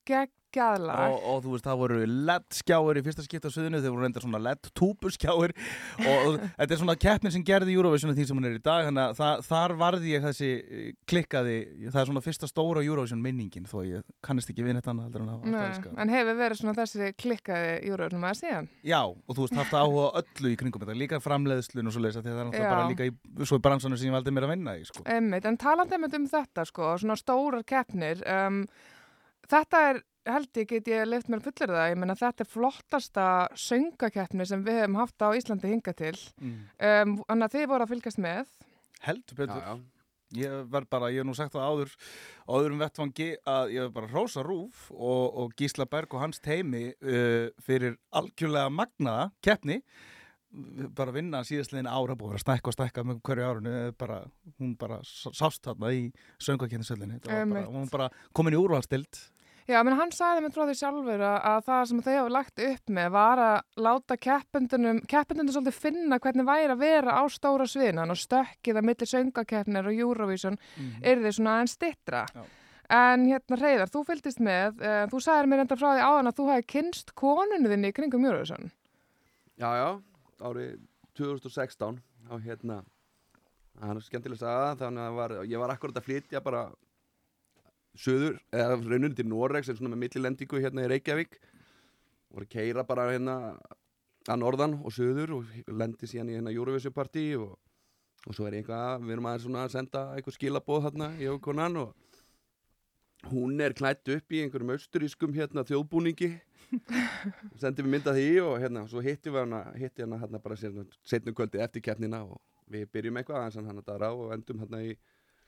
gegg 0.57 0.66
geggjaðlag 0.66 1.12
og, 1.12 1.27
og 1.31 1.42
þú 1.45 1.53
veist 1.55 1.66
það 1.66 1.81
voru 1.81 1.99
LED-skjáir 2.07 2.99
í 2.99 3.03
fyrsta 3.07 3.25
skipt 3.25 3.47
á 3.47 3.51
suðinu 3.53 3.81
þeir 3.83 3.92
voru 3.92 4.05
reyndar 4.07 4.25
svona 4.25 4.40
LED-túburskjáir 4.45 5.53
og, 5.53 6.16
og 6.16 6.38
þetta 6.45 6.77
er 6.77 6.81
svona 6.81 6.97
keppnin 7.01 7.35
sem 7.35 7.45
gerði 7.47 7.77
Eurovision 7.77 8.14
því 8.16 8.27
sem 8.29 8.38
hún 8.38 8.49
er 8.49 8.57
í 8.59 8.62
dag 8.64 8.88
þannig 8.88 9.03
að 9.05 9.21
það, 9.21 9.42
þar 9.51 9.75
varði 9.83 10.14
ég 10.14 10.25
þessi 10.25 10.51
eh, 10.57 10.88
klikkaði. 11.09 11.57
Það 11.90 12.01
er 12.03 12.09
svona 12.11 12.25
fyrsta 12.25 12.51
stóra 12.51 12.85
Eurovision 12.85 13.23
minningin 13.23 13.69
þó 13.69 13.79
ég 13.87 14.07
kannist 14.25 14.53
ekki 14.53 14.66
við 14.66 14.81
þetta 14.81 14.95
en, 14.97 15.88
en 15.97 16.14
hefur 16.14 16.40
verið 16.40 16.61
svona 16.62 16.77
þessi 16.81 17.12
klikkaði 17.21 17.77
Eurovision 17.90 18.23
maður 18.23 18.40
síðan? 18.42 18.71
Já 18.87 19.01
og 19.05 19.33
þú 19.33 19.47
veist 19.47 19.61
haft 19.61 19.77
áhuga 19.77 20.09
öllu 20.23 20.53
í 20.53 20.59
kringum 20.61 20.85
þetta 20.85 20.99
líka 20.99 21.23
framleiðslun 21.23 21.90
og 21.90 21.97
svo 21.97 22.05
leiðis 22.05 22.21
það 22.21 22.33
er 22.33 22.42
alltaf 22.47 22.69
bara 22.71 22.90
líka 22.90 23.09
í, 23.09 23.14
svo 23.45 23.61
í 23.61 23.64
bransunum 23.64 24.01
sem 24.01 24.11
ég 24.11 24.16
valdi 24.16 24.35
mér 24.35 24.49
að 24.49 24.55
vinna 24.55 24.77
í 24.79 24.85
sko. 24.88 25.05
Um 25.07 26.27
þetta 26.27 26.66
sko, 26.69 26.92
svona 27.01 27.16
stórar 27.19 27.64
keppnir 27.66 28.23
um, 28.27 28.62
þetta 29.51 29.83
er 29.90 30.03
held 30.27 30.61
ég 30.61 30.71
get 30.71 30.89
ég 30.91 31.09
leift 31.09 31.31
mér 31.33 31.43
fullir 31.45 31.73
það, 31.73 31.89
ég 31.93 32.01
menna 32.01 32.17
þetta 32.19 32.45
er 32.45 32.51
flottasta 32.51 33.27
söngakeppni 33.59 34.47
sem 34.49 34.65
við 34.67 34.81
hefum 34.83 35.01
haft 35.01 35.23
á 35.23 35.29
Íslandi 35.37 35.73
hinga 35.73 35.95
til. 35.97 36.17
Mm. 36.41 36.57
um, 36.91 37.19
þannig 37.27 37.47
að 37.47 37.59
þið 37.59 37.69
voru 37.73 37.87
að 37.87 37.93
fylgjast 37.95 38.23
með. 38.23 38.57
Heldur 39.07 39.39
betur. 39.43 39.61
Já, 39.61 39.77
já. 39.77 39.93
Ég 40.35 40.67
verð 40.73 40.89
bara, 40.91 41.12
ég 41.15 41.23
hef 41.23 41.29
nú 41.29 41.37
sagt 41.39 41.55
það 41.55 41.69
áður 41.71 41.93
áður 42.51 42.73
um 42.75 42.81
vettfangi 42.83 43.29
að 43.47 43.77
ég 43.77 43.85
verð 43.85 43.95
bara 43.95 44.11
Rósa 44.11 44.43
Rúf 44.43 44.89
og, 44.91 45.39
og 45.39 45.55
Gísla 45.59 45.87
Berg 45.87 46.17
og 46.17 46.25
hans 46.25 46.43
teimi 46.43 46.89
uh, 46.91 47.47
fyrir 47.62 47.95
algjörlega 48.11 48.73
magnaða 48.75 49.29
keppni. 49.47 49.79
Bara 50.97 51.15
vinna 51.15 51.45
síðastlegin 51.47 51.87
ára 51.91 52.17
búið 52.19 52.41
að 52.41 52.43
stækka 52.43 52.73
og 52.73 52.75
stækka 52.75 53.07
með 53.07 53.23
hverju 53.29 53.47
árunu 53.47 53.79
bara, 53.99 54.19
hún 54.59 54.75
bara 54.81 54.99
sást 55.05 55.67
þarna 55.67 55.91
í 55.93 56.07
söngakynnsöllinni 56.41 57.19
hún 57.27 57.83
var 57.83 57.91
bara 57.93 58.07
komin 58.33 58.57
í 58.57 58.61
úrvalstild 58.62 59.21
Já, 59.66 59.81
menn 59.83 59.96
hann 59.98 60.12
sagði 60.14 60.44
mér 60.44 60.52
frá 60.55 60.62
því 60.68 60.74
sjálfur 60.79 61.22
að, 61.26 61.37
að 61.50 61.64
það 61.66 61.81
sem 61.90 62.02
þau 62.07 62.12
hafa 62.12 62.33
lagt 62.37 62.61
upp 62.68 62.92
með 62.98 63.09
var 63.16 63.40
að 63.42 63.83
láta 63.83 64.16
keppendunum, 64.26 65.00
keppendunum 65.11 65.57
svolítið 65.57 65.81
finna 65.81 66.18
hvernig 66.22 66.46
væri 66.46 66.68
að 66.70 66.85
vera 66.85 67.16
á 67.18 67.22
stóra 67.35 67.66
sviðinan 67.66 68.14
og 68.14 68.20
stökkið 68.20 68.79
að 68.79 68.87
millir 68.87 69.11
söngakeppnir 69.11 69.90
og 69.90 69.98
Eurovision 70.05 70.55
mm 70.55 70.87
-hmm. 70.87 71.02
er 71.02 71.24
þið 71.24 71.37
svona 71.38 71.57
aðeins 71.57 71.74
stittra. 71.74 72.22
Já. 72.35 72.44
En 72.88 73.26
hérna 73.26 73.59
Reyðar, 73.59 73.90
þú 73.90 74.05
fylgist 74.07 74.38
með, 74.38 74.79
uh, 74.79 75.05
þú 75.11 75.20
sagði 75.20 75.50
mér 75.50 75.64
enda 75.64 75.76
frá 75.76 75.88
því 75.90 76.02
áðan 76.07 76.31
að 76.31 76.37
þú 76.38 76.44
hefði 76.52 76.66
kynst 76.66 77.14
konunni 77.18 77.68
þinni 77.68 77.92
kringum 77.92 78.24
Eurovision. 78.24 78.70
Já, 79.59 79.70
já, 79.74 79.88
árið 80.40 80.79
2016 81.18 81.98
á 82.31 82.35
hérna, 82.38 82.85
það 83.81 83.96
er 83.96 84.00
skemmtileg 84.07 84.38
að 84.38 84.44
sagða, 84.46 84.76
þannig 84.85 85.02
að 85.02 85.14
var, 85.18 85.31
ég 85.42 85.59
var 85.59 85.70
akkurat 85.74 85.98
að 85.98 86.07
flytja 86.07 86.40
bara 86.40 86.70
söður, 88.00 88.38
eða 88.54 88.78
raunin 88.82 89.14
til 89.16 89.26
Noregs 89.28 89.70
en 89.70 89.78
svona 89.78 89.94
með 89.94 90.04
millilendingu 90.04 90.62
hérna 90.62 90.87
í 90.87 90.90
Reykjavík. 90.92 91.38
Voru 92.35 92.46
að 92.48 92.52
keira 92.52 92.85
bara 92.87 93.11
hérna 93.12 93.37
að 94.26 94.40
norðan 94.42 94.80
og 94.82 94.94
söður 94.94 95.37
og 95.38 95.52
lendi 95.70 96.09
síðan 96.11 96.32
í 96.32 96.38
hérna 96.38 96.54
Eurovision 96.54 96.94
party 96.94 97.28
og, 97.38 97.54
og 98.26 98.35
svo 98.35 98.48
er 98.48 98.59
ég 98.59 98.64
eitthvað, 98.64 99.04
við 99.04 99.16
erum 99.16 99.28
aðeins 99.30 99.46
svona 99.46 99.62
að 99.66 99.76
senda 99.76 100.02
eitthvað 100.16 100.38
skilabóð 100.38 100.88
hérna 100.88 101.12
í 101.20 101.30
aukonan 101.30 101.80
og 101.85 101.94
hún 103.30 103.61
er 103.62 103.74
klætt 103.76 104.09
upp 104.12 104.35
í 104.35 104.42
einhverjum 104.42 104.74
austurískum 104.74 105.35
hérna 105.37 105.64
þjóðbúningi. 105.66 106.35
Sendið 107.62 107.87
við 107.87 107.92
myndað 107.92 108.18
því 108.18 108.30
og 108.42 108.56
hérna 108.62 108.82
svo 108.90 109.02
hitti 109.04 109.30
við 109.30 109.44
hana, 109.44 109.62
hitti 109.78 110.02
hana 110.02 110.18
hérna 110.18 110.42
bara 110.42 110.59
setnum 110.59 111.37
kvöldi 111.37 111.62
eftir 111.62 111.85
keppnina 111.87 112.24
og 112.26 112.40
við 112.70 112.88
byrjum 112.94 113.20
eitthvað 113.20 113.44
aðeins 113.44 113.70
hann 113.70 113.82
að 113.82 113.87
dara 113.87 114.11
og 114.14 114.32
endum 114.35 114.64
hérna 114.64 114.82
í 114.82 114.96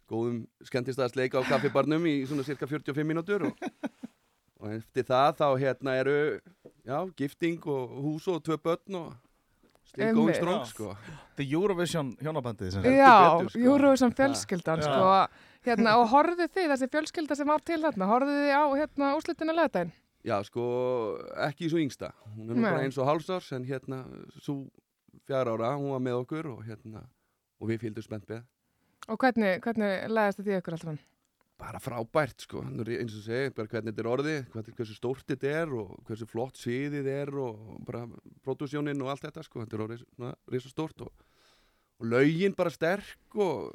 góðum 0.09 0.43
skemmtistaðsleika 0.67 1.41
á 1.41 1.49
kaffibarnum 1.49 2.07
í 2.09 2.21
svona 2.29 2.47
cirka 2.47 2.69
45 2.69 3.07
mínútur 3.07 3.49
og, 3.51 3.65
og 4.63 4.75
eftir 4.79 5.07
það 5.09 5.31
þá 5.41 5.49
hérna 5.63 5.97
eru 6.01 6.19
já, 6.87 6.99
gifting 7.19 7.67
og 7.69 7.97
hús 8.05 8.29
og 8.33 8.43
tvö 8.47 8.59
börn 8.65 9.01
og 9.03 9.13
sting 9.89 10.17
góðum 10.17 10.35
stróng 10.37 10.65
sko. 10.69 10.97
The 11.39 11.47
Eurovision 11.47 12.15
hjónabandið 12.23 12.81
Já, 12.85 13.15
betur, 13.39 13.53
sko. 13.53 13.63
Eurovision 13.63 14.17
fjölskyldan 14.17 14.85
ja. 14.85 14.91
sko, 14.91 15.47
hérna, 15.69 15.97
og 16.01 16.11
horfðu 16.13 16.49
þið 16.49 16.75
þessi 16.75 16.91
fjölskylda 16.97 17.39
sem 17.39 17.49
var 17.53 17.65
til 17.65 17.81
hérna, 17.85 18.11
horfðu 18.11 18.37
þið 18.43 18.53
á 18.57 18.65
hérna 18.81 19.15
úslitina 19.19 19.57
löðdæn? 19.57 19.95
Já, 20.27 20.37
sko, 20.45 20.67
ekki 21.47 21.71
svo 21.71 21.81
yngsta 21.81 22.13
hún 22.35 22.51
er 22.51 22.59
nú 22.59 22.67
bara 22.67 22.85
eins 22.85 22.99
og 22.99 23.09
hálsars 23.09 23.53
en 23.57 23.65
hérna, 23.69 24.03
svo 24.43 24.65
fjara 25.29 25.55
ára 25.55 25.77
hún 25.77 25.93
var 25.95 26.03
með 26.05 26.23
okkur 26.25 26.53
og 26.57 26.65
hérna 26.67 27.05
og 27.59 27.71
við 27.71 27.87
fylgdum 27.87 28.07
spennt 28.07 28.27
beð 28.29 28.45
Og 29.09 29.17
hvernig, 29.17 29.57
hvernig 29.65 29.93
læðast 30.13 30.43
þetta 30.43 30.53
í 30.53 30.59
ykkur 30.59 30.77
alltaf? 30.77 31.05
Bara 31.59 31.81
frábært 31.83 32.45
sko, 32.45 32.61
eins 32.63 33.15
og 33.19 33.23
segi, 33.25 33.53
bara 33.57 33.71
hvernig 33.73 33.91
þetta 33.91 34.03
er 34.05 34.09
orði, 34.13 34.35
hvernig, 34.53 34.75
hversu 34.79 34.95
stórt 34.95 35.25
þetta 35.27 35.55
er 35.63 35.73
og 35.75 35.95
hversu 36.07 36.29
flott 36.31 36.61
sviðið 36.61 37.09
er 37.11 37.33
og 37.43 37.81
bara 37.89 38.05
pródúsjónin 38.47 39.01
og 39.03 39.11
allt 39.11 39.25
þetta 39.27 39.43
sko, 39.47 39.65
þetta 39.65 39.79
er 39.79 39.85
orðið 39.87 40.05
svona 40.05 40.35
risa 40.55 40.71
stórt 40.71 41.03
og, 41.03 41.25
og 41.99 42.13
laugin 42.13 42.55
bara 42.59 42.71
sterk 42.71 43.41
og, 43.43 43.73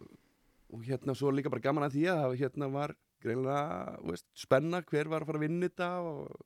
og 0.72 0.86
hérna 0.88 1.18
svo 1.18 1.34
líka 1.34 1.52
bara 1.52 1.66
gaman 1.66 1.90
að 1.90 1.98
því 1.98 2.06
að 2.14 2.38
hérna 2.40 2.72
var 2.72 2.96
greinlega, 3.24 3.98
veist, 4.08 4.30
spenna 4.38 4.84
hver 4.88 5.12
var 5.12 5.26
að 5.26 5.34
fara 5.34 5.42
að 5.42 5.48
vinna 5.50 5.68
þetta 5.68 5.92
og 6.08 6.42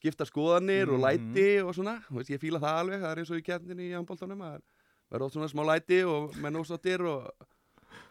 skipta 0.00 0.26
skoðanir 0.26 0.88
mm 0.88 0.90
-hmm. 0.90 0.94
og 0.94 0.98
mhm. 0.98 1.06
læti 1.06 1.48
og 1.62 1.74
svona, 1.78 1.96
veist, 2.10 2.30
ég 2.30 2.42
fíla 2.42 2.58
það 2.58 2.80
alveg, 2.80 3.00
það 3.00 3.10
er 3.12 3.18
eins 3.22 3.30
og 3.30 3.38
í 3.38 3.46
kjærninni 3.46 3.90
í 3.90 3.94
handbóltanum, 3.94 4.40
það 4.40 4.60
verður 5.10 5.26
ótt 5.26 5.34
svona 5.36 5.52
smá 5.52 5.62
læti 5.68 6.02
og 6.02 6.36
menn 6.42 6.56
ósattir 6.58 7.06
og 7.06 7.30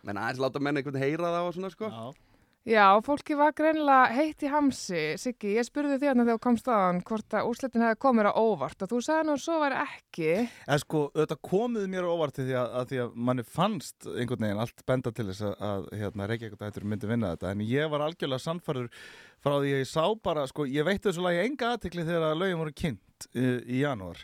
menn 0.07 0.19
aðeins 0.21 0.43
láta 0.43 0.61
menn 0.63 0.81
einhvern 0.81 1.01
heyra 1.01 1.31
það 1.31 1.47
og 1.47 1.55
svona 1.57 1.73
sko. 1.73 1.91
Já, 1.91 2.31
Já 2.61 3.01
fólki 3.01 3.33
var 3.33 3.55
greinlega 3.57 4.11
heitt 4.13 4.43
í 4.45 4.49
hamsi. 4.51 4.99
Siggi, 5.17 5.55
ég 5.55 5.65
spurði 5.65 5.95
því 5.97 6.09
að 6.11 6.19
þegar 6.19 6.35
þú 6.35 6.41
komst 6.43 6.67
aðan 6.69 6.99
hvort 7.09 7.33
að 7.33 7.47
úrslitin 7.49 7.81
hefði 7.81 7.97
komið 8.05 8.27
á 8.29 8.33
óvart 8.37 8.85
og 8.85 8.91
þú 8.91 8.99
sagði 9.01 9.25
nú 9.25 9.33
að 9.33 9.39
svo 9.41 9.55
væri 9.63 9.79
ekki. 9.81 10.27
En 10.69 10.81
sko, 10.83 11.01
þetta 11.15 11.37
komið 11.49 11.87
mér 11.89 12.05
á 12.05 12.13
óvart 12.13 12.37
því 12.37 12.53
að, 12.59 12.75
að 12.77 12.85
því 12.91 12.99
að 13.01 13.15
manni 13.29 13.45
fannst 13.49 14.05
einhvern 14.11 14.45
veginn 14.45 14.61
allt 14.61 14.85
benda 14.91 15.13
til 15.17 15.25
þess 15.31 15.47
að, 15.47 15.55
að 15.71 15.89
hérna, 16.03 16.29
Reykjavík 16.29 16.61
þetta 16.61 16.85
myndi 16.93 17.09
vinna 17.09 17.33
þetta, 17.33 17.55
en 17.55 17.65
ég 17.65 17.89
var 17.95 18.05
algjörlega 18.05 18.45
sannfarður 18.45 18.93
frá 19.41 19.55
því 19.55 19.73
að 19.73 19.81
ég 19.81 19.89
sá 19.89 20.05
bara, 20.29 20.45
sko, 20.53 20.67
ég 20.69 20.85
veit 20.85 21.01
þessu 21.01 21.25
lagi 21.25 21.41
enga 21.47 21.73
aðtikli 21.73 22.05
þegar 22.05 22.27
að 22.29 22.41
lögjum 22.43 22.61
voru 22.61 22.77
kynnt 22.83 23.29
í, 23.33 23.47
í 23.65 23.81
janúar 23.81 24.21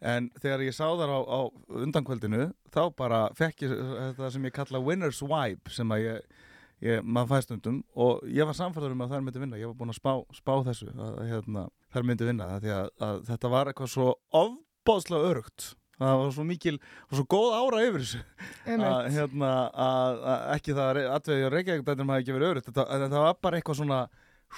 en 0.00 0.30
þegar 0.40 0.64
ég 0.64 0.76
sá 0.76 0.86
þar 0.86 1.12
á, 1.12 1.20
á 1.20 1.40
undankvöldinu 1.82 2.50
þá 2.72 2.82
bara 2.96 3.24
fekk 3.36 3.66
ég 3.66 3.74
það 4.18 4.30
sem 4.34 4.46
ég 4.48 4.56
kalla 4.56 4.80
winners 4.84 5.20
vibe 5.20 5.74
sem 5.74 5.92
að 5.92 6.04
ég, 6.06 6.38
ég 6.86 7.04
maður 7.04 7.34
fæst 7.34 7.52
undum 7.56 7.82
og 7.94 8.22
ég 8.28 8.48
var 8.48 8.56
samfæður 8.56 8.96
um 8.96 9.04
að 9.04 9.12
þær 9.14 9.26
myndi 9.26 9.44
vinna. 9.44 9.60
Ég 9.60 9.72
var 9.72 9.76
búin 9.82 9.92
að 9.92 10.00
spá, 10.00 10.14
spá 10.36 10.54
þessu 10.70 10.88
að 10.94 11.20
hérna, 11.28 11.66
þær 11.92 12.08
myndi 12.08 12.30
vinna. 12.30 12.48
Að, 12.56 12.70
að, 12.96 13.20
þetta 13.28 13.52
var 13.52 13.70
eitthvað 13.70 13.92
svo 13.92 14.14
ofbáðslega 14.40 15.34
örugt 15.34 15.74
það 16.00 16.22
var 16.22 16.32
svo 16.32 16.46
mikil 16.48 16.76
og 16.80 17.18
svo 17.18 17.26
góð 17.28 17.54
ára 17.58 17.82
yfir 17.84 18.04
þessu. 18.04 18.22
Að, 18.70 19.10
hérna, 19.16 19.52
að 19.84 20.22
ekki 20.56 20.76
það 20.76 21.02
að 21.02 21.30
við 21.30 21.46
reykjaðum 21.54 21.86
þetta 21.90 22.08
maður 22.08 22.24
ekki 22.24 22.36
verið 22.36 22.52
örugt 22.54 22.70
þetta, 22.70 22.86
þetta 23.04 23.24
var 23.26 23.38
bara 23.44 23.60
eitthvað 23.60 23.80
svona 23.82 24.00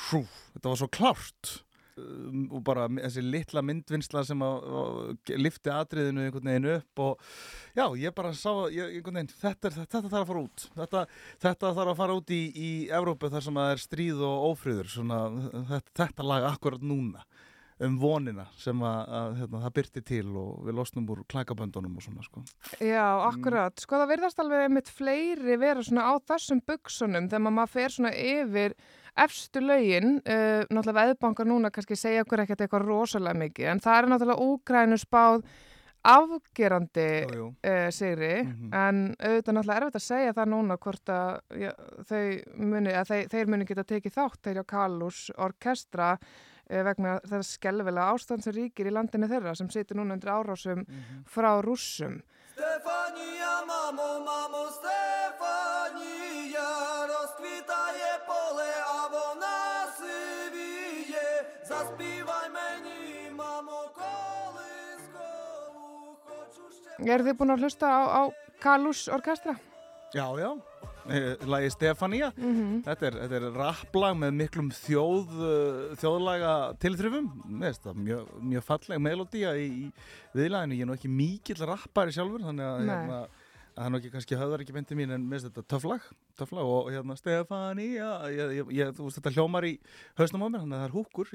hú, 0.07 0.23
þetta 0.55 0.71
var 0.71 0.81
svo 0.81 0.91
klárt. 0.99 1.53
Um, 1.53 1.72
og 1.97 2.63
bara 2.65 2.87
þessi 2.89 3.25
litla 3.25 3.63
myndvinnsla 3.65 4.25
sem 4.25 4.45
að 4.45 5.35
lifti 5.37 5.73
atriðinu 5.73 6.25
einhvern 6.27 6.51
veginn 6.53 6.71
upp 6.77 7.03
og 7.05 7.27
já, 7.77 7.85
ég 8.01 8.17
bara 8.17 8.33
sá 8.37 8.51
ég, 8.73 9.01
veginn, 9.05 9.29
þetta, 9.29 9.69
er, 9.69 9.79
þetta 9.83 10.03
þarf 10.07 10.23
að 10.23 10.31
fara 10.31 10.45
út 10.47 10.67
þetta, 10.79 11.05
þetta 11.47 11.75
þarf 11.79 11.93
að 11.93 12.01
fara 12.03 12.19
út 12.21 12.35
í, 12.35 12.43
í 12.53 12.71
Evrópu 12.93 13.33
þar 13.33 13.47
sem 13.49 13.63
að 13.63 13.75
er 13.75 13.85
stríð 13.85 14.25
og 14.29 14.49
ófrýður 14.53 14.93
svona, 14.97 15.23
þetta, 15.53 15.97
þetta 16.05 16.29
lag 16.33 16.49
akkurat 16.53 16.87
núna 16.87 17.27
um 17.83 17.99
vonina 17.99 18.47
sem 18.61 18.79
að, 18.87 19.13
að 19.19 19.37
hérna, 19.41 19.61
það 19.65 19.75
byrti 19.79 20.03
til 20.07 20.25
og 20.39 20.51
við 20.67 20.77
losnum 20.79 21.09
úr 21.13 21.23
klækaböndunum 21.33 21.97
og 21.99 22.05
svona 22.05 22.27
sko. 22.27 22.43
Já, 22.79 23.07
akkurat, 23.27 23.75
mm. 23.75 23.85
sko 23.85 23.99
það 23.99 24.13
verðast 24.13 24.43
alveg 24.43 24.67
mitt 24.73 24.91
fleiri 24.93 25.59
vera 25.61 25.85
svona 25.85 26.07
á 26.07 26.15
þessum 26.31 26.63
buksunum 26.69 27.31
þegar 27.33 27.47
maður 27.49 27.73
fer 27.75 27.97
svona 27.97 28.13
yfir 28.15 28.77
efstu 29.17 29.61
lögin, 29.61 30.17
uh, 30.25 30.63
náttúrulega 30.71 31.13
veðbankar 31.13 31.49
núna 31.49 31.71
kannski 31.71 31.97
segja 31.99 32.25
okkur 32.25 32.45
ekkert 32.45 32.65
eitthvað 32.65 32.87
rosalega 32.87 33.39
mikið, 33.39 33.69
en 33.73 33.83
það 33.85 33.99
er 33.99 34.09
náttúrulega 34.13 34.47
úgrænu 34.49 34.99
spáð 35.01 35.45
afgerandi 36.03 37.09
uh, 37.31 37.91
sigri, 37.91 38.43
mm 38.43 38.53
-hmm. 38.53 38.75
en 38.89 39.15
auðvitað 39.19 39.55
náttúrulega 39.55 39.81
erfitt 39.81 40.01
að 40.01 40.09
segja 40.09 40.33
það 40.33 40.49
núna 40.55 40.77
hvort 40.79 41.09
að 41.09 41.41
já, 41.61 41.71
muni, 42.57 42.91
að 42.91 43.07
þeir, 43.11 43.29
þeir 43.29 43.47
muni 43.47 43.65
geta 43.65 43.85
tekið 43.85 44.17
þátt 44.17 44.43
þeirra 44.43 44.65
Kallús 44.65 45.31
orkestra 45.37 46.19
uh, 46.19 46.83
vegna 46.83 47.21
þess 47.21 47.55
skelvilega 47.55 48.11
ástand 48.11 48.43
sem 48.43 48.53
ríkir 48.53 48.87
í 48.87 48.91
landinu 48.91 49.29
þeirra 49.29 49.55
sem 49.55 49.71
situr 49.71 49.97
núna 49.97 50.15
undir 50.15 50.31
árásum 50.31 50.79
mm 50.79 50.87
-hmm. 50.87 51.25
frá 51.27 51.61
rússum 51.63 52.23
Stefania, 52.53 53.65
mamo, 53.67 54.21
mamo, 54.25 54.63
Stefania, 54.77 56.22
Er 67.03 67.25
þið 67.27 67.39
búin 67.39 67.55
að 67.55 67.65
hlusta 67.65 67.89
á, 67.91 68.01
á 68.07 68.23
Kalús 68.63 69.09
orkestra? 69.11 69.57
Já, 70.13 70.27
já. 70.39 70.51
Eh, 71.11 71.35
lagi 71.47 71.71
Stefania 71.71 72.33
mm 72.37 72.55
-hmm. 72.55 72.83
þetta 72.85 73.07
er, 73.07 73.17
er 73.35 73.53
rapplag 73.53 74.15
með 74.15 74.31
miklum 74.31 74.69
þjóð 74.71 75.33
uh, 75.35 75.97
þjóðlaga 75.99 76.79
tilþrifum. 76.79 77.27
Mjög, 77.49 78.29
mjög 78.39 78.63
falleg 78.63 79.01
melodía 79.01 79.57
í, 79.57 79.67
í 79.67 79.93
viðlæðinu, 80.35 80.75
ég 80.75 80.83
er 80.83 80.87
nú 80.87 80.95
ekki 80.95 81.09
mikill 81.09 81.67
rappari 81.67 82.13
sjálfur 82.13 82.45
þannig 82.47 82.67
að 82.67 82.79
hérna, 82.87 83.19
það 83.75 83.85
er 83.85 83.91
nú 83.91 83.99
ekki 83.99 84.13
kannski 84.13 84.39
höfðar 84.39 84.61
ekki 84.61 84.77
bendið 84.77 84.97
mín 84.97 85.11
en 85.11 85.27
finnst 85.31 85.51
þetta 85.51 85.67
töflag, 85.67 86.07
töflag 86.39 86.65
og 86.65 86.93
hérna 86.93 87.17
Stefania 87.17 88.11
ég, 88.31 88.71
ég, 88.71 88.95
þú 88.95 89.09
veist 89.09 89.19
þetta 89.19 89.35
hljómar 89.35 89.65
í 89.67 89.75
hausnum 90.15 90.47
á 90.47 90.49
mér 90.49 90.63
þannig 90.63 90.77
að 90.77 90.83
það 90.83 90.89
er 90.89 90.97
húkur 90.97 91.27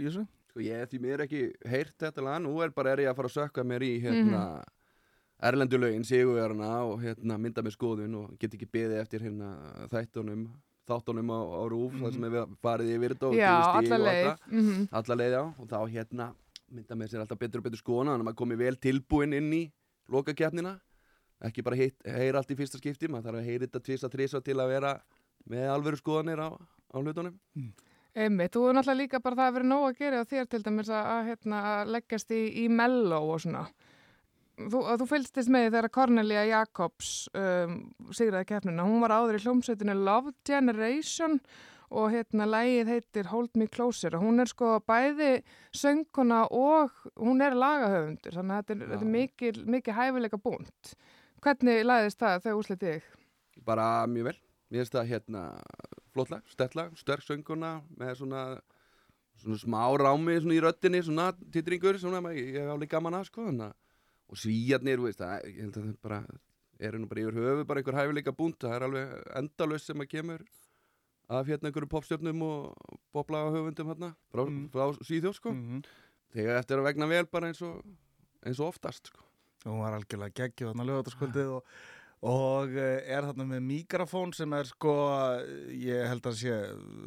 Sko 0.47 0.63
ég 0.63 0.79
hef 0.79 0.89
því 0.89 0.99
mér 1.01 1.27
ekki 1.27 1.43
heyrt 1.67 1.99
þetta 1.99 2.21
lag. 2.23 2.39
Nú 2.41 2.61
er 2.63 2.69
bara 2.69 2.91
er 2.91 2.99
ég 3.03 3.09
að 3.11 3.15
fara 3.19 3.27
að 3.27 3.35
sökka 3.35 3.63
mér 3.67 3.83
í 3.83 3.99
hérna 3.99 4.23
mm 4.23 4.31
-hmm 4.31 4.76
erlendu 5.37 5.77
lögin, 5.77 6.05
sigurverðarna 6.07 6.71
og 6.87 7.03
hérna, 7.03 7.37
mynda 7.37 7.61
með 7.65 7.75
skoðun 7.77 8.15
og 8.17 8.33
get 8.41 8.55
ekki 8.57 8.69
beðið 8.73 9.01
eftir 9.03 9.25
hérna, 9.27 9.51
þættunum 9.91 10.47
þáttunum 10.87 11.31
á, 11.35 11.39
á 11.43 11.63
rúf 11.67 11.93
mm 11.93 12.01
-hmm. 12.01 12.13
sem 12.13 12.21
við 12.31 12.55
farið 12.63 12.91
yfir 12.95 13.13
þetta 13.13 13.27
og 13.27 13.35
já, 13.35 13.55
alla 13.79 13.97
leið 13.97 14.27
mm 14.51 14.61
-hmm. 14.61 14.87
alla 14.91 15.15
leið, 15.15 15.33
já, 15.33 15.43
og 15.59 15.65
þá 15.67 15.79
hérna 15.91 16.33
mynda 16.71 16.95
með 16.95 17.07
sér 17.11 17.19
alltaf 17.19 17.39
betur 17.39 17.59
og 17.59 17.63
betur 17.63 17.81
skoðuna 17.81 18.11
þannig 18.11 18.23
að 18.23 18.29
maður 18.29 18.41
komi 18.41 18.55
vel 18.55 18.75
tilbúin 18.75 19.33
inn 19.33 19.53
í 19.53 19.63
lokakefnina 20.07 20.79
ekki 21.41 21.63
bara 21.63 21.75
heyra 21.75 22.39
allt 22.39 22.51
í 22.51 22.55
fyrsta 22.57 22.77
skipti 22.77 23.07
maður 23.07 23.23
þarf 23.23 23.39
að 23.39 23.47
heyra 23.49 23.65
þetta 23.65 23.79
tvisa, 23.79 24.09
trisa 24.09 24.41
til 24.41 24.57
að 24.59 24.69
vera 24.69 25.01
með 25.45 25.69
alveru 25.69 25.97
skoðanir 25.97 26.39
á, 26.39 26.49
á 26.93 26.97
hlutunum 26.97 27.35
mm. 27.55 27.73
Einmitt, 28.17 28.55
þú 28.55 28.69
er 28.69 28.73
náttúrulega 28.73 28.97
líka 28.97 29.19
bara 29.21 29.35
það 29.35 29.47
að 29.47 29.53
vera 29.53 29.67
nóg 29.69 29.83
að 29.87 29.99
gera 29.99 30.25
þér 30.25 30.47
til 30.49 30.61
dæmis 30.65 30.89
að, 30.89 31.03
að, 31.05 31.27
hérna, 31.27 31.57
að 31.71 31.91
leggjast 31.93 32.31
í, 32.33 32.39
í 32.63 32.67
mello 32.73 33.19
og 33.29 33.43
svona. 33.43 33.67
Þú, 34.57 34.79
þú 34.97 35.05
fylgstist 35.05 35.51
með 35.53 35.67
þegar 35.69 35.93
Cornelia 35.93 36.43
Jacobs 36.49 37.27
um, 37.37 37.75
sigraði 38.09 38.47
keppnuna. 38.49 38.87
Hún 38.87 39.03
var 39.03 39.13
áður 39.13 39.37
í 39.37 39.41
hljómsveitinu 39.43 39.93
Love 39.99 40.33
Generation 40.47 41.37
og 41.93 42.09
hérna 42.11 42.47
lægið 42.49 42.89
heitir 42.91 43.29
Hold 43.31 43.53
Me 43.59 43.67
Closer. 43.71 44.17
Hún 44.19 44.41
er 44.43 44.49
sko 44.49 44.79
bæði 44.87 45.43
sönguna 45.75 46.41
og 46.49 46.91
hún 47.15 47.43
er 47.45 47.55
lagahöfundur, 47.55 48.33
þannig 48.33 48.57
að 48.57 48.63
þetta 48.63 48.75
er, 48.75 48.89
þetta 48.91 49.05
er 49.05 49.13
mikil, 49.13 49.53
mikil 49.77 49.95
hæfileika 49.95 50.41
búnt. 50.41 50.93
Hvernig 51.45 51.85
læðist 51.85 52.19
það 52.19 52.41
þegar 52.47 52.59
úslitið 52.63 52.97
þig? 52.97 53.07
Bara 53.67 53.87
mjög 54.09 54.31
vel. 54.31 54.37
Mér 54.67 54.83
finnst 54.83 54.97
það 54.97 55.11
hérna 55.13 55.43
flottlag, 56.11 56.49
stertlag, 56.51 56.97
sterk 56.99 57.23
sönguna 57.23 57.77
með 57.95 58.17
svona, 58.19 58.43
svona 59.39 59.59
smá 59.61 59.83
rámi 60.01 60.41
svona 60.41 60.57
í 60.57 60.63
röttinni, 60.65 61.05
svona 61.05 61.29
titringur 61.53 62.01
svona, 62.01 62.19
ég 62.35 62.57
hef 62.57 62.73
alveg 62.73 62.91
gaman 62.91 63.21
að 63.21 63.29
sko 63.29 63.47
hana. 63.47 63.69
Og 64.27 64.39
svíjarnir, 64.41 65.01
veist, 65.03 65.21
það, 65.21 65.47
ég 65.47 65.61
held 65.63 65.77
að 65.77 65.83
það 65.87 65.97
bara 66.07 66.21
eru 66.87 67.01
nú 67.01 67.09
bara 67.09 67.23
yfir 67.23 67.37
höfu 67.41 67.67
bara 67.67 67.81
einhver 67.81 67.97
hæfileika 67.97 68.33
búnt, 68.37 68.59
það 68.61 68.75
er 68.75 68.87
alveg 68.87 69.13
endalust 69.39 69.89
sem 69.89 70.03
að 70.03 70.11
kemur 70.11 70.43
af 71.27 71.47
hérna 71.49 71.69
einhverju 71.69 71.89
popstjörnum 71.91 72.43
og 72.45 72.97
poplaga 73.15 73.53
höfundum 73.55 73.91
hérna 73.91 74.11
frá, 74.31 74.43
mm. 74.45 74.67
frá 74.71 74.85
síðjóð 75.03 75.39
sko 75.39 75.53
mm 75.53 75.63
-hmm. 75.63 75.87
þegar 76.35 76.59
eftir 76.59 76.77
að 76.77 76.87
vegna 76.87 77.07
vel 77.07 77.25
bara 77.25 77.47
eins 77.47 77.61
og, 77.61 77.81
eins 78.45 78.59
og 78.59 78.67
oftast 78.67 79.07
sko 79.07 79.23
og 79.65 79.71
hún 79.73 79.83
var 79.83 79.97
algjörlega 79.97 80.37
geggið 80.37 80.69
þarna 80.69 80.87
lögataskvöldið 80.87 81.49
og 81.57 81.63
og 82.25 82.73
eh, 82.73 83.05
er 83.13 83.27
þarna 83.27 83.45
með 83.45 83.65
mikrofón 83.67 84.31
sem 84.33 84.53
er 84.57 84.65
sko, 84.65 84.93
ég 85.69 86.07
held 86.09 86.25
að 86.25 86.39
sé 86.39 86.55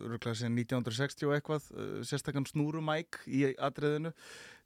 rúglega 0.07 0.39
sé 0.39 0.47
1960 0.47 1.27
og 1.27 1.35
eitthvað 1.35 1.67
eh, 1.75 1.97
sérstaklega 2.07 2.53
snúrumæk 2.53 3.19
í 3.27 3.49
atriðinu 3.59 4.15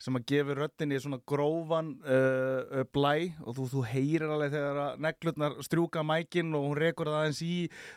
sem 0.04 0.18
að 0.18 0.26
gefa 0.28 0.56
röttin 0.58 0.92
í 0.92 0.98
svona 1.00 1.16
grófan 1.24 1.94
uh, 2.02 2.82
blæ 2.92 3.30
og 3.46 3.54
þú, 3.56 3.66
þú 3.72 3.84
heyrir 3.88 4.32
alveg 4.34 4.52
þegar 4.52 4.98
neglutnar 5.00 5.54
strjúka 5.64 6.02
mækin 6.04 6.50
og 6.58 6.66
hún 6.66 6.80
rekur 6.82 7.08
það 7.08 7.20
aðeins 7.22 7.40
í. 7.46 7.52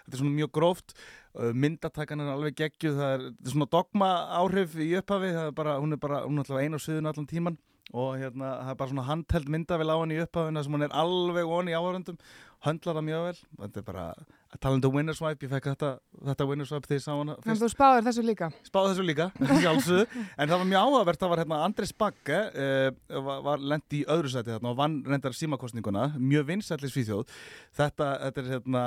Þetta 0.06 0.16
er 0.16 0.22
svona 0.22 0.36
mjög 0.38 0.52
gróft. 0.56 0.94
Myndatækan 1.36 2.24
er 2.24 2.30
alveg 2.32 2.56
geggjuð. 2.62 3.02
Það 3.02 3.16
er, 3.18 3.26
er 3.34 3.52
svona 3.52 3.70
dogma 3.74 4.12
áhrif 4.38 4.78
í 4.80 4.92
upphafi. 5.02 5.34
Er 5.42 5.52
bara, 5.58 5.76
hún 5.82 5.98
er 5.98 6.02
bara, 6.06 6.22
hún 6.24 6.38
er 6.38 6.46
alltaf 6.46 6.62
einu 6.62 6.80
á 6.80 6.86
sviðinu 6.86 7.12
allan 7.12 7.28
tíman 7.34 7.60
og 7.94 8.18
hérna, 8.20 8.50
það 8.66 8.72
er 8.74 8.80
bara 8.82 8.92
svona 8.92 9.08
handheld 9.08 9.52
myndavel 9.54 9.94
á 9.94 9.98
henni 10.02 10.18
í 10.18 10.24
upphafuna 10.26 10.64
sem 10.64 10.76
hún 10.76 10.88
er 10.88 10.96
alveg 11.04 11.54
onni 11.58 11.72
í 11.72 11.78
áhöröndum 11.78 12.20
höndlar 12.66 12.98
það 12.98 13.08
mjög 13.08 13.28
vel. 13.28 13.38
Þetta 13.62 13.82
er 13.82 13.88
bara, 13.88 14.06
að 14.48 14.62
tala 14.64 14.78
um 14.78 14.82
þetta 14.82 14.94
winner 14.96 15.18
swipe 15.18 15.48
ég 15.48 15.52
fekk 15.52 15.70
þetta, 15.72 15.92
þetta 16.30 16.48
winner 16.50 16.70
swipe 16.70 16.88
þegar 16.88 17.00
ég 17.00 17.06
sá 17.06 17.12
hana 17.14 17.38
fyrst. 17.38 17.50
En 17.54 17.62
þú 17.62 17.70
spáður 17.74 18.08
þessu 18.08 18.26
líka? 18.28 18.50
Spáður 18.68 18.94
þessu 18.94 19.08
líka, 19.08 19.30
sjálfsög 19.64 20.18
en 20.18 20.44
það 20.44 20.56
var 20.56 20.70
mjög 20.72 20.88
áhugavert, 20.88 21.22
það 21.22 21.34
var 21.34 21.44
hérna 21.44 21.62
Andris 21.68 21.94
Bagge 21.98 22.42
eh, 22.66 22.90
var, 23.28 23.42
var 23.48 23.66
lendi 23.74 24.02
í 24.02 24.06
öðru 24.16 24.34
sæti 24.34 24.54
þarna 24.54 24.74
og 24.74 24.80
vann 24.80 24.98
reyndar 25.08 25.36
símakostninguna 25.38 26.08
mjög 26.18 26.48
vinsætli 26.52 26.92
svíþjóð. 26.94 27.36
Þetta, 27.78 28.12
þetta 28.26 28.44
er 28.44 28.52
hérna 28.56 28.84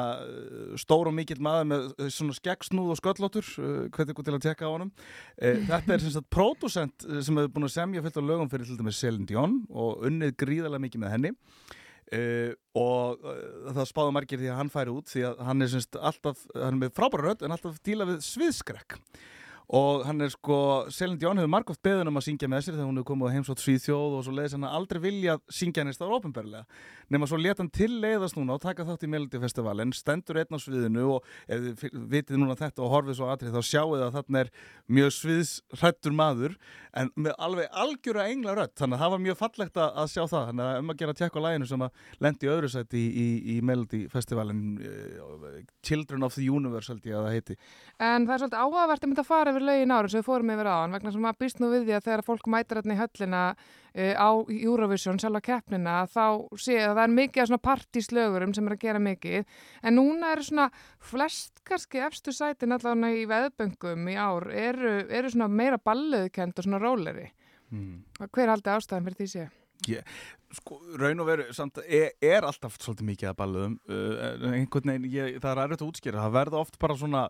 stór 0.81 1.11
og 1.11 1.17
mikill 1.17 1.41
maður 1.45 1.69
með 1.75 1.89
eh, 1.99 2.13
svona 2.15 2.37
skeggsnúð 2.37 2.95
og 2.95 3.01
sköllótur 3.01 3.51
uh, 3.61 3.83
hvernig 3.95 4.17
þú 4.17 4.27
til 4.27 4.37
að 4.37 4.45
tjekka 4.47 4.69
á 4.69 4.73
honum. 4.73 4.93
Eh, 5.41 5.61
þetta 5.69 5.95
er 5.95 6.03
sem 6.05 6.15
sagt 6.15 6.31
pródusent 6.33 7.07
eh, 7.09 7.21
sem 7.25 7.37
hefur 7.39 7.55
búin 7.55 7.69
að 7.69 7.77
semja 7.77 8.05
fullt 8.05 8.19
á 8.21 8.23
lögum 8.25 8.51
fyrir 8.53 8.69
til 8.69 8.79
dæmis 8.81 9.01
Celine 9.01 9.29
Dion 9.29 9.61
og 9.71 10.05
unnið 10.09 10.35
gríðarlega 10.41 10.85
mikið 10.87 11.05
með 11.05 11.15
henni 11.17 11.33
Uh, 12.11 12.57
og 12.75 13.21
uh, 13.23 13.69
það 13.71 13.85
spáðu 13.87 14.15
margir 14.17 14.41
því 14.41 14.49
að 14.51 14.57
hann 14.59 14.73
færi 14.73 14.91
út 14.91 15.13
því 15.13 15.21
að 15.29 15.43
hann 15.47 15.63
er 15.63 15.69
semst 15.71 15.95
alltaf, 15.95 16.41
hann 16.57 16.73
er 16.75 16.81
með 16.81 16.97
frábæra 16.97 17.29
rödd 17.29 17.45
en 17.47 17.55
alltaf 17.55 17.77
díla 17.87 18.09
við 18.09 18.25
sviðskrekk 18.27 18.97
og 19.71 20.05
hann 20.07 20.25
er 20.25 20.33
sko, 20.33 20.57
Selin 20.91 21.19
Dion 21.21 21.39
hefur 21.39 21.53
margótt 21.53 21.83
beðun 21.85 22.11
um 22.11 22.19
að 22.19 22.27
syngja 22.27 22.49
með 22.51 22.65
sér 22.67 22.77
þegar 22.79 22.89
hún 22.89 23.01
hefur 23.01 23.11
komið 23.13 23.31
á 23.31 23.35
heimsótt 23.37 23.63
Svíþjóð 23.63 24.17
og 24.19 24.25
svo 24.27 24.35
leiðis 24.35 24.57
hann 24.57 24.67
aldrei 24.67 24.99
vilja 25.05 25.37
syngja 25.47 25.85
henni 25.85 25.95
stáður 25.95 26.17
ofinberlega 26.19 26.65
nema 27.11 27.29
svo 27.31 27.39
leta 27.39 27.63
hann 27.63 27.71
til 27.75 27.91
leiðast 28.03 28.39
núna 28.39 28.57
og 28.57 28.65
taka 28.65 28.87
þátt 28.87 29.07
í 29.07 29.11
Melodifestivalin, 29.11 29.95
stendur 29.95 30.41
einn 30.43 30.55
á 30.55 30.59
sviðinu 30.63 31.07
og 31.17 31.31
ef 31.51 31.85
þið 31.85 32.03
vitið 32.15 32.43
núna 32.43 32.59
þetta 32.59 32.85
og 32.87 32.95
horfið 32.95 33.19
svo 33.19 33.31
aðrið 33.31 33.57
þá 33.57 33.71
sjáu 33.71 33.95
þið 33.95 34.05
að 34.07 34.19
þarna 34.19 34.43
er 34.45 34.53
mjög 34.91 35.15
sviðsrættur 35.19 36.17
maður 36.19 36.57
en 36.99 37.11
með 37.15 37.37
alveg 37.39 37.71
algjöra 37.83 38.27
engla 38.31 38.55
rött 38.59 38.75
þannig 38.79 38.99
að 38.99 39.05
það 39.05 39.13
var 39.15 39.23
mjög 39.25 39.39
fallegt 39.39 39.81
að 39.83 40.11
sjá 40.11 40.23
það. 40.25 40.47
Þannig 40.51 40.65
að 40.67 40.81
um 40.81 40.93
að 40.93 41.01
gera 41.03 41.17
tjekk 41.21 41.39
á 41.39 41.41
læginu 41.45 41.69
sem 41.71 41.85
að 41.87 42.05
lendi 42.25 42.51
öðru 42.51 42.71
sæti 42.73 43.01
í, 43.01 43.11
í, 43.11 43.27
í 43.55 43.57
Melodifestivalin 43.67 44.63
uh, 44.81 45.59
Children 45.87 46.27
of 46.27 46.37
the 46.37 46.47
Universe 46.47 46.93
held 46.93 47.07
ég 47.07 47.19
að 47.19 47.27
það 47.29 47.37
heiti. 47.37 47.59
En 47.99 48.27
það 48.27 48.35
er 48.35 48.43
svolítið 48.45 48.65
áhugavert 48.65 49.07
yfir 49.61 49.67
lögin 49.69 49.93
ára 49.93 50.09
sem 50.09 50.21
við 50.21 50.27
fórum 50.27 50.53
yfir 50.55 50.69
á 50.71 50.75
hann 50.81 50.95
vegna 50.95 51.13
sem 51.13 51.23
maður 51.25 51.39
býst 51.45 51.61
nú 51.61 51.69
við 51.71 51.85
því 51.87 51.95
að 51.97 52.07
þegar 52.07 52.23
fólk 52.27 52.49
mætir 52.51 52.81
hérna 52.81 52.95
í 52.95 53.01
höllina 53.01 53.43
uh, 53.51 54.15
á 54.17 54.31
Eurovision, 54.49 55.21
sjálfa 55.21 55.43
keppnina 55.45 55.97
þá 56.09 56.25
séu 56.57 56.81
að 56.81 56.97
það 56.97 57.03
er 57.05 57.15
mikið 57.19 57.43
af 57.43 57.51
svona 57.51 57.65
partíslögurum 57.69 58.55
sem 58.57 58.67
er 58.67 58.77
að 58.77 58.83
gera 58.87 59.05
mikið 59.05 59.55
en 59.83 59.99
núna 59.99 60.33
eru 60.35 60.47
svona 60.47 60.69
flest 60.99 61.63
kannski 61.69 62.03
efstu 62.07 62.35
sætin 62.35 62.77
allavega 62.77 63.13
í 63.15 63.29
veðböngum 63.31 64.11
í 64.11 64.19
ár 64.19 64.51
eru, 64.51 65.01
eru 65.09 65.33
svona 65.33 65.51
meira 65.53 65.79
balluðkend 65.79 66.59
og 66.59 66.69
svona 66.69 66.83
róleri 66.83 67.31
mm. 67.71 68.29
hver 68.31 68.55
haldi 68.55 68.73
ástæðan 68.73 69.09
fyrir 69.09 69.21
því 69.21 69.33
séu? 69.35 69.49
Yeah. 69.89 70.05
Sko, 70.53 70.77
raun 70.99 71.23
og 71.23 71.29
veru, 71.29 71.45
samt, 71.57 71.79
er, 71.87 72.11
er 72.21 72.45
alltaf 72.45 72.75
svolítið 72.83 73.07
mikið 73.13 73.29
að 73.31 73.37
balluðum 73.39 73.77
uh, 73.89 74.49
einhvern 74.51 74.91
veginn, 74.91 75.07
ég, 75.15 75.39
það 75.39 75.53
er 75.53 75.61
aðrætt 75.63 75.85
að 75.85 75.93
útskýra 75.93 76.25
það 76.25 76.35
verða 76.35 76.59
oft 76.61 76.77
bara 76.83 76.97
svona 76.99 77.23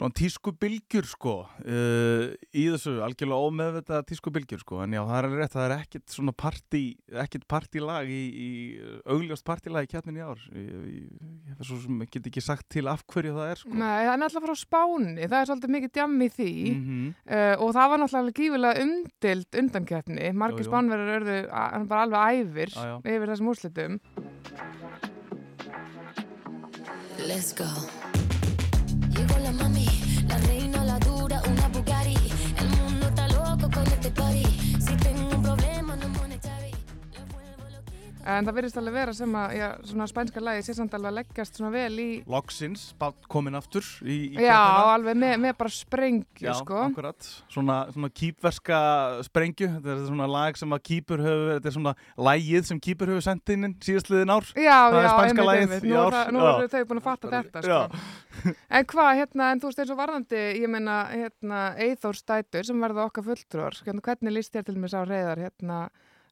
svona 0.00 0.16
tískubilgjur 0.16 1.06
sko. 1.08 1.34
Uh, 1.60 2.32
í 2.56 2.64
þessu 2.72 2.96
algjörlega 3.04 3.48
ómeðvita 3.50 4.00
tískubilgjur 4.08 4.62
sko. 4.62 4.80
En 4.84 4.94
já 4.96 5.02
það 5.04 5.18
er 5.18 5.28
rétt 5.36 5.56
það 5.56 5.66
er 5.66 5.74
ekkert 5.76 6.14
svona 6.14 6.34
partí 6.36 6.82
ekkert 7.24 7.44
partílag 7.50 8.08
í, 8.08 8.20
í 8.30 8.48
augljóst 9.04 9.44
partílag 9.46 9.84
í 9.84 9.90
kjarnin 9.92 10.20
í 10.20 10.24
ár. 10.24 10.40
Ég, 10.56 10.70
ég, 10.94 11.10
ég 11.52 12.12
get 12.14 12.30
ekki 12.30 12.44
sagt 12.44 12.68
til 12.72 12.86
af 12.90 13.04
hverju 13.10 13.36
það 13.36 13.52
er 13.52 13.62
sko. 13.62 13.74
Nei 13.74 14.00
það 14.06 14.12
er 14.14 14.22
náttúrulega 14.24 14.48
frá 14.48 14.62
spáni 14.62 15.26
það 15.26 15.38
er 15.40 15.50
svolítið 15.50 15.74
mikið 15.76 15.94
djam 15.98 16.16
í 16.16 16.30
því. 16.38 16.54
Mm 16.70 16.82
-hmm. 16.86 17.12
uh, 17.36 17.54
og 17.66 17.74
það 17.76 17.90
var 17.92 18.02
náttúrulega 18.04 18.38
gífilega 18.40 18.84
umdild 18.86 19.60
undan 19.62 19.90
kjarni 19.90 20.32
margir 20.32 20.68
spánverðar 20.68 21.16
örðu 21.20 21.38
bara 21.90 22.02
alveg 22.06 22.40
æfir 22.40 22.70
já, 22.72 22.84
já. 22.88 22.96
yfir 23.04 23.34
þessum 23.34 23.52
úrslitum. 23.52 24.00
Let's 27.20 27.52
go 27.52 27.68
En 38.30 38.46
það 38.46 38.56
verðist 38.56 38.78
alveg 38.78 38.94
vera 38.94 39.12
sem 39.16 39.32
að 39.36 39.52
já, 39.56 39.66
svona 39.90 40.06
spænska 40.10 40.42
lagi 40.44 40.62
sé 40.64 40.74
samt 40.76 40.92
alveg 40.96 41.10
að 41.10 41.16
leggjast 41.18 41.56
svona 41.58 41.70
vel 41.74 41.96
í... 42.02 42.08
Loksins, 42.30 42.84
komin 43.32 43.58
aftur 43.58 43.86
í, 44.04 44.18
í 44.36 44.44
Já, 44.44 44.60
alveg 44.94 45.18
með, 45.18 45.34
með 45.42 45.56
bara 45.58 45.72
sprengju, 45.74 46.44
já, 46.44 46.52
sko. 46.60 46.78
Akkurat. 46.86 47.30
Svona, 47.52 47.78
svona 47.94 48.10
kýpverska 48.20 48.80
sprengju. 49.26 49.70
Þetta 49.78 49.94
er 49.96 50.02
svona 50.06 50.30
lag 50.30 50.60
sem 50.60 50.76
að 50.76 50.82
kýpur 50.90 51.24
hefur, 51.24 51.46
þetta 51.56 51.70
er 51.72 51.76
svona 51.78 51.94
lagið 52.30 52.70
sem 52.70 52.82
kýpur 52.86 53.14
hefur 53.14 53.26
sendið 53.26 53.56
inn 53.56 53.76
síðastliðin 53.88 54.34
ár. 54.36 54.50
Já, 54.54 54.78
það 54.78 55.00
já, 55.00 55.12
einmitt, 55.24 55.54
einmitt. 55.56 55.88
Nú 56.36 56.44
eru 56.46 56.72
þau 56.76 56.82
búin 56.92 57.02
að 57.02 57.08
fatta 57.08 57.32
þetta, 57.38 57.64
sko. 57.66 57.82
En 58.76 58.86
hvað, 58.90 59.10
hérna, 59.20 59.50
en 59.52 59.62
þú 59.62 59.70
veist 59.70 59.82
eins 59.84 59.92
og 59.94 60.00
varðandi, 60.00 60.40
ég 60.60 60.70
meina, 60.70 60.96
hérna, 61.12 61.60
Eithór 61.86 62.18
Stætur 62.18 62.66
sem 62.66 62.82
verða 62.82 63.06
okkar 63.08 63.26
fulltrúar, 63.26 63.78
hérna, 63.86 64.04
hvernig 64.06 64.36
líst 64.36 64.54
þér 64.56 64.68
til 64.68 64.78
mig 64.80 64.92
sá 64.92 65.00
reyðar, 65.04 65.42
hérna, 65.46 65.84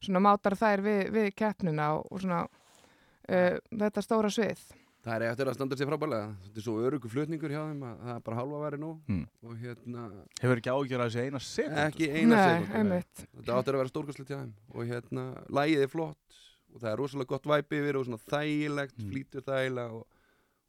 svona 0.03 0.23
mátar 0.23 0.57
þær 0.59 0.85
við, 0.85 1.01
við 1.15 1.31
keppnuna 1.37 1.93
og 1.99 2.21
svona 2.21 2.43
uh, 2.45 3.57
þetta 3.69 4.05
stóra 4.05 4.31
svið? 4.33 4.61
Það 4.99 5.15
er 5.15 5.23
eftir 5.29 5.47
að 5.47 5.55
standa 5.55 5.77
sér 5.79 5.87
frábælega 5.87 6.31
þetta 6.43 6.59
er 6.59 6.63
svo 6.65 6.73
örugu 6.83 7.09
flutningur 7.09 7.53
hjá 7.53 7.61
þeim 7.61 7.83
að 7.87 8.01
það 8.03 8.15
er 8.17 8.23
bara 8.25 8.39
halva 8.41 8.57
að 8.57 8.63
vera 8.65 8.79
nú. 8.81 8.89
Mm. 9.07 9.21
og 9.45 9.53
hérna 9.61 10.07
Hefur 10.41 10.59
ekki 10.59 10.73
ágjörð 10.73 11.03
að 11.05 11.13
þessi 11.13 11.23
eina 11.23 11.41
sekund? 11.45 11.79
Ekki 11.85 12.09
eina 12.11 12.39
sekund 12.43 13.21
Þetta 13.21 13.55
áttur 13.55 13.77
að 13.77 13.81
vera 13.81 13.91
stórkastlega 13.93 14.29
hjá 14.33 14.41
þeim. 14.41 14.51
Og 14.75 14.91
hérna 14.91 15.25
lægið 15.55 15.85
er 15.85 15.93
flott. 15.93 16.39
Og 16.69 16.83
það 16.83 16.91
er 16.91 16.99
rosalega 16.99 17.31
gott 17.31 17.47
væpi 17.49 17.79
yfir 17.79 17.97
og 17.97 18.05
svona 18.09 18.19
þægilegt, 18.25 18.97
mm. 18.99 19.13
flýtur 19.13 19.45
þægilega 19.47 20.01
og, 20.01 20.18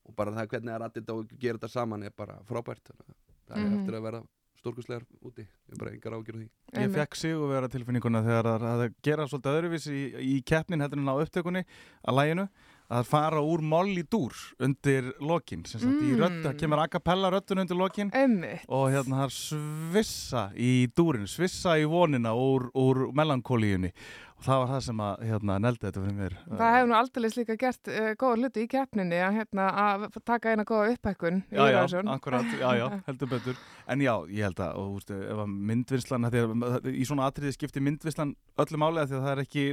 og 0.09 0.16
bara 0.16 0.34
það 0.36 0.53
hvernig 0.55 0.72
það 0.72 0.76
er 0.76 0.86
aðið 0.88 1.14
og 1.14 1.32
gera 1.38 1.61
þetta 1.61 1.72
saman 1.72 2.05
er 2.07 2.14
bara 2.16 2.38
frábært. 2.48 2.92
Það 2.92 3.57
er 3.57 3.66
mm. 3.66 3.78
eftir 3.80 3.98
að 3.98 4.07
vera 4.09 4.22
stórkustlegar 4.61 5.07
úti, 5.24 5.44
ég 5.46 5.74
er 5.74 5.80
bara 5.80 5.92
engar 5.94 6.16
ágjörð 6.18 6.42
því. 6.42 6.48
Ég 6.76 6.92
fekk 6.94 7.16
sig 7.16 7.36
að 7.36 7.46
vera 7.55 7.70
tilfinninguna 7.72 8.20
þegar 8.26 8.51
það 8.64 8.82
gera 9.07 9.28
svolítið 9.30 9.57
öðruvís 9.61 9.86
í, 9.88 10.03
í 10.20 10.34
keppnin 10.46 10.84
hættin 10.84 11.09
á 11.09 11.16
upptökunni 11.16 11.64
að 11.64 12.18
læginu 12.18 12.46
að 12.90 13.07
fara 13.07 13.40
úr 13.46 13.62
moll 13.62 13.92
í 13.94 14.03
dúr 14.11 14.34
undir 14.62 15.12
lokin, 15.22 15.62
sem 15.68 15.78
sagt 15.78 15.94
mm. 15.94 16.40
það 16.42 16.57
kemur 16.59 16.82
a 16.82 16.88
cappella 16.90 17.30
röddun 17.30 17.62
undir 17.62 17.78
lokin. 17.78 18.11
Einmitt. 18.11 18.66
og 18.66 18.88
hérna 18.90 19.22
það 19.22 19.36
svissa 19.36 20.44
í 20.59 20.72
dúrin, 20.96 21.28
svissa 21.30 21.76
í 21.78 21.86
vonina 21.88 22.34
úr, 22.34 22.68
úr 22.74 23.07
melankólíunni. 23.14 23.92
og 24.30 24.30
það 24.45 24.61
var 24.62 24.70
það 24.70 24.82
sem 24.86 25.01
að 25.05 25.22
hérna, 25.28 25.57
neldi 25.64 25.86
þetta 25.86 26.03
fyrir 26.05 26.16
mér 26.16 26.36
Það 26.49 26.74
hefur 26.74 26.88
nú 26.91 26.97
aldrei 26.99 27.30
líka 27.34 27.57
gert 27.61 27.91
uh, 27.93 28.09
góða 28.20 28.38
hluti 28.41 28.64
í 28.64 28.70
keppninni 28.70 29.20
að, 29.20 29.38
hérna, 29.41 29.66
að 29.84 30.07
taka 30.26 30.55
eina 30.55 30.66
góða 30.68 30.95
upphækkun 30.95 31.41
Já, 31.51 31.62
já, 31.70 31.80
akkurat, 32.14 32.53
já, 32.61 32.68
já, 32.78 32.86
heldur 33.09 33.30
betur. 33.30 33.61
En 33.91 34.05
já, 34.05 34.12
ég 34.30 34.49
held 34.49 34.62
að, 34.64 34.80
og, 34.80 34.99
úst, 34.99 35.12
ef 35.14 35.43
að 35.45 35.55
myndvinslan 35.70 36.28
að, 36.28 36.91
í 36.93 37.07
svona 37.09 37.28
atriði 37.30 37.57
skiptir 37.57 37.84
myndvinslan 37.84 38.34
öllum 38.61 38.86
álega 38.86 39.09
því 39.11 39.18
að 39.18 39.26
það 39.26 39.32
er 39.34 39.43
ekki 39.45 39.66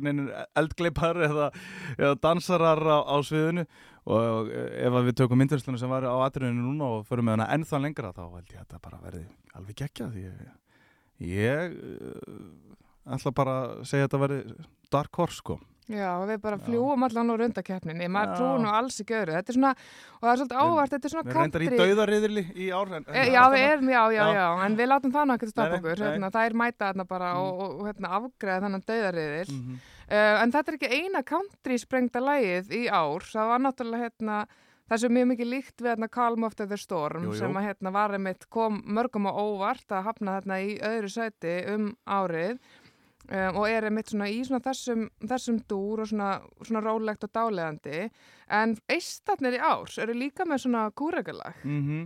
eldgleipar 0.64 1.22
eða, 1.28 1.50
eða 1.98 2.20
dansarar 2.24 2.84
á, 2.88 2.98
á 3.04 3.16
sviðinu. 3.28 3.68
Og 4.08 4.52
ef 4.56 4.94
við 5.04 5.18
tökum 5.20 5.42
myndvinslanu 5.42 5.80
sem 5.82 5.92
var 5.92 6.06
á 6.08 6.16
atriðinu 6.24 6.64
núna 6.64 6.94
og 6.96 7.10
förum 7.10 7.28
með 7.28 7.38
hana 7.38 7.50
ennþá 7.58 7.82
lengra 7.84 8.14
þá 8.16 8.24
held 8.24 8.54
ég 8.54 8.62
að 8.62 8.64
þetta 8.64 8.80
bara 8.86 9.02
verði 9.04 9.26
alveg 9.58 9.82
gekkja 9.82 10.08
því 10.14 10.24
ég, 10.24 10.46
ég 11.28 11.76
ætla 13.16 13.34
bara 13.36 13.58
að 13.64 13.88
segja 13.88 14.06
að 14.06 14.10
þetta 14.10 14.24
verði 14.26 14.42
dark 14.92 15.20
horse 15.22 15.42
sko 15.42 15.60
Já, 15.88 16.20
við 16.28 16.42
bara 16.44 16.58
fljúum 16.60 17.04
allan 17.08 17.30
úr 17.32 17.46
undakeppninni, 17.46 18.10
maður 18.12 18.34
trúi 18.36 18.64
nú 18.66 18.72
alls 18.76 18.98
ekki 19.00 19.16
öðru, 19.22 19.36
þetta 19.38 19.54
er 19.54 19.56
svona, 19.56 19.70
og 20.18 20.26
það 20.26 20.32
er 20.32 20.40
svolítið 20.42 20.58
ávart, 20.60 20.94
þetta 20.94 21.08
er 21.08 21.14
svona 21.14 21.36
country. 21.36 21.62
Við 21.64 21.72
reyndar 21.72 21.78
í 21.78 21.94
dauðariðli 21.94 22.44
í 22.44 22.68
ár. 22.76 22.90
En, 22.98 23.06
e, 23.08 23.22
já, 23.32 23.40
við 23.54 23.68
erum, 23.70 23.92
já, 23.94 24.02
já, 24.18 24.24
já, 24.36 24.48
en 24.66 24.74
við 24.76 24.90
látum 24.92 25.14
það 25.14 25.30
náttúrulega 25.30 25.54
stoppa 25.54 25.78
okkur, 25.80 26.04
hérna, 26.04 26.32
það 26.36 26.48
er 26.50 26.56
mæta 26.60 26.90
þarna 26.90 27.06
bara 27.08 27.30
mm. 27.32 27.46
og, 27.48 27.62
og 27.78 27.88
hérna, 27.88 28.12
afgreða 28.20 28.64
þannan 28.66 28.84
dauðariðil, 28.92 29.54
mm 29.54 29.62
-hmm. 29.64 29.86
uh, 30.10 30.36
en 30.44 30.56
þetta 30.58 30.74
er 30.74 30.80
ekki 30.82 31.00
eina 31.00 31.22
country 31.32 31.78
sprengta 31.80 32.24
lægið 32.26 32.74
í 32.76 32.82
ár, 32.92 33.30
það 33.32 33.52
var 33.54 33.64
náttúrulega, 33.64 34.10
hérna, 34.10 34.42
það 34.92 35.02
sem 35.06 35.16
mjög 35.16 35.30
mikið 35.32 35.50
líkt 35.54 35.86
við 35.86 35.94
hérna 35.94 36.10
Calm 36.12 36.44
After 36.44 36.68
the 36.68 36.80
Storm 36.80 37.24
jú, 37.24 37.32
jú. 37.32 37.40
sem 37.40 37.56
að 37.60 37.70
hérna 37.70 37.96
var 37.96 38.12
einmitt 38.16 38.50
kom 38.52 38.82
mörgum 38.84 39.28
og 39.32 39.40
óvart 39.40 39.88
að 39.92 40.04
hafna 40.04 40.36
hérna 40.40 40.60
í 40.64 40.76
öðru 40.84 41.12
sæti 41.12 41.56
um 41.74 41.90
árið 42.04 42.60
Um, 43.28 43.58
og 43.60 43.66
er 43.68 43.84
einmitt 43.90 44.08
svona 44.08 44.30
í 44.32 44.38
svona 44.48 44.62
þessum, 44.64 45.02
þessum 45.20 45.58
dúr 45.68 46.06
og 46.06 46.08
svona, 46.08 46.30
svona 46.64 46.80
rólegt 46.86 47.26
og 47.28 47.34
dálegandi 47.36 48.06
en 48.56 48.76
eistatnir 48.88 49.58
í 49.58 49.60
árs 49.60 49.98
eru 50.00 50.16
líka 50.16 50.46
með 50.48 50.62
svona 50.64 50.86
kúregalag 50.96 51.58
mm 51.64 51.82
-hmm. 51.82 52.06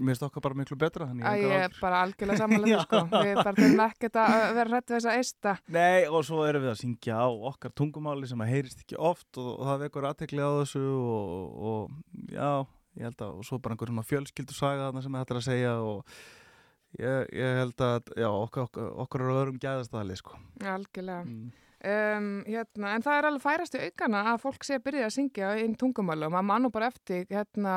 Mér 0.00 0.14
finnst 0.14 0.22
okkar 0.22 0.42
bara 0.42 0.54
miklu 0.54 0.76
betra 0.80 1.08
Ég, 1.12 1.42
ég 1.42 1.64
er 1.64 1.74
bara 1.80 2.04
algjörlega 2.04 2.38
samanlega 2.38 2.80
sko. 2.86 3.00
við 3.10 3.40
þurfum 3.42 3.82
ekkert 3.84 4.16
að 4.16 4.54
vera 4.54 4.70
hrætt 4.70 4.90
við 4.90 4.96
þessa 4.96 5.16
eista. 5.18 5.56
Nei 5.68 6.08
og 6.08 6.24
svo 6.24 6.46
erum 6.46 6.62
við 6.62 6.70
að 6.70 6.80
syngja 6.80 7.18
á 7.20 7.28
okkar 7.28 7.72
tungumáli 7.76 8.26
sem 8.26 8.40
að 8.40 8.52
heyrist 8.54 8.80
ekki 8.80 8.96
oft 8.96 9.36
og, 9.36 9.60
og 9.60 9.66
það 9.66 9.82
vekur 9.84 10.08
aðtekli 10.08 10.40
á 10.40 10.50
þessu 10.62 10.84
og, 10.86 11.60
og 11.70 11.90
já, 12.32 12.66
ég 12.96 13.02
held 13.10 13.20
að 13.20 13.30
og 13.36 13.44
svo 13.44 13.58
bara 13.58 13.74
einhver 13.74 13.92
svona 13.92 14.08
fjölskyldu 14.08 14.54
saga 14.54 15.02
sem 15.02 15.12
þetta 15.12 15.34
er 15.34 15.40
að 15.42 15.48
segja 15.50 15.74
og 15.82 16.06
Ég, 16.98 17.32
ég 17.38 17.58
held 17.60 17.82
að, 17.86 18.12
já, 18.18 18.28
okkar, 18.28 18.66
okkar, 18.66 18.92
okkar 19.04 19.24
eru 19.24 19.40
öðrum 19.40 19.58
gæðastæðali, 19.62 20.16
sko. 20.18 20.38
Algjörlega. 20.66 21.24
Mm. 21.28 21.50
Um, 21.80 22.24
hérna, 22.44 22.90
en 22.92 23.04
það 23.06 23.16
er 23.16 23.26
alveg 23.30 23.40
færast 23.40 23.76
í 23.78 23.86
aukana 23.86 24.18
að 24.34 24.42
fólk 24.42 24.66
sé 24.68 24.76
að 24.76 24.82
byrja 24.84 25.06
að 25.06 25.14
syngja 25.14 25.52
inn 25.62 25.76
tungumálu 25.80 26.26
og 26.26 26.34
maður 26.34 26.48
mann 26.50 26.66
nú 26.66 26.70
bara 26.74 26.90
eftir 26.92 27.22
hérna, 27.30 27.76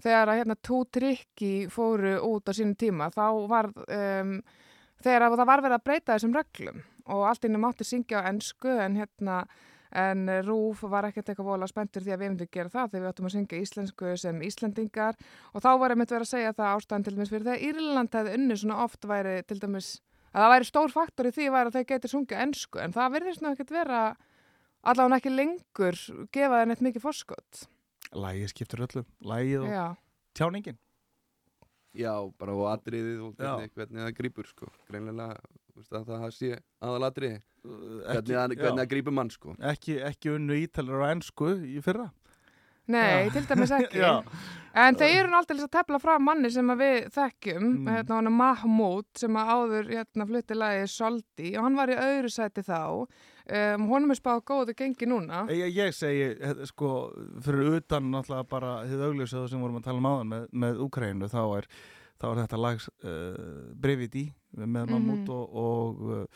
þegar 0.00 0.32
að 0.32 0.38
hérna, 0.40 0.56
tó 0.56 0.78
trikki 0.88 1.50
fóru 1.68 2.14
út 2.30 2.48
á 2.48 2.52
sínum 2.56 2.78
tíma 2.80 3.10
þá 3.12 3.26
var 3.50 3.68
um, 3.82 4.38
þegar 5.04 5.26
að 5.26 5.36
það 5.36 5.50
var 5.50 5.64
verið 5.66 5.76
að 5.76 5.84
breyta 5.90 6.16
þessum 6.16 6.38
reglum 6.38 6.80
og 7.12 7.26
allt 7.28 7.44
innum 7.44 7.68
átti 7.68 7.84
syngja 7.84 8.22
á 8.24 8.28
ennsku 8.30 8.72
en 8.72 8.96
hérna 9.02 9.42
en 9.92 10.30
Rúf 10.46 10.84
var 10.88 11.08
ekkert 11.08 11.28
eitthvað 11.32 11.50
vola 11.50 11.68
spenntur 11.70 12.04
því 12.04 12.14
að 12.14 12.22
við 12.22 12.30
myndum 12.32 12.48
að 12.48 12.56
gera 12.56 12.72
það 12.72 12.92
þegar 12.92 13.02
við 13.02 13.10
áttum 13.10 13.28
að 13.28 13.34
syngja 13.36 13.60
íslensku 13.64 14.14
sem 14.22 14.40
Íslandingar 14.48 15.18
og 15.52 15.64
þá 15.64 15.70
var 15.82 15.94
einmitt 15.94 16.14
verið 16.14 16.26
að 16.26 16.32
segja 16.32 16.54
það 16.56 16.78
ástæðan 16.78 17.06
til 17.06 17.14
dæmis 17.16 17.32
fyrir 17.32 17.48
þegar 17.48 17.66
Írland 17.68 18.16
hefði 18.18 18.38
unni 18.38 18.56
svona 18.62 18.80
oft 18.86 19.08
væri 19.10 19.36
til 19.48 19.58
dæmis 19.62 19.90
að 20.32 20.40
það 20.44 20.54
væri 20.54 20.70
stór 20.70 20.94
faktor 20.96 21.28
í 21.28 21.34
því 21.36 21.50
að 21.52 21.74
þau 21.76 21.84
getur 21.92 22.14
sungja 22.14 22.40
ennsku 22.46 22.80
en 22.80 22.96
það 22.96 23.14
verðist 23.18 23.44
náttúrulega 23.44 23.58
ekkert 23.60 23.76
vera 23.76 24.02
allavega 24.82 25.20
ekki 25.20 25.36
lengur 25.36 26.00
gefa 26.32 26.56
það 26.56 26.66
neitt 26.72 26.86
mikið 26.88 27.04
fórskott 27.04 27.66
Lægi 28.12 28.48
skiptur 28.52 28.84
öllu, 28.84 29.04
lægið 29.24 29.62
og 29.62 29.70
Já. 29.72 29.84
tjáningin. 30.36 30.78
Já, 31.96 32.12
bara 32.38 32.52
á 32.52 32.76
atriðið 32.76 33.20
og 33.24 33.36
hvernig, 33.36 33.72
hvernig 33.72 34.04
það 34.04 34.14
grýpur 34.18 34.48
sko, 34.48 34.68
greinlega 34.88 35.36
að 35.80 36.10
það 36.10 36.30
sé 36.36 36.56
aðalatriði. 36.82 37.42
Hvernig 37.62 38.58
það 38.58 38.88
grýpur 38.90 39.14
mann 39.14 39.30
sko. 39.30 39.54
Ekki, 39.72 40.00
ekki 40.02 40.34
unnu 40.34 40.58
ítalar 40.64 41.06
á 41.06 41.12
ennsku 41.12 41.54
í 41.62 41.78
fyrra? 41.84 42.08
Nei, 42.90 43.30
til 43.30 43.44
dæmis 43.46 43.72
ekki. 43.76 44.02
En 44.72 44.96
þeir 44.96 45.26
eru 45.26 45.36
alltaf 45.36 45.58
að 45.60 45.68
tefla 45.74 45.98
frá 46.00 46.14
manni 46.16 46.48
sem 46.48 46.70
við 46.80 47.10
þekkjum 47.12 47.64
mm. 47.66 47.88
hérna, 47.92 48.30
Mahmoud 48.32 49.20
sem 49.20 49.36
áður 49.36 49.90
hérna, 49.90 50.24
fluttilagi 50.30 50.86
Soldi 50.88 51.50
og 51.60 51.66
hann 51.66 51.76
var 51.76 51.92
í 51.92 51.98
öðru 52.00 52.30
sæti 52.32 52.64
þá. 52.64 53.04
Um, 53.52 53.84
honum 53.90 54.14
er 54.14 54.16
spáð 54.16 54.40
góðu 54.48 54.74
gengi 54.78 55.10
núna. 55.10 55.42
Ég, 55.52 55.76
ég 55.76 55.92
segi, 55.92 56.30
sko 56.70 57.10
fyrir 57.44 57.82
utan 57.82 58.08
náttúrulega 58.14 58.48
bara 58.48 58.72
þið 58.88 59.04
augljósaðu 59.10 59.52
sem 59.52 59.66
vorum 59.66 59.82
að 59.82 59.90
tala 59.90 60.00
um 60.00 60.08
áðan 60.08 60.32
með, 60.32 60.48
með 60.64 60.82
Ukraínu 60.86 61.28
þá 61.28 61.42
er, 61.58 61.68
þá 62.16 62.26
er 62.30 62.40
þetta 62.46 62.62
lag 62.64 62.86
uh, 62.88 63.20
Breviti 63.84 64.30
með 64.56 64.90
Mahmoud 64.90 65.18
mm 65.18 65.24
-hmm. 65.24 65.30
og, 65.30 65.54
og 65.54 66.02
uh, 66.10 66.26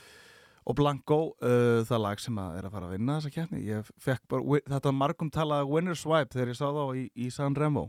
og 0.67 0.75
Blanco, 0.75 1.19
uh, 1.47 1.85
það 1.87 2.01
lag 2.03 2.23
sem 2.23 2.39
er 2.43 2.67
að 2.67 2.73
fara 2.75 2.89
að 2.89 2.97
vinna 2.97 3.21
þessa 3.23 3.83
fekk 4.03 4.25
bara, 4.33 4.59
þetta 4.67 4.93
margum 4.93 5.29
talaði 5.31 5.69
Winner's 5.71 6.03
Wipe 6.09 6.35
þegar 6.35 6.51
ég 6.51 6.59
sá 6.59 6.67
þá 6.75 6.83
í, 6.99 7.05
í 7.15 7.29
San 7.31 7.55
Remo. 7.55 7.85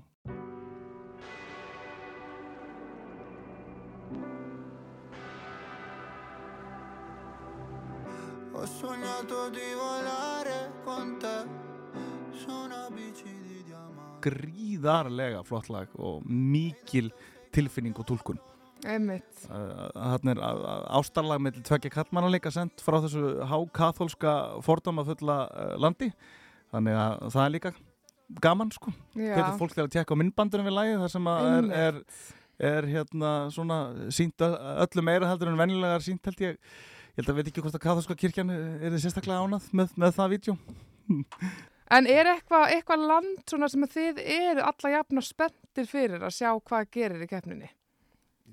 Ho 8.54 8.68
sognato 8.70 9.48
di 9.54 9.72
volare 9.80 10.60
con 10.86 11.18
te 11.22 11.34
su 12.38 12.54
una 12.54 12.84
bici 12.94 13.26
di 13.26 13.64
diamant 13.66 14.22
Gríðarlega 14.22 15.42
flott 15.46 15.72
lag 15.74 15.98
og 15.98 16.22
mikil 16.30 17.10
tilfinning 17.54 17.98
og 17.98 18.06
tólkun 18.14 18.42
Þannig 18.84 20.34
er 20.34 20.42
ástarlag 21.00 21.42
með 21.44 21.62
tvekja 21.68 21.94
kattmanna 21.94 22.32
líka 22.32 22.52
sendt 22.54 22.84
frá 22.86 23.00
þessu 23.04 23.38
hákathólska 23.50 24.34
fordóma 24.66 25.06
fulla 25.08 25.38
landi. 25.82 26.12
Þannig 26.74 27.00
að 27.00 27.30
það 27.34 27.44
er 27.44 27.54
líka 27.56 27.72
gaman 28.44 28.74
sko. 28.76 28.92
Hvernig 29.16 29.62
fólk 29.62 29.78
er 29.78 29.86
að 29.86 29.96
tjekka 29.96 30.18
á 30.18 30.20
myndbandunum 30.22 30.68
við 30.68 30.78
lægi 30.78 31.00
þar 31.04 31.14
sem 31.14 31.32
er, 31.32 31.72
er, 31.86 32.02
er 32.74 32.90
hérna 32.92 33.32
svona 33.54 33.80
sínt 34.14 34.44
öllu 34.44 35.06
meira 35.06 35.32
heldur 35.32 35.54
en 35.54 35.60
vennilega 35.62 35.98
er 36.00 36.06
sínt 36.06 36.28
held 36.28 36.44
ég. 36.44 36.60
Ég 37.18 37.24
held 37.24 37.32
að 37.34 37.40
veit 37.40 37.48
ekki 37.50 37.64
hvort 37.66 37.80
að 37.80 37.82
kathólska 37.88 38.20
kirkjan 38.20 38.54
er 38.54 38.92
þið 38.92 39.02
sérstaklega 39.08 39.42
ánað 39.42 39.72
með, 39.74 39.98
með 39.98 40.16
það 40.20 40.32
vídeo. 40.36 40.60
En 41.88 42.04
er 42.12 42.28
eitthvað 42.28 42.74
eitthva 42.76 42.98
land 43.00 43.54
sem 43.72 43.86
þið 43.88 44.18
eru 44.20 44.64
alla 44.68 44.90
jafna 44.92 45.22
spenntir 45.24 45.86
fyrir 45.88 46.26
að 46.28 46.34
sjá 46.36 46.50
hvað 46.60 46.90
gerir 46.92 47.24
í 47.24 47.28
keppninni? 47.32 47.70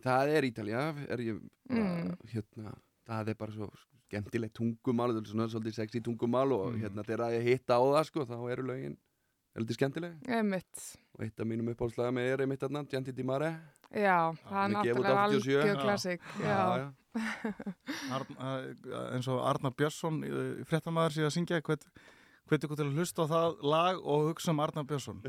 Það 0.05 0.35
er 0.37 0.49
Ítalja 0.51 0.85
er 1.09 1.25
ég, 1.25 1.41
mm. 1.71 2.15
hérna, 2.33 2.77
það 3.09 3.33
er 3.33 3.41
bara 3.41 3.57
svo 3.57 3.71
skemmtilegt 4.05 4.57
tungumál 4.59 5.15
er 5.15 5.29
svona 5.29 5.49
svolítið 5.51 5.81
sexy 5.81 6.05
tungumál 6.05 6.51
og 6.55 6.69
mm. 6.73 6.85
hérna 6.85 7.07
þegar 7.07 7.39
ég 7.39 7.49
hitta 7.49 7.81
á 7.81 7.83
það 7.83 8.05
sko 8.11 8.27
þá 8.29 8.37
eru 8.55 8.67
lögin 8.71 8.99
heldur 9.55 9.79
skemmtileg. 9.79 10.19
Einmitt. 10.27 10.83
og 11.15 11.23
eitt 11.23 11.39
af 11.39 11.47
mínum 11.47 11.69
uppáhaldslega 11.71 12.11
með 12.15 12.33
er 12.33 12.43
einmitt 12.43 12.65
aðna 12.67 12.83
Gianti 12.91 13.13
Di 13.15 13.25
Mare. 13.27 13.53
Já, 13.95 14.35
það 14.49 14.63
er 14.65 14.73
náttúrulega 14.75 15.27
algjör 15.29 15.81
klassik 15.85 16.21
eins 19.15 19.29
og 19.31 19.39
Arnar 19.47 19.71
Björnsson 19.79 20.17
fréttamaður 20.67 21.15
síðan 21.15 21.31
að 21.31 21.37
syngja 21.37 21.61
hvert 21.63 22.65
ykkur 22.67 22.81
til 22.81 22.89
að 22.89 22.97
hlusta 22.99 23.23
á 23.23 23.31
það 23.31 23.63
lag 23.71 24.01
og 24.03 24.33
hugsa 24.33 24.51
um 24.51 24.63
Arnar 24.65 24.89
Björnsson 24.89 25.21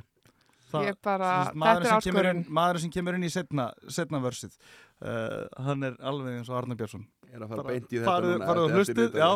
ég 0.83 0.97
bara, 1.03 1.31
þetta 1.53 1.75
er 1.75 1.93
áskorun. 1.95 2.41
maður 2.59 2.81
sem 2.83 2.93
kemur 2.93 3.17
inn 3.17 3.27
í 3.27 3.31
setna, 3.33 3.69
setna 3.87 4.21
vörsið 4.23 4.55
uh, 5.01 5.45
hann 5.67 5.83
er 5.87 5.97
alveg 6.03 6.39
eins 6.39 6.51
og 6.51 6.57
Arne 6.59 6.77
Björnsson. 6.79 7.05
Er 7.35 7.43
að 7.43 7.51
fara 7.51 7.65
beint 7.67 7.91
í 7.91 7.99
þetta 7.99 8.15
núna 8.23 8.47
farið 8.47 8.63
á 8.63 8.73
hlustið, 8.75 9.17
já, 9.19 9.29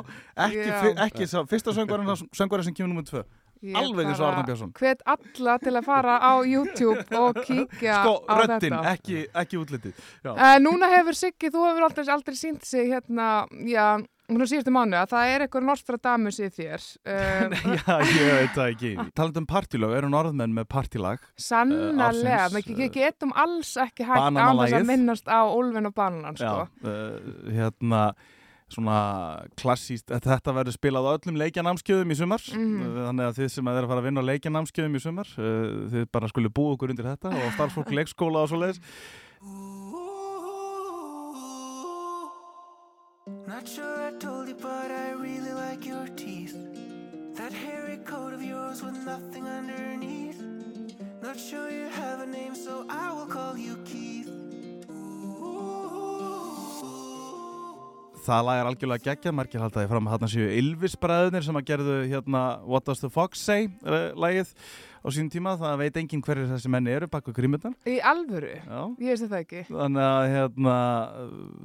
ekki, 0.46 0.94
ekki 1.08 1.28
sá, 1.28 1.40
fyrsta 1.52 1.74
söngvarinn 1.76 2.68
sem 2.68 2.76
kemur 2.78 2.94
nummið 2.94 3.10
tvö 3.10 3.24
alveg 3.60 4.12
eins 4.12 4.22
og 4.22 4.28
Arne 4.30 4.46
Björnsson. 4.48 4.72
hvet 4.80 5.02
alla 5.06 5.58
til 5.64 5.74
að 5.76 5.88
fara 5.88 6.20
á 6.24 6.34
YouTube 6.48 7.04
og 7.20 7.42
kíkja 7.44 7.98
sko, 8.04 8.14
á 8.24 8.34
röttin, 8.44 8.76
þetta. 8.76 8.94
ekki, 8.94 9.26
ekki 9.44 9.60
útlitið 9.60 10.06
uh, 10.30 10.56
núna 10.64 10.92
hefur 10.96 11.18
Siggi, 11.18 11.52
þú 11.52 11.66
hefur 11.68 11.90
aldrei, 11.90 12.08
aldrei 12.14 12.40
sínt 12.40 12.66
sig 12.68 12.88
hérna, 12.94 13.44
já 13.68 14.00
Nú 14.30 14.46
síðustu 14.46 14.70
mánu 14.70 14.94
að 14.94 15.10
það 15.10 15.32
er 15.32 15.44
eitthvað 15.44 15.64
Nostradamus 15.66 16.38
í 16.38 16.50
þér 16.54 16.84
um, 17.10 17.54
Já, 17.80 17.94
ég 18.06 18.28
veit 18.30 18.52
það 18.54 18.68
ekki. 18.68 18.92
Taland 19.18 19.40
um 19.42 19.48
partilög, 19.50 19.96
eru 19.98 20.12
norðmenn 20.14 20.54
með 20.54 20.68
partilag 20.70 21.24
Sannarlega, 21.42 22.44
uh, 22.52 22.60
við 22.60 22.92
getum 22.94 23.34
alls 23.34 23.74
ekki 23.82 24.06
hægt 24.06 24.38
á 24.38 24.54
þess 24.54 24.78
að 24.78 24.86
minnast 24.92 25.32
á 25.34 25.50
Ulfin 25.50 25.90
og 25.90 25.96
Bananan 25.98 26.38
sko. 26.38 26.68
Já, 26.70 26.92
uh, 26.92 27.48
hérna 27.56 28.04
svona 28.74 29.00
klassíst, 29.60 30.10
þetta 30.10 30.54
verður 30.56 30.76
spilað 30.76 31.08
á 31.10 31.12
öllum 31.18 31.40
leikjanámskjöðum 31.42 32.14
í 32.14 32.20
sumar 32.20 32.44
mm. 32.54 32.84
þannig 33.08 33.26
að 33.30 33.40
þið 33.40 33.50
sem 33.56 33.72
er 33.72 33.80
að 33.80 33.90
fara 33.92 34.04
að 34.04 34.10
vinna 34.10 34.24
á 34.26 34.30
leikjanámskjöðum 34.30 35.00
í 35.00 35.04
sumar 35.04 35.34
uh, 35.38 35.72
þið 35.94 36.06
bara 36.14 36.30
skulle 36.32 36.54
búa 36.54 36.76
okkur 36.76 36.94
undir 36.94 37.10
þetta 37.10 37.34
og 37.34 37.56
starfsfólk 37.58 37.94
leikskóla 38.00 38.46
og 38.46 38.52
svo 38.52 38.62
leiðis 38.62 38.84
Not 43.48 43.68
sure 43.68 44.08
I 44.08 44.12
told 44.18 44.48
you, 44.48 44.56
but 44.56 44.92
I 44.92 45.12
really 45.12 45.52
like 45.52 45.86
your 45.86 46.08
teeth. 46.16 46.56
That 47.36 47.54
hairy 47.54 47.98
coat 47.98 48.34
of 48.34 48.42
yours 48.42 48.82
with 48.82 48.98
nothing 49.06 49.48
underneath. 49.48 50.42
Not 51.22 51.40
sure 51.40 51.70
you 51.70 51.88
have 51.90 52.22
a 52.22 52.26
name, 52.26 52.56
so 52.56 52.86
I 52.90 53.12
will 53.14 53.28
call 53.28 53.58
you 53.58 53.78
Keith. 53.86 54.30
Það 58.26 58.46
lag 58.46 58.60
er 58.60 58.68
algjörlega 58.70 59.06
geggjað, 59.06 59.36
margir 59.38 59.64
haldaði 59.64 59.90
fram 59.90 60.08
að 60.08 60.16
þarna 60.16 60.30
séu 60.34 60.48
Ylvis 60.60 60.96
bræðunir 61.00 61.46
sem 61.46 61.60
að 61.60 61.68
gerðu 61.70 61.98
hérna 62.12 62.44
What 62.68 62.88
Does 62.90 63.04
the 63.04 63.10
Fox 63.14 63.44
Say 63.46 63.70
uh, 63.88 64.12
lagið 64.20 64.52
á 65.00 65.08
sínum 65.14 65.30
tíma, 65.32 65.56
það 65.60 65.76
veit 65.84 66.00
enginn 66.02 66.24
hverjir 66.26 66.50
þessi 66.50 66.72
menni 66.72 66.94
eru 66.94 67.10
baka 67.12 67.34
grímutan. 67.36 67.76
Í 67.88 68.00
alvöru? 68.04 68.52
Já. 68.60 68.82
Ég 69.00 69.14
veist 69.14 69.26
þetta 69.26 69.40
ekki. 69.44 69.64
Þannig 69.70 70.06
að 70.06 70.24
hérna, 70.34 70.76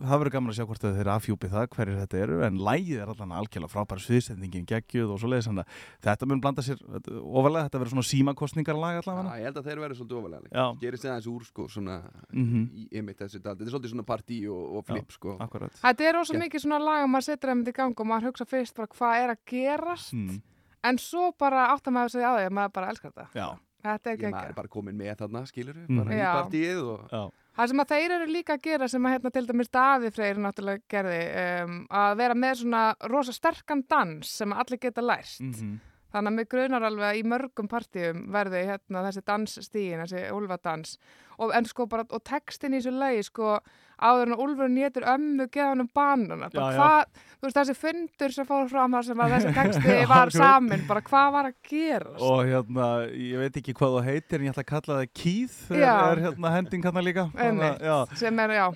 það 0.05 0.22
verður 0.22 0.35
gaman 0.37 0.53
að 0.53 0.59
sjá 0.59 0.68
hvort 0.70 0.87
þeir 0.87 1.11
afhjúpi 1.14 1.51
það 1.53 1.68
hverjir 1.74 2.01
þetta 2.03 2.20
eru, 2.24 2.41
en 2.49 2.61
lægið 2.68 3.03
er 3.03 3.12
allan 3.14 3.37
algjörlega 3.41 3.72
frábæra 3.72 4.05
sviðsendingin, 4.05 4.68
geggjuð 4.70 5.14
og 5.14 5.20
svo 5.22 5.32
leiðis, 5.32 5.51
þannig 5.51 5.66
að 5.66 6.09
þetta 6.09 6.30
mun 6.30 6.45
blanda 6.45 6.64
sér 6.64 6.82
ofalega, 6.85 7.66
þetta 7.68 7.82
verður 7.82 7.95
svona 7.95 8.09
símakostningar 8.11 8.80
lag 8.80 9.01
allavega. 9.03 9.35
Já, 9.35 9.43
ég 9.43 9.51
held 9.51 9.61
að 9.61 9.68
þeir 9.68 9.82
verður 9.85 10.01
svolítið 10.01 10.20
ofalega. 10.20 10.53
Já. 10.55 10.66
Gerir 10.85 11.03
sig 11.03 11.11
aðeins 11.11 11.30
úr, 11.35 11.45
sko, 11.49 11.68
svona, 11.72 11.99
mm 12.30 12.47
-hmm. 12.51 12.64
í 12.85 13.14
þessu 13.18 13.43
dag. 13.43 13.59
Þetta 13.59 13.64
er 13.64 13.74
svolítið 13.74 13.95
svona 13.95 14.07
partí 14.07 14.41
og, 14.49 14.64
og 14.78 14.87
flip, 14.87 15.11
Já, 15.11 15.14
sko. 15.18 15.37
Þetta 15.82 16.05
er 16.09 16.18
ósað 16.20 16.43
mikið 16.45 16.64
svona 16.64 16.78
lag 16.78 17.05
að 17.05 17.11
maður 17.12 17.28
setur 17.28 17.51
það 17.51 17.68
í 17.68 17.76
gang 17.78 18.01
og 18.01 18.07
maður 18.09 18.30
hugsa 18.30 18.47
fyrst 18.49 18.76
bara 18.76 18.91
hvað 18.95 19.22
er 19.22 19.32
að 19.35 19.41
gerast, 19.51 20.12
mm. 20.14 20.41
En 20.85 20.99
svo 21.03 21.30
bara 21.41 21.68
áttar 21.74 21.95
maður 21.97 22.14
sig 22.16 22.24
á 22.26 22.32
því 22.37 22.45
að 22.49 22.57
maður 22.59 22.74
bara 22.78 22.91
elskar 22.93 23.12
þetta. 23.14 23.28
Já. 23.35 23.49
Þetta 23.85 24.11
er 24.11 24.16
Ég 24.16 24.30
maður 24.32 24.41
ekki. 24.41 24.49
er 24.55 24.55
bara 24.57 24.68
komin 24.72 24.97
með 24.97 25.16
þarna, 25.20 25.41
skilur 25.51 25.74
við, 25.76 25.89
Mm. 25.93 25.97
bara 26.05 26.14
í 26.16 26.20
partíið 26.24 26.85
og... 26.89 27.01
Já. 27.12 27.24
Það 27.55 27.68
sem 27.70 27.80
að 27.85 27.91
þeir 27.93 28.12
eru 28.16 28.26
líka 28.32 28.55
að 28.57 28.62
gera 28.64 28.87
sem 28.89 29.05
að 29.07 29.12
hérna 29.14 29.30
til 29.30 29.47
dæmis 29.47 29.68
Daði 29.70 30.09
Freyr 30.11 30.39
náttúrulega 30.43 30.82
gerði 30.91 31.18
um, 31.64 31.74
að 31.91 32.14
vera 32.18 32.35
með 32.35 32.55
svona 32.62 32.80
rosa 33.12 33.32
sterkan 33.37 33.85
dans 33.89 34.26
sem 34.41 34.53
allir 34.53 34.80
geta 34.82 35.05
lært. 35.05 35.37
Mm 35.41 35.53
-hmm. 35.53 35.76
Þannig 36.14 36.30
að 36.30 36.35
mig 36.35 36.49
grunar 36.49 36.82
alveg 36.82 37.05
að 37.11 37.16
í 37.18 37.22
mörgum 37.26 37.68
partíum 37.68 38.18
verði 38.32 38.64
hérna 38.66 39.05
þessi 39.07 39.22
dansstígin, 39.26 40.01
þessi 40.03 40.30
úlfadans 40.32 40.99
og, 41.39 41.53
en 41.55 41.64
sko 41.64 41.87
bara, 41.87 42.05
og 42.11 42.22
textin 42.24 42.72
í 42.74 42.78
þessu 42.80 42.91
lagi 42.99 43.22
sko 43.22 43.59
áður 44.01 44.32
en 44.32 44.38
úlfurinn 44.45 44.74
nétur 44.78 45.07
ömmu 45.14 45.47
geða 45.53 45.68
hann 45.74 45.84
um 45.84 45.90
banana, 45.95 46.49
bara 46.51 46.64
Já, 46.64 46.74
já. 46.74 46.80
hvað 46.80 47.22
þú 47.45 47.49
veist 47.49 47.59
þessi 47.59 47.74
fundur 47.76 48.32
sem 48.34 48.47
fór 48.49 48.68
fram 48.72 48.97
sem 49.05 49.20
að 49.20 49.34
þessi 49.34 49.53
texti 49.59 49.97
var 50.09 50.32
samin, 50.34 50.84
bara 50.88 51.03
hvað 51.05 51.28
var 51.34 51.49
að 51.51 51.57
gerast 51.68 52.24
Og 52.24 52.40
hérna, 52.49 52.88
ég 53.12 53.42
veit 53.42 53.59
ekki 53.61 53.74
hvað 53.76 53.97
þú 53.99 54.03
heitir, 54.09 54.40
en 54.40 54.49
ég 54.49 54.55
ætla 54.55 54.64
að 54.64 54.70
kalla 54.72 54.99
það 55.01 55.11
Keith, 55.20 55.59
er, 55.76 56.22
hérna 56.24 56.53
hending 56.55 56.84
hérna 56.88 57.05
líka. 57.05 57.26
Einmitt, 57.36 57.84
já. 57.84 57.97
sem 58.18 58.40
er, 58.45 58.55
já, 58.57 58.66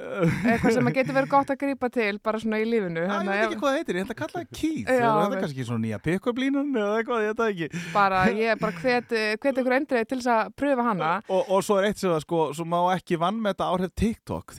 eitthvað 0.54 0.76
sem 0.78 0.90
að 0.90 0.98
getur 0.98 1.18
verið 1.18 1.32
gott 1.34 1.52
að 1.54 1.60
grípa 1.64 1.90
til 1.94 2.18
bara 2.24 2.40
svona 2.42 2.62
í 2.62 2.68
lífinu 2.68 3.04
Já, 3.04 3.06
ég 3.06 3.12
Þannig 3.14 3.34
veit 3.34 3.38
að 3.38 3.46
ekki 3.48 3.60
hvað 3.60 3.70
það 3.70 3.78
heitir, 3.78 3.98
ég 4.00 4.06
ætla 4.08 4.16
að 4.16 4.22
kalla 4.22 4.40
það 4.40 4.48
Keith. 4.60 4.94
Já, 4.94 5.10
er 5.34 5.42
kannski 5.44 5.68
svona 5.68 5.84
nýja 5.84 6.00
línan 6.44 6.72
eða 6.76 6.96
eitthvað, 7.00 7.22
ég 7.24 7.30
veit 7.30 7.40
það 7.40 7.52
ekki. 7.54 7.82
bara, 7.94 8.22
ég 8.44 8.60
bara 8.60 8.76
hvet, 8.80 9.14
hvet 9.44 9.60
ykkur 9.62 9.76
endrið 9.78 10.08
til 10.10 10.18
þess 10.20 10.30
að 10.34 10.52
pröfa 10.58 10.86
hana 10.88 11.12
Og, 11.28 11.50
og 11.56 11.62
svo 11.64 11.78
er 11.80 11.88
eitt 11.90 12.00
sem 12.00 12.12
að 12.12 12.24
sko, 12.24 12.40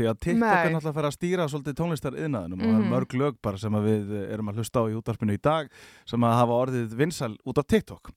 því 0.06 0.12
að 0.14 0.20
TikTok 0.26 0.40
Nei. 0.46 0.54
er 0.56 0.72
náttúrulega 0.76 0.92
að 0.94 0.98
fara 1.00 1.10
að 1.10 1.18
stýra 1.18 1.48
svolítið 1.50 1.76
tónlistar 1.82 2.16
yðnaðinum 2.22 2.62
og 2.62 2.66
það 2.70 2.76
Mhm. 2.76 2.86
er 2.86 2.92
mörg 2.94 3.16
lög 3.20 3.38
bara 3.42 3.58
sem 3.58 3.74
að 3.74 3.86
við 3.90 4.14
erum 4.32 4.50
að 4.52 4.56
hlusta 4.62 4.80
á 4.80 4.84
í 4.86 4.96
útvarpinu 5.02 5.34
í 5.34 5.42
dag 5.42 5.70
sem 6.06 6.22
að 6.22 6.34
hafa 6.40 6.60
orðið 6.62 6.96
vinsal 6.96 7.34
út 7.46 7.58
af 7.58 7.68
TikTok. 7.68 8.12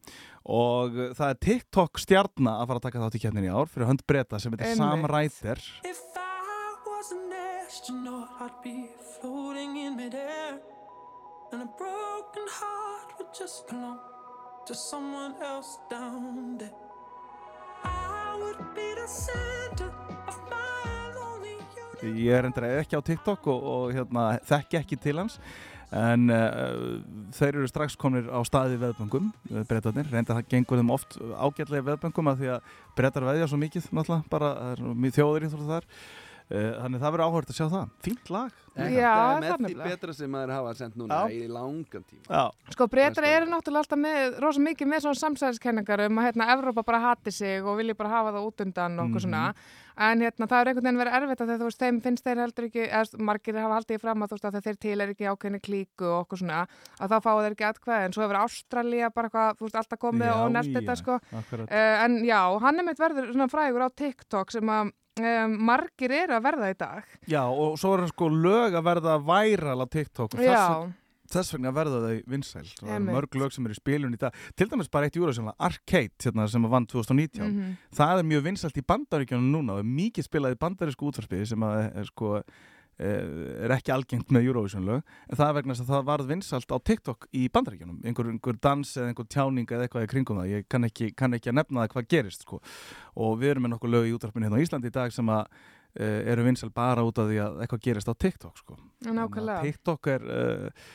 Og 0.47 0.93
það 1.17 1.29
er 1.31 1.35
TikTok 1.41 1.99
stjarna 1.99 2.53
að 2.61 2.67
fara 2.69 2.79
að 2.79 2.87
taka 2.89 2.99
þátt 3.01 3.17
í 3.19 3.23
kjarnin 3.25 3.49
í 3.49 3.53
ár 3.53 3.67
fyrir 3.69 3.87
hönd 3.89 4.03
breyta 4.07 4.39
sem 4.41 4.53
heitir. 4.53 4.77
Sam 4.77 5.05
Ryder. 5.05 5.59
If 5.85 6.01
I 6.17 6.77
was 6.87 7.13
an 7.13 7.33
astronaut, 7.67 8.29
I'd 8.41 8.63
be 8.63 8.89
floating 9.21 9.77
in 9.77 9.97
midair. 9.97 10.61
And 11.53 11.63
a 11.63 11.69
broken 11.79 12.47
heart 12.61 13.17
would 13.19 13.33
just 13.33 13.67
belong 13.69 13.99
to 14.67 14.75
someone 14.75 15.35
else 15.43 15.79
down 15.91 16.59
there. 16.59 16.73
I 17.85 18.37
would 18.41 18.75
be 18.75 18.95
the 18.95 19.07
center 19.09 19.91
of 20.29 20.39
my. 20.51 20.68
Ég 22.07 22.31
er 22.35 22.47
endur 22.47 22.69
ekki 22.69 22.99
á 22.99 23.03
TikTok 23.03 23.49
og, 23.51 23.67
og 23.73 23.97
hérna, 23.97 24.29
þekki 24.47 24.79
ekki 24.83 25.01
til 25.03 25.19
hans 25.19 25.39
en 25.89 26.29
uh, 26.29 27.01
þeir 27.33 27.55
eru 27.55 27.69
strax 27.71 27.97
komnir 27.97 28.27
á 28.29 28.37
staði 28.45 28.77
veðböngum, 28.77 29.31
breytarnir, 29.71 30.11
reynda 30.13 30.37
það 30.37 30.51
gengur 30.53 30.83
þeim 30.83 30.93
oft 30.93 31.17
ágætlega 31.17 31.87
veðböngum 31.87 32.29
að 32.29 32.43
því 32.43 32.51
að 32.53 32.73
breytar 32.99 33.29
veðja 33.31 33.49
svo 33.49 33.61
mikið 33.63 33.89
náttúrulega, 33.97 34.29
bara 34.29 34.51
mikið 34.77 35.17
þjóður 35.17 35.47
í 35.47 35.53
þar. 35.55 35.89
uh, 35.89 36.28
þannig 36.49 37.01
það 37.03 37.13
verður 37.13 37.27
áhört 37.29 37.51
að 37.53 37.59
sjá 37.59 37.67
það. 37.69 37.91
Fínt 38.07 38.31
lag. 38.33 38.53
Já, 38.79 38.85
er 38.87 39.43
það 39.43 39.43
með 39.43 39.49
er 39.51 39.59
því 39.59 39.89
betra 39.91 40.13
sem 40.15 40.31
maður 40.31 40.53
hafa 40.55 40.73
sendt 40.79 40.95
núna 41.01 41.17
Já. 41.19 41.35
í 41.35 41.49
langan 41.51 42.05
tíma. 42.07 42.23
Já, 42.31 42.45
Sko 42.71 42.87
breytar 42.87 43.25
Næsta 43.27 43.33
eru 43.41 43.49
náttúrulega 43.51 43.83
alltaf 43.83 43.99
með 43.99 44.37
rosa 44.45 44.61
mikið 44.63 44.87
með 44.93 45.01
svona 45.03 45.19
samsæðiskenningar 45.19 46.03
um 46.07 46.21
að 46.23 46.29
hérna 46.29 46.47
Evrópa 46.55 46.85
bara 46.87 47.01
hati 47.03 47.33
sig 47.35 47.65
og 47.67 47.77
vilji 47.81 47.97
bara 47.99 48.09
hafa 48.13 48.31
það 48.37 48.47
út 48.47 48.63
undan 48.65 48.99
og 49.01 49.09
okkur 49.09 49.19
Mhm. 49.19 49.27
svona 49.27 49.55
en 49.99 50.21
hérna 50.23 50.47
það 50.47 50.61
er 50.63 50.69
einhvern 50.71 50.87
veginn 50.87 51.01
verið 51.03 51.17
erfitt 51.19 51.41
að 51.43 51.65
veist 51.67 51.83
þeim 51.83 52.01
finnst 52.05 52.25
þeir 52.25 52.39
heldur 52.45 52.65
ekki, 52.69 52.85
eða 52.87 53.19
margir 53.19 53.59
hafa 53.59 53.75
haldið 53.81 54.01
fram 54.01 54.23
að 54.23 54.29
þú 54.29 54.39
veist 54.39 54.45
að 54.55 54.63
þeir 54.69 54.79
til 54.79 55.01
er 55.01 55.09
ekki 55.11 55.27
ákveðni 55.27 55.61
klíku 55.61 56.07
og 56.07 56.21
okkur 56.23 56.39
svona 56.39 56.61
að 57.03 57.09
þá 57.11 57.19
fá 57.27 57.33
þeir 57.43 57.57
ekki 57.59 57.67
atkvæði. 57.73 58.05
En 58.05 58.13
svo 58.15 58.23
hefur 58.23 58.39
Ástralía 58.45 59.11
bara 59.13 59.29
eitthvað, 59.29 59.59
þú 59.59 59.67
veist 59.67 59.75
alltaf 59.83 59.99
komið 59.99 60.31
Já, 60.31 60.39
og 60.39 60.53
nelt 60.55 60.71
já, 60.71 60.79
þetta 60.79 60.97
sko 61.03 61.19
uh, 61.19 62.05
en 62.05 62.23
já, 62.25 62.41
hann 62.63 62.79
er 62.79 62.85
meitt 62.87 62.99
verður 63.03 63.33
svona 63.35 63.51
frægur 63.51 63.83
á 63.83 63.89
TikTok 63.91 64.53
sem 64.55 64.63
að 64.71 64.93
um, 65.21 65.59
margir 65.69 66.15
eru 66.15 66.37
að 66.37 66.47
verða 66.47 66.71
í 66.71 66.79
dag. 66.79 67.19
Já, 67.31 67.43
og 67.49 67.77
svo 67.81 67.97
er 67.97 68.07
sko 68.13 68.31
lög 68.33 68.79
að 68.79 68.89
verða 68.89 69.19
væral 69.21 69.85
á 69.85 69.87
TikTok 69.91 70.37
þess, 70.39 70.95
þess 71.33 71.55
vegna 71.55 71.75
verða 71.77 72.01
þau 72.05 72.33
vinsæl. 72.35 72.65
Er 72.87 73.05
mörg 73.05 73.39
lög 73.41 73.55
sem 73.55 73.69
eru 73.69 73.77
í 73.77 73.81
spilun 73.81 74.17
í 74.17 74.21
dag. 74.21 74.37
Til 74.59 74.69
dæmis 74.71 74.91
bara 74.93 75.09
eitt 75.09 75.19
júra 75.19 75.35
sem 75.37 75.49
var 75.49 75.59
Arcade 75.69 76.25
hérna, 76.25 76.49
sem 76.49 76.65
var 76.67 76.75
vann 76.77 76.89
2019 76.89 77.45
mhm. 77.45 77.77
það 77.99 78.23
er 78.23 78.33
mjög 78.33 78.49
vinsælt 78.49 78.81
í 78.81 78.87
bandaríkjónum 78.95 79.53
núna 79.55 79.79
og 79.79 79.85
er 79.85 79.93
mikið 80.01 80.29
spilað 80.31 80.57
í 80.57 80.61
bandarísku 80.65 81.13
útvarpi 81.13 81.45
sem 81.49 81.69
að 81.69 81.85
er 81.89 82.11
sko 82.13 82.35
eh, 82.41 82.59
er 82.99 83.75
ekki 83.77 83.93
algengt 83.95 84.33
með 84.35 84.49
Eurovision 84.49 84.87
lög 84.89 85.03
en 85.29 85.39
það 85.39 85.49
er 85.49 85.57
vegna 85.59 85.77
að 85.77 85.91
það 85.93 86.07
varð 86.09 86.31
vinsælt 86.33 86.75
á 86.75 86.79
TikTok 86.91 87.27
í 87.31 87.45
bandaríkjónum, 87.55 88.01
einhver, 88.03 88.31
einhver 88.33 88.59
dans 88.59 88.95
eða 88.97 89.13
einhver 89.13 89.29
tjáning 89.31 89.71
eða 89.71 89.87
eitthvað 89.87 90.07
í 90.07 90.11
kringum 90.11 90.41
það 90.41 90.53
ég 90.53 90.69
kann 90.69 90.89
ekki, 90.89 91.11
kann 91.15 91.39
ekki 91.39 91.53
að 91.53 91.59
nefna 91.61 91.85
það 91.85 91.93
hvað 91.95 92.09
gerist 92.15 92.47
sko. 92.47 92.61
og 93.15 93.39
við 93.39 93.55
erum 93.55 93.69
með 93.69 93.75
nokkuð 93.77 93.95
lög 93.95 94.09
í 94.09 94.15
útvarpinu 94.17 94.49
hérna 94.49 94.59
á 94.59 94.65
Íslandi 94.67 94.91
í 94.91 94.97
dag 94.99 95.15
sem 95.15 95.31
að 95.31 95.45
uh, 95.47 96.21
eru 96.35 96.49
vinsæl 96.49 96.73
bara 96.75 97.07
út 97.07 97.23
af 97.23 97.31
því 97.31 97.41
að 97.45 97.63
eitthvað 97.63 97.85
gerist 97.87 98.11
á 98.11 98.15
TikTok 98.19 98.63
sko. 98.65 98.79
Nákvæmlega 99.07 99.63
TikTok 99.69 100.11
er 100.17 100.27
uh, 100.27 100.89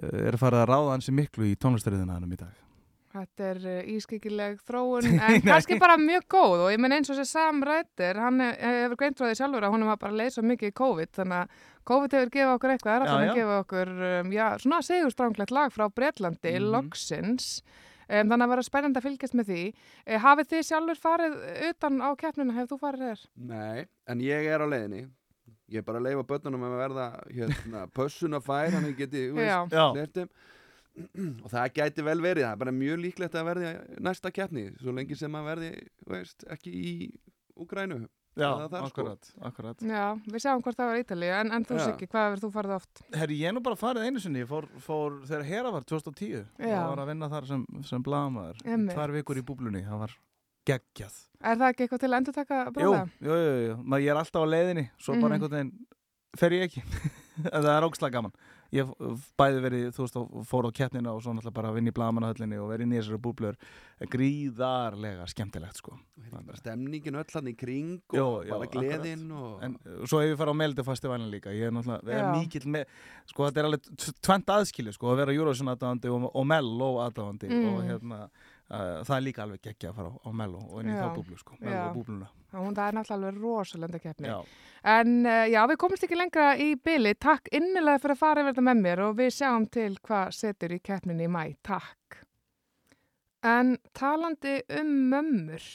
er 0.00 0.38
farið 0.40 0.62
að 0.62 0.70
ráða 0.70 0.94
hansi 0.94 1.14
miklu 1.14 1.50
í 1.50 1.56
tónlistariðinaðanum 1.60 2.36
í 2.36 2.40
dag 2.40 2.69
Þetta 3.10 3.46
er 3.50 3.58
uh, 3.66 3.78
ískikileg 3.90 4.60
þróun 4.62 5.06
en 5.26 5.40
kannski 5.42 5.78
bara 5.82 5.96
mjög 5.98 6.28
góð. 6.30 6.60
Og 6.62 6.68
ég 6.70 6.78
menn 6.78 6.94
eins 6.94 7.10
og 7.10 7.16
þessi 7.18 7.32
Sam 7.34 7.58
Ryder, 7.66 8.20
hann 8.22 8.38
he- 8.44 8.54
hefur 8.84 8.96
greint 9.00 9.18
frá 9.18 9.26
því 9.32 9.38
sjálfur 9.40 9.66
að 9.66 9.74
honum 9.74 9.90
var 9.90 9.98
bara 10.04 10.14
leið 10.20 10.36
svo 10.36 10.44
mikið 10.46 10.70
í 10.70 10.76
COVID. 10.78 11.10
Þannig 11.18 11.38
að 11.40 11.68
COVID 11.90 12.14
hefur 12.18 12.30
gefið 12.36 12.52
okkur 12.54 12.74
eitthvað, 12.76 13.04
það 13.08 13.14
er 13.24 13.30
að 13.32 13.38
gefa 13.40 13.56
okkur 13.64 13.92
um, 14.10 14.30
já, 14.36 14.44
svona 14.62 14.78
segurstranglegt 14.86 15.54
lag 15.56 15.72
frá 15.74 15.88
Bretlandi, 15.90 16.52
Mhm. 16.60 16.68
loksins. 16.76 17.48
Um, 18.10 18.26
þannig 18.30 18.42
að 18.46 18.50
vera 18.54 18.62
spennandi 18.66 18.98
að 18.98 19.04
fylgjast 19.06 19.34
með 19.38 19.50
því. 19.50 19.64
Uh, 20.06 20.16
hafið 20.22 20.48
þið 20.52 20.62
sjálfur 20.70 20.98
farið 21.02 21.34
utan 21.70 21.98
á 22.02 22.10
keppninu, 22.18 22.54
hefur 22.56 22.72
þú 22.76 22.78
farið 22.84 23.04
þér? 23.08 23.20
Nei, 23.50 23.84
en 24.10 24.22
ég 24.22 24.48
er 24.54 24.62
á 24.62 24.66
leiðinni. 24.70 25.02
Ég 25.70 25.78
er 25.82 25.86
bara 25.86 25.98
að 26.02 26.08
leifa 26.08 26.24
börnunum 26.26 26.64
að 26.66 26.78
verða 26.80 27.04
hérna, 27.30 27.84
pössun 27.94 28.34
að 28.34 28.46
fær, 28.48 28.72
hann 28.74 28.88
geti, 28.98 29.28
Og 31.44 31.50
það 31.52 31.72
gæti 31.78 32.04
vel 32.06 32.20
verið, 32.20 32.44
það 32.46 32.52
er 32.54 32.62
bara 32.64 32.72
mjög 32.76 33.02
líklegt 33.04 33.34
að 33.38 33.44
verði 33.50 33.68
næsta 34.06 34.30
keppni, 34.34 34.64
svo 34.80 34.92
lengi 34.96 35.16
sem 35.16 35.36
að 35.38 35.44
verði, 35.52 35.70
veist, 36.10 36.44
ekki 36.50 36.72
í 36.72 36.94
Úgrænu. 37.60 38.06
Já, 38.38 38.46
Það 38.46 38.60
er 38.62 38.68
það, 38.70 38.78
sko. 38.78 38.86
akkurat, 39.02 39.30
akkurat. 39.50 39.80
Já, 39.90 40.04
við 40.30 40.42
sjáum 40.44 40.60
hvort 40.62 40.78
það 40.78 40.86
var 40.92 41.00
Ítalíu 41.02 41.30
en, 41.34 41.48
en 41.56 41.64
þú 41.66 41.76
Já. 41.76 41.80
Siggi, 41.84 42.06
hvað 42.12 42.26
hefur 42.28 42.42
þú 42.44 42.50
farið 42.54 42.74
oft? 42.76 43.00
Herri, 43.18 43.38
ég 43.42 43.50
er 43.50 43.56
nú 43.56 43.62
bara 43.66 43.76
farið 43.80 44.06
einu 44.06 44.22
sinni, 44.22 44.42
ég 44.44 44.48
fór, 44.48 44.68
fór 44.80 45.16
þegar 45.26 45.44
Hera 45.48 45.72
var 45.74 45.82
2010 45.90 46.44
Já. 46.62 46.78
og 46.78 46.92
var 46.94 47.02
að 47.02 47.10
vinna 47.10 47.28
þar 47.32 47.48
sem, 47.50 47.64
sem 47.90 48.04
Einmitt. 48.06 48.94
tvær 48.94 49.12
vikur 49.18 49.40
í 49.42 49.44
búblunni, 49.50 49.82
það 49.84 49.98
var 50.04 50.14
geggjað 50.70 51.18
Er 51.40 51.56
það 51.58 51.66
ekki 51.72 51.84
eitthvað 51.86 52.00
til 52.04 52.10
að 52.10 52.18
endur 52.20 52.36
taka 52.38 52.60
Jú, 52.64 52.72
bráða? 52.78 53.02
jú, 53.20 53.36
jú, 53.42 53.52
jú, 53.66 53.76
maður 53.82 54.04
ég 54.06 54.10
er 54.14 54.20
alltaf 54.22 54.44
á 54.44 54.52
leiðinni 54.54 54.86
svo 55.00 55.14
Mhm. 55.16 55.20
bara 55.26 55.34
einhvern 55.34 55.56
veginn 55.56 55.72
fer 56.38 56.50
ég 56.54 56.62
ekki 56.68 56.82
en 57.52 57.62
það 57.64 57.74
er 57.76 57.86
ógslag 57.90 58.12
gaman 58.14 58.32
ég 58.74 58.90
bæði 59.40 59.62
verið, 59.64 59.86
þú 59.96 60.04
veist, 60.04 60.18
og 60.20 60.44
fór 60.46 60.68
á 60.68 60.70
keppnina 60.78 61.12
og 61.14 61.22
svo 61.24 61.32
náttúrulega 61.34 61.56
bara 61.56 61.70
að 61.72 61.78
vinna 61.80 61.90
í 61.90 61.96
blagamannahöllinni 61.96 62.60
og 62.62 62.68
verið 62.70 62.92
í 62.94 62.98
þessari 63.00 63.20
búblur 63.24 63.58
gríðarlega 64.14 65.26
skemmtilegt 65.30 65.80
sko 65.80 65.96
Og 65.96 66.44
bara 66.46 66.58
stemningin 66.60 67.18
öll 67.18 67.34
hann 67.34 67.50
í 67.50 67.54
kring 67.58 67.98
og 68.12 68.16
Jó, 68.16 68.26
já, 68.46 68.52
bara 68.54 68.68
gleðin 68.70 69.26
og... 69.34 69.56
En 69.66 69.74
svo 70.06 70.20
hef 70.22 70.30
ég 70.32 70.38
farið 70.38 70.54
á 70.54 70.60
Meldefestivalin 70.60 71.32
líka 71.32 71.54
Ég 71.56 71.68
er 71.68 71.74
náttúrulega 71.74 72.20
Já. 72.20 72.30
mikill 72.36 72.68
með 72.70 72.94
Sko 73.32 73.48
þetta 73.48 73.62
er 73.62 73.68
alveg 73.70 73.90
tvent 74.22 74.54
aðskili 74.54 74.94
sko 74.94 75.10
Að 75.12 75.22
vera 75.24 75.34
Eurovision 75.34 75.72
aðdáðandi 75.74 76.14
og, 76.14 76.30
og 76.30 76.48
Mello 76.54 76.92
aðdáðandi 77.06 77.50
Mm. 77.50 77.64
Og 77.70 77.80
hérna 77.88 78.18
uh, 78.70 79.00
það 79.06 79.16
er 79.16 79.24
líka 79.26 79.42
alveg 79.44 79.62
geggja 79.66 79.90
að 79.90 80.00
fara 80.00 80.10
á, 80.10 80.16
á 80.26 80.30
Mello 80.40 80.60
og 80.66 80.80
inn 80.82 80.90
í 80.92 80.96
þá 80.98 81.08
búblu 81.16 81.38
sko, 81.38 81.56
Mello 81.60 81.76
Já. 81.76 81.88
búbluna 81.94 82.28
Hún, 82.50 82.74
það 82.74 82.86
er 82.88 82.96
náttúrulega 82.96 83.28
alveg 83.30 83.42
rosalenda 83.44 83.98
keppni. 84.02 84.26
Já, 84.26 84.40
En 84.90 85.12
uh, 85.26 85.44
já, 85.46 85.60
við 85.70 85.76
komumst 85.78 86.06
ekki 86.06 86.16
lengra 86.18 86.46
í 86.58 86.70
byli. 86.82 87.12
Takk 87.20 87.50
innilega 87.54 88.00
fyrir 88.02 88.16
að 88.16 88.22
fara 88.24 88.42
yfir 88.42 88.54
þetta 88.54 88.64
með 88.66 88.80
mér 88.86 89.02
og 89.04 89.12
við 89.20 89.30
sjáum 89.36 89.66
til 89.70 89.92
hvað 90.08 90.32
setur 90.34 90.74
í 90.74 90.80
keppninni 90.82 91.28
í 91.28 91.30
mæ. 91.30 91.44
Takk. 91.62 92.18
En 93.46 93.76
talandi 93.96 94.56
um 94.80 94.90
mömmur, 95.12 95.68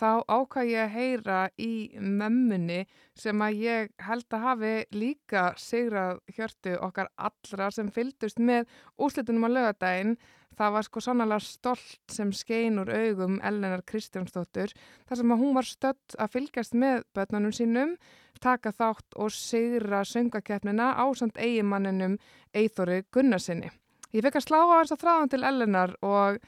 þá 0.00 0.24
ákvað 0.24 0.70
ég 0.70 0.82
að 0.82 0.94
heyra 0.94 1.38
í 1.60 1.72
mömmunni 2.00 2.84
sem 3.18 3.40
að 3.44 3.62
ég 3.64 3.90
held 4.06 4.26
að 4.32 4.44
hafi 4.46 4.74
líka 4.96 5.42
sigrað 5.60 6.20
hjörtu 6.36 6.76
okkar 6.80 7.10
allra 7.20 7.70
sem 7.74 7.90
fylgdust 7.92 8.40
með 8.40 8.68
úslitunum 8.96 9.44
á 9.44 9.50
lögadaginn. 9.52 10.14
Það 10.56 10.72
var 10.74 10.84
sko 10.84 11.00
sannlega 11.04 11.38
stolt 11.44 12.12
sem 12.12 12.32
skein 12.36 12.80
úr 12.82 12.90
augum 12.92 13.38
Ellenar 13.46 13.84
Kristjánsdóttur 13.88 14.72
þar 15.08 15.20
sem 15.20 15.32
að 15.32 15.44
hún 15.44 15.54
var 15.56 15.68
stödd 15.68 16.16
að 16.20 16.32
fylgjast 16.34 16.74
með 16.76 17.04
börnunum 17.16 17.54
sínum, 17.54 17.94
taka 18.40 18.72
þátt 18.76 19.16
og 19.16 19.32
sigra 19.32 20.02
söngakeppnina 20.04 20.92
á 20.96 21.04
samt 21.16 21.40
eigimanninum 21.40 22.18
Eithori 22.56 23.04
Gunnarsinni. 23.12 23.70
Ég 24.12 24.26
fekk 24.26 24.40
að 24.40 24.48
slá 24.48 24.58
á 24.64 24.74
þess 24.80 24.96
að 24.96 25.02
þráðan 25.04 25.32
til 25.32 25.42
Ellenar 25.46 25.96
og 26.02 26.40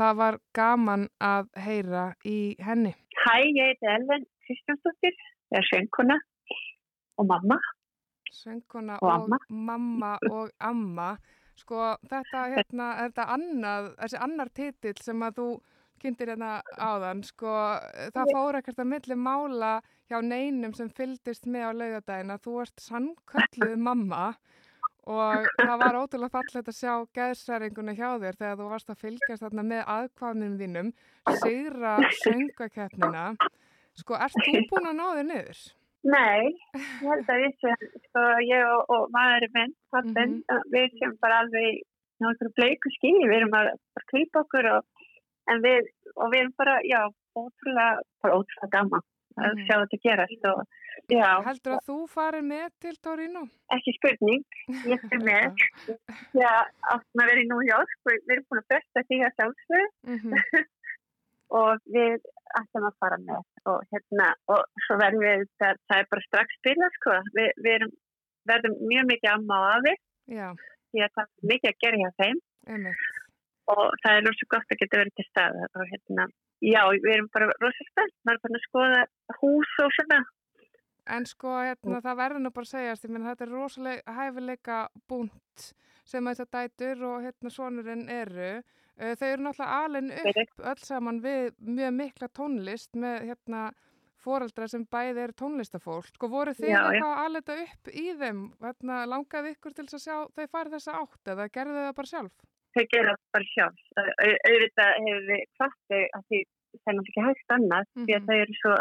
það 0.00 0.18
var 0.22 0.40
gaman 0.56 1.06
að 1.20 1.52
heyra 1.60 2.08
í 2.24 2.56
henni. 2.64 2.94
Hæ, 3.20 3.34
ég 3.44 3.66
heiti 3.68 3.88
Elven 3.94 4.24
Kristjánsdóttir, 4.46 5.16
ég 5.52 5.58
er 5.60 5.66
söngkona 5.68 6.16
og 7.18 7.26
mamma. 7.28 7.58
Söngkona 8.32 8.96
Og 9.02 9.08
og, 9.08 9.12
amma. 9.16 9.38
mamma 9.48 10.12
og 10.30 10.50
amma. 10.60 11.10
Sko 11.60 11.76
þetta 12.08 12.46
hérna, 12.54 12.86
þetta 13.02 13.26
annað, 13.34 13.90
þessi 14.00 14.20
annar 14.24 14.48
titill 14.56 14.96
sem 15.04 15.22
að 15.26 15.40
þú 15.40 15.48
kynntir 16.00 16.30
hérna 16.32 16.52
áðan, 16.80 17.20
sko 17.28 17.50
það 18.14 18.30
fór 18.32 18.58
ekkert 18.60 18.80
að 18.80 18.88
milli 18.94 19.16
mála 19.20 19.72
hjá 20.08 20.22
neinum 20.24 20.72
sem 20.74 20.88
fylgdist 20.88 21.44
með 21.44 21.66
á 21.68 21.72
laugadaginn 21.76 22.32
að 22.32 22.46
þú 22.46 22.54
ert 22.62 22.80
sannkölluð 22.86 23.76
mamma 23.76 24.22
og 25.10 25.48
það 25.58 25.76
var 25.82 25.96
ótrúlega 26.00 26.32
fallegt 26.36 26.70
að 26.70 26.76
sjá 26.78 26.92
geðsæringuna 27.18 27.94
hjá 27.98 28.08
þér 28.22 28.38
þegar 28.38 28.58
þú 28.60 28.68
varst 28.70 28.92
að 28.94 29.00
fylgjast 29.04 29.44
þarna 29.44 29.64
með 29.72 29.82
aðkvæmnum 29.96 30.54
þínum, 30.60 30.90
sigra 31.42 31.94
söngakeppnina. 32.22 33.24
Sko, 34.00 34.16
ert 34.16 34.38
þú 34.46 34.62
búin 34.70 34.90
að 34.90 34.98
ná 35.00 35.06
þér 35.18 35.28
niður? 35.30 35.60
Nei, 36.00 36.46
ég 36.72 37.08
held 37.10 37.28
að 37.34 37.40
við 37.42 37.56
sem, 37.60 37.82
sko, 38.06 38.22
ég 38.48 38.62
og, 38.72 38.92
og 38.96 39.10
maðurinn 39.12 39.56
minn, 39.58 39.74
pappin, 39.92 40.36
Mhm. 40.48 40.62
við 40.72 40.94
sem 41.00 41.16
bara 41.20 41.42
alveg 41.44 41.82
náttúrulega 42.20 42.56
bleiku 42.56 42.92
skýri, 42.96 43.26
við 43.28 43.36
erum 43.42 43.56
að 43.58 43.68
klýpa 44.12 44.40
okkur 44.46 44.68
og, 44.78 44.86
en 45.52 45.60
við, 45.64 45.90
og 46.16 46.32
við 46.32 46.40
erum 46.44 46.54
bara, 46.56 46.78
já, 46.88 47.02
ótrúlega, 47.36 48.00
bara 48.22 48.38
ótrúlega 48.40 48.70
gaman 48.78 49.04
að 49.46 49.54
Mhm. 49.56 49.64
sjá 49.66 49.74
þetta 49.82 49.98
gerast 50.06 50.44
og, 50.50 50.60
já, 51.10 51.30
Heldur 51.48 51.76
að 51.76 51.86
þú 51.88 51.96
farir 52.14 52.42
með 52.46 52.68
til 52.80 52.96
Torino? 53.02 53.42
ekki 53.76 53.94
spurning, 53.98 54.44
ég 54.92 55.00
er 55.14 55.22
með, 55.30 55.64
já, 56.34 56.52
áttum 56.94 57.22
að 57.24 57.30
vera 57.30 57.44
í 57.44 57.48
York, 57.70 57.96
við 58.06 58.34
erum 58.36 58.46
búin 58.50 58.62
að 58.62 58.70
besta 58.74 59.06
því 59.08 59.20
að 59.26 59.34
sjálfsög 59.38 59.88
Mm 60.06 60.34
og 61.60 61.80
við 61.90 62.20
ætlum 62.60 62.84
að 62.86 62.98
fara 63.02 63.16
með 63.18 63.40
og 63.66 63.80
hérna 63.90 64.26
og 64.54 64.60
svo 64.86 64.96
verðum 65.00 65.24
við 65.26 65.40
það, 65.58 65.80
það 65.90 65.98
er 66.02 66.06
bara 66.12 66.22
strax 66.28 66.54
spila 66.60 66.88
sko. 66.98 67.16
Við, 67.34 67.48
við 67.64 67.72
erum, 67.80 67.90
verðum 68.46 68.76
mjög 68.86 69.08
mikið 69.10 69.30
amma 69.32 69.56
á 69.58 69.66
afi 69.80 69.94
því 70.94 71.02
að 71.06 71.10
það 71.16 71.24
er 71.26 71.50
mikið 71.50 71.70
að 71.72 71.80
gera 71.84 72.00
hjá 72.04 72.10
þeim. 72.22 72.38
Einmitt. 72.70 73.02
og 73.70 73.92
það 74.02 74.16
er 74.18 74.24
rosa 74.26 74.46
gott 74.54 74.72
að 74.74 74.78
geta 74.80 74.98
verið 75.00 75.14
til 75.18 75.26
stað 75.30 75.58
og 75.64 75.84
hérna, 75.90 76.24
já, 76.64 76.82
við 76.92 77.10
erum 77.14 77.30
bara 77.34 77.50
rosa 77.60 77.88
spennt, 77.88 78.16
maður 78.24 78.38
er 78.38 78.44
bara 78.46 78.60
að 78.60 78.68
skoða 78.68 79.40
hús 79.40 79.74
og 79.84 79.96
svona 79.98 80.20
En 81.10 81.24
sko, 81.26 81.50
hérna, 81.64 81.98
það 82.04 82.18
verður 82.20 82.42
nú 82.44 82.50
bara 82.54 82.68
að 82.68 82.72
segjast, 82.74 83.06
ég 83.06 83.12
menn 83.14 83.26
þetta 83.26 83.46
er 83.46 83.52
rosalega 83.54 84.14
hæfileika 84.14 84.80
búnt 85.10 85.64
sem 86.06 86.26
þetta 86.26 86.46
dætur 86.54 87.04
og 87.08 87.24
hérna 87.24 87.50
sonurinn 87.50 88.04
eru. 88.12 88.50
Þau 89.00 89.26
eru 89.26 89.44
náttúrulega 89.46 89.78
alin 89.84 90.10
upp 90.12 90.64
öll 90.72 90.82
saman 90.84 91.20
við 91.24 91.54
mjög 91.64 91.94
mikla 91.96 92.28
tónlist 92.36 92.98
með 93.00 93.30
hérna 93.30 93.62
foreldra 94.20 94.68
sem 94.68 94.84
bæði 94.92 95.24
eru 95.24 95.36
tónlistafólk. 95.40 96.10
Sko, 96.12 96.28
voru 96.28 96.52
þið 96.56 96.68
Já, 96.68 96.80
eitthvað 96.82 97.14
að 97.14 97.22
alita 97.24 97.56
upp 97.64 97.92
í 97.94 98.06
þeim? 98.20 98.42
Hérna, 98.60 98.98
langaði 99.08 99.54
ykkur 99.54 99.76
til 99.78 99.86
að 99.88 100.02
sjá 100.04 100.16
þau 100.36 100.46
farið 100.52 100.76
þessa 100.76 100.98
átt 101.00 101.32
eða 101.34 101.48
gerðu 101.54 101.78
þau 101.78 101.86
það 101.86 101.96
bara 102.02 102.12
sjálf? 102.12 102.48
Þau 102.76 102.84
gera 102.94 103.12
það 103.16 103.28
bara 103.34 103.50
sjálf 103.54 103.82
Au- 104.00 104.16
au- 104.26 104.40
auðvitað 104.50 104.90
hefur 105.04 105.24
við 105.30 105.44
hvart 105.58 105.78
þau 105.90 106.02
að 106.18 106.24
því 106.30 106.40
það 106.80 106.90
er 106.90 106.96
náttúrulega 106.96 107.14
ekki 107.14 107.26
hægt 107.28 107.54
annað 107.56 107.84
því 107.94 108.12
að 108.14 108.20
Mhm. 108.20 108.26
þau 108.30 108.36
eru 108.44 108.54
svo, 108.62 108.74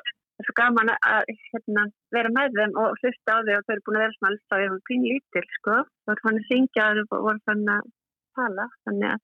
svo 0.46 0.54
gaman 0.60 0.90
að 0.96 1.24
hérna, 1.52 1.84
vera 2.16 2.30
með 2.38 2.52
þeim 2.60 2.74
og 2.84 3.00
hlusta 3.02 3.30
á 3.34 3.38
þau 3.48 3.56
og 3.60 3.64
þau 3.66 3.74
eru 3.76 3.86
búin 3.88 3.98
að 4.00 4.04
vera 4.06 4.18
svona 4.18 4.30
alls 4.34 4.46
þá 4.50 4.56
eru 4.66 4.80
pín 4.90 5.02
lítil 5.10 5.48
sko, 5.58 5.76
eru 6.10 6.22
fann 6.24 6.40
að 6.40 6.48
syngja 6.52 6.86
og 7.12 7.24
voru 7.26 7.42
fann 7.50 7.66
að 7.78 7.82
tala 8.38 8.66
þannig 8.86 9.10
að 9.16 9.20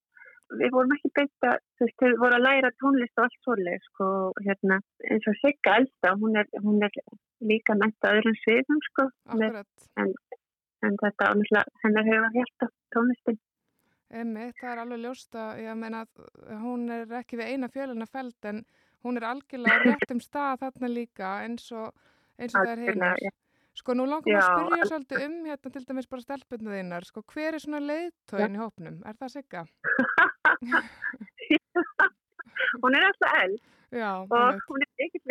við 0.61 0.69
vorum 0.75 0.91
ekki 0.95 1.09
beint 1.17 1.45
að 1.49 1.57
þú 1.77 1.85
veist, 1.85 1.97
þau 2.01 2.17
voru 2.23 2.35
að 2.37 2.45
læra 2.47 2.69
tónlist 2.81 3.17
og 3.17 3.23
allt 3.25 3.39
svoleið 3.45 3.81
sko, 3.89 4.07
hérna, 4.45 4.75
eins 5.09 5.27
og 5.31 5.35
Sigga 5.41 5.71
elsta, 5.79 6.09
hún 6.21 6.37
er, 6.41 6.45
hún 6.65 6.83
er 6.85 6.91
líka 7.41 7.73
menta 7.79 8.11
öðrum 8.13 8.37
sviðum 8.43 8.81
sko, 8.89 9.07
Akkurat. 9.29 9.65
en 9.97 10.97
þetta 11.01 11.29
ánáttúrulega 11.31 11.65
hennar 11.83 12.05
hefur 12.09 12.27
að 12.29 12.37
hjálpa 12.37 12.65
tónlistin 12.93 13.39
Emmi, 14.09 14.51
það 14.59 14.71
er 14.71 14.77
alveg 14.83 14.99
ljóst 15.01 15.35
að 15.35 15.61
ég 15.65 15.77
meina 15.77 16.03
að 16.05 16.09
hún 16.61 16.89
er 16.93 17.13
ekki 17.19 17.37
við 17.39 17.47
eina 17.55 17.67
fjöluna 17.73 18.05
feld 18.05 18.45
en 18.45 18.65
hún 19.05 19.17
er 19.17 19.23
algjörlega 19.31 19.79
á 19.81 19.85
réttum 20.09 20.21
stað 20.21 20.59
þarna 20.61 20.87
líka 20.91 21.31
eins 21.45 21.71
og, 21.71 21.93
eins 22.37 22.55
og 22.55 22.61
það 22.65 22.71
er 22.75 22.83
heilar. 22.85 23.17
já. 23.21 23.31
Sko 23.75 23.91
nú 23.93 24.05
langar 24.07 24.31
Já, 24.31 24.39
að 24.39 24.45
spyrja 24.47 24.85
svolítið 24.87 25.23
um 25.25 25.33
hérna 25.49 25.71
til 25.75 25.85
dæmis 25.89 26.07
bara 26.07 26.21
stelpunna 26.23 26.75
þínar. 26.77 27.03
Sko 27.09 27.23
hver 27.33 27.53
er 27.57 27.59
svona 27.59 27.81
leiðtóin 27.83 28.55
í 28.55 28.61
hópnum? 28.61 29.01
Er 29.03 29.17
það 29.19 29.33
sigga? 29.33 29.65
hún 32.83 32.95
er 32.95 33.03
alltaf 33.09 33.33
eld 33.43 33.59
Já, 33.95 34.11
og 34.23 34.31
einmitt. 34.31 34.63
hún 34.69 34.81
er 34.85 34.89
ekkert 35.05 35.25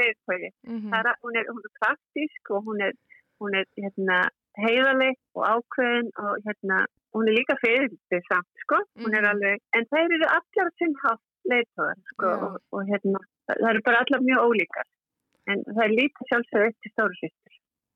Mhm. 0.65 0.77
mm 0.77 0.91
-hmm. 0.91 1.15
hún, 1.23 1.35
hún 1.53 1.65
er 1.65 1.73
praktísk 1.81 2.51
og 2.51 2.65
hún 2.65 2.81
er, 2.81 2.93
hún 3.41 3.55
er 3.55 3.65
hérna, 3.77 4.29
heiðaleg 4.59 5.17
og 5.35 5.45
ákveðin 5.55 6.11
og 6.17 6.37
hérna, 6.45 6.87
hún 7.15 7.29
er 7.31 7.37
líka 7.39 7.55
fyrir 7.63 7.89
þetta 8.11 8.21
samt 8.31 8.63
sko, 8.65 8.81
hún 9.03 9.15
er 9.15 9.23
Mhm. 9.23 9.31
alveg 9.33 9.59
en 9.79 9.85
þeir 9.93 10.15
eru 10.19 10.29
allar 10.39 10.71
sinn 10.79 10.95
haft 11.05 11.25
leiðtóðar 11.51 11.99
sko 12.11 12.27
Já. 12.33 12.37
og, 12.49 12.59
og 12.73 12.83
hérna, 12.91 13.21
það 13.49 13.57
það 13.63 13.71
eru 13.75 13.83
bara 13.89 14.03
allar 14.05 14.21
mjög 14.29 14.45
ólíkar 14.49 14.87
en 15.53 15.65
það 15.69 15.85
er 15.85 15.97
lítið 16.01 16.29
sjálfsögur 16.33 16.69
upp 16.71 16.79
til 16.83 16.93
stóru 16.95 17.19
sýstur 17.21 17.55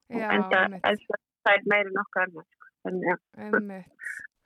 Já, 0.09 0.29
en 0.33 0.43
það, 0.53 0.65
einmitt. 0.83 1.23
það 1.45 1.55
er 1.59 1.63
meira 1.73 1.89
en 1.93 2.03
okkar 2.05 2.27
annað 2.29 2.47
sko, 2.53 2.67
þannig 2.85 3.09
að 3.13 3.21
Einmitt. 3.49 3.87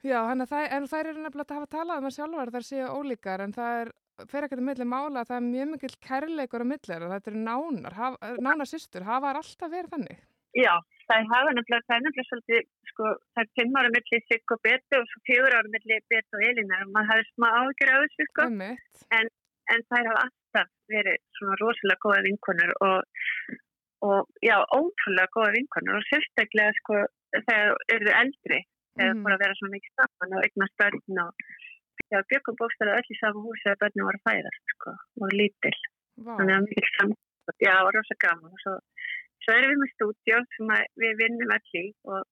Já, 0.02 0.18
hann 0.26 0.40
að 0.42 0.48
það, 0.50 0.64
en 0.76 0.86
þær 0.90 1.06
eru 1.12 1.20
nefnilega 1.22 1.50
að 1.52 1.58
hafa 1.60 1.72
talað 1.76 1.98
um 2.02 2.06
að 2.10 2.16
sjálfar 2.16 2.50
þær 2.56 2.64
séu 2.66 2.86
ólíkar 2.90 3.40
en 3.44 3.52
það 3.54 3.74
er, 3.82 3.90
fer 4.30 4.42
ekkert 4.48 4.62
milli 4.66 4.84
mála 4.86 5.20
að 5.22 5.28
það 5.30 5.36
er 5.38 5.46
mjög 5.50 5.68
mikill 5.72 5.96
kærleikur 6.08 6.62
á 6.62 6.66
milli 6.72 6.88
þeirra, 6.90 7.10
þetta 7.14 7.30
eru 7.30 7.42
nánar, 7.46 7.94
haf, 8.00 8.16
nánar 8.42 8.66
systur, 8.70 9.02
hafa 9.06 9.30
alltaf 9.34 9.70
verið 9.70 9.92
þannig? 9.94 10.18
Já, 10.58 10.74
það 11.12 11.32
hafa 11.32 11.54
nefnilega, 11.56 11.86
það 11.88 11.96
er 11.96 12.04
nefnilega 12.06 12.28
svolítið, 12.28 12.68
sko, 12.90 13.10
það 13.32 13.42
er 13.42 13.50
fimm 13.58 13.78
ára 13.80 13.92
milli 13.94 14.20
Sigg 14.26 14.54
og 14.54 14.60
Betu 14.66 14.98
og 14.98 15.08
svo 15.10 15.22
fjögur 15.28 15.56
ára 15.56 15.72
milli 15.74 15.98
Betu 16.12 16.38
og 16.38 16.44
Elinar 16.48 16.84
og 16.86 16.92
maður 16.94 17.10
hafði 17.12 17.26
smá 17.30 17.48
ágjur 17.60 17.92
á 17.92 17.96
þessu, 18.02 18.28
sko, 18.30 18.46
en, 19.18 19.30
en 19.74 19.84
þær 19.92 20.10
hafa 20.10 20.24
alltaf 20.26 20.70
verið 20.94 21.20
svona 21.38 21.58
rosalega 21.62 22.04
góða 22.06 22.24
vinkonur 22.28 22.74
og, 22.88 23.24
og 24.08 24.46
já, 24.48 24.56
ótrúlega 24.78 25.34
góða 25.36 25.56
vinkonur 25.58 25.98
og 26.00 26.08
sérstaklega, 26.10 26.76
sko, 26.82 27.00
þegar 27.38 27.74
eru 27.96 28.14
eldri, 28.22 28.62
þegar 28.98 29.18
mm. 29.18 29.26
að 29.34 29.44
vera 29.46 29.58
svona 29.60 29.76
mikið 29.76 29.98
saman 30.00 30.38
og 30.38 30.46
eignast 30.46 30.78
börn 30.82 31.24
og 31.26 31.48
já, 32.12 32.20
byggum 32.32 32.60
bókstæðlega 32.60 33.02
öll 33.02 33.12
í 33.16 33.20
sama 33.20 33.44
húsi 33.48 33.72
að 33.72 33.82
börnum 33.84 34.08
voru 34.08 34.22
að 34.22 34.30
fæðast, 34.30 34.64
sko, 34.76 34.96
og 35.22 35.36
lítil. 35.36 35.76
Vá, 36.22 36.34
þannig 36.36 36.56
að 36.58 36.66
mikið 36.68 36.90
saman 36.96 37.20
já, 37.62 37.74
rosa 37.94 38.16
gaman 38.22 38.52
og 38.52 38.60
svo, 38.62 38.74
svo 39.42 39.56
erum 39.56 39.72
við 39.72 39.80
með 39.82 39.92
stúdíu 39.94 40.38
sem 40.56 40.72
að 40.76 40.84
við 41.02 41.18
vinnum 41.22 41.54
í 41.82 41.84
og 42.12 42.22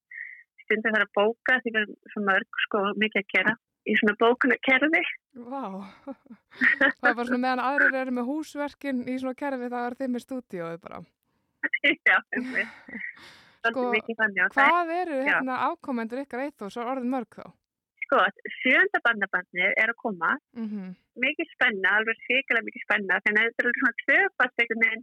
stundum 0.65 0.95
þarf 0.97 1.09
að 1.09 1.17
bóka 1.19 1.59
því 1.63 1.75
við 1.75 1.81
erum 1.83 1.99
svo 2.15 2.25
mörg 2.29 2.63
sko 2.67 2.85
mikið 3.03 3.23
að 3.23 3.35
gera 3.35 3.57
í 3.89 3.97
svona 3.99 4.17
bókunarkerfi 4.21 5.03
vá. 5.51 5.65
það 6.07 7.11
er 7.11 7.17
bara 7.17 7.29
svona 7.29 7.43
meðan 7.47 7.65
aðrir 7.65 8.01
eru 8.03 8.17
með 8.19 8.31
húsverkin 8.31 9.05
í 9.09 9.19
svona 9.23 9.39
kerfi 9.43 9.71
það 9.73 9.87
er 9.87 9.99
þeim 10.01 10.17
með 10.17 10.27
stúdíóið 10.27 10.81
bara. 10.85 11.05
já. 12.11 12.19
Sko, 13.61 13.91
og 13.93 14.07
það 14.17 14.39
er 14.41 14.53
Hvað 14.55 14.91
eru 14.95 15.17
hérna 15.21 15.57
ákomendur 15.69 16.23
ykkar 16.23 16.47
eitt 16.47 16.63
og 16.65 16.71
svo 16.73 16.87
orðin 16.89 17.11
mörg 17.13 17.35
þá? 17.37 17.51
sko 18.11 18.23
sjönda 18.59 19.01
bandabandnið 19.05 19.77
er 19.79 19.93
að 19.93 20.03
koma 20.03 20.35
Mm 20.57 20.97
mikið 21.21 21.49
spenna, 21.53 21.91
alveg 21.99 22.17
svikilega 22.25 22.65
mikið 22.65 22.83
spenna 22.87 23.17
þannig 23.25 23.41
að 23.41 23.49
þetta 23.51 23.63
er 23.69 23.75
svona 23.79 23.97
tvöfast 24.03 24.63
einhvern 24.63 24.85
veginn 24.85 25.03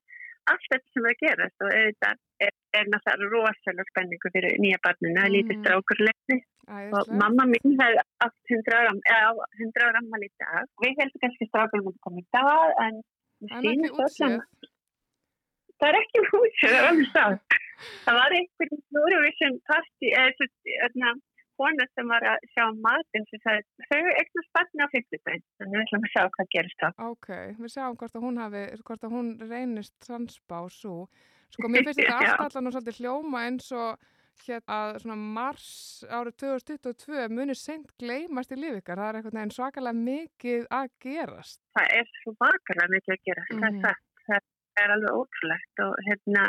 allt 0.52 0.66
þetta 0.72 0.88
sem 0.94 1.04
er 1.06 1.12
að 1.14 1.22
gerast 1.24 1.58
og 1.66 1.70
auðvitað 1.78 2.16
er, 2.46 2.54
er 2.80 2.86
náttúrulega 2.94 3.32
rosalega 3.34 3.86
spenningu 3.92 4.28
fyrir 4.36 4.52
nýja 4.64 4.80
barninu, 4.86 5.16
það 5.18 5.28
er 5.28 5.34
lítið 5.36 5.56
Mhm. 5.56 5.62
strákur 5.64 6.00
leikni 6.08 6.38
og 6.98 7.04
mamma 7.22 7.44
mín 7.52 7.70
hefði 7.80 8.02
átt 8.26 8.40
100 8.52 8.72
ára, 8.78 8.92
100 9.60 9.82
ára 9.88 9.98
ammal 10.04 10.24
í 10.24 10.26
dag. 10.42 10.64
Við 10.84 10.94
heldum 11.00 11.22
kannski 11.24 11.46
strákunum 11.48 11.90
að 11.92 12.02
koma 12.06 12.20
í 12.20 12.22
dag, 12.36 12.68
en 12.86 12.96
það 13.48 13.62
er 15.90 15.96
ekki. 16.02 16.20
Það 16.58 16.74
það 16.84 16.98
sátt. 17.14 17.50
Það 18.06 18.16
var 18.18 18.32
einhvern 18.34 18.78
Eurovision 18.98 19.56
party, 19.70 20.08
eða 20.12 20.32
kona 21.58 21.88
sem 21.94 22.12
var 22.12 22.26
að 22.32 22.50
sjá 22.54 22.66
matinn 22.84 23.26
sem 23.30 23.42
sagði, 23.44 23.88
þau 23.90 24.12
eignast 24.22 24.52
barni 24.58 24.86
á 24.86 24.88
50 24.94 25.24
dæn, 25.30 25.46
þannig 25.58 25.78
við 25.78 25.86
ætlum 25.86 26.06
að 26.08 26.14
sjá 26.14 26.22
hvað 26.36 26.52
gerist 26.56 26.84
það. 26.84 27.02
Ok, 27.08 27.32
við 27.62 27.74
sjáum 27.74 27.98
hvort 28.02 28.20
að 28.20 28.28
hún 28.28 28.44
hafi, 28.44 28.64
hvort 28.90 29.08
að 29.08 29.16
hún 29.18 29.32
reynist 29.52 29.96
transbá 30.06 30.60
svo. 30.74 31.00
Sko, 31.56 31.72
mér 31.72 31.88
finnst 31.88 32.00
þetta 32.04 32.20
allt 32.20 32.46
allan 32.46 32.70
og 32.70 32.78
svolítið 32.78 33.02
hljóma 33.02 33.44
eins 33.48 33.72
og 33.76 34.08
hérna 34.46 34.76
að 34.78 35.00
svona 35.02 35.18
mars 35.18 35.70
árið 36.14 36.36
2022 36.44 37.24
munir 37.34 37.58
sent 37.58 37.90
gleymast 38.02 38.54
í 38.54 38.60
lífikar. 38.60 39.00
Það 39.00 39.10
er 39.10 39.20
eitthvað 39.20 39.38
nefn 39.40 39.56
svakalega 39.56 40.04
mikið 40.12 40.68
að 40.78 40.92
gerast. 41.04 41.62
Það 41.78 41.96
er 41.98 42.12
svakalega 42.22 42.94
mikið 42.94 43.16
að 43.16 43.24
gerast. 43.30 43.56
Mm 43.56 43.66
-hmm. 43.66 43.82
það, 43.88 43.98
það 44.28 44.84
er 44.84 44.96
alveg 44.96 45.20
ótrúlegt 45.22 45.84
og 45.88 45.96
hérna 46.08 46.46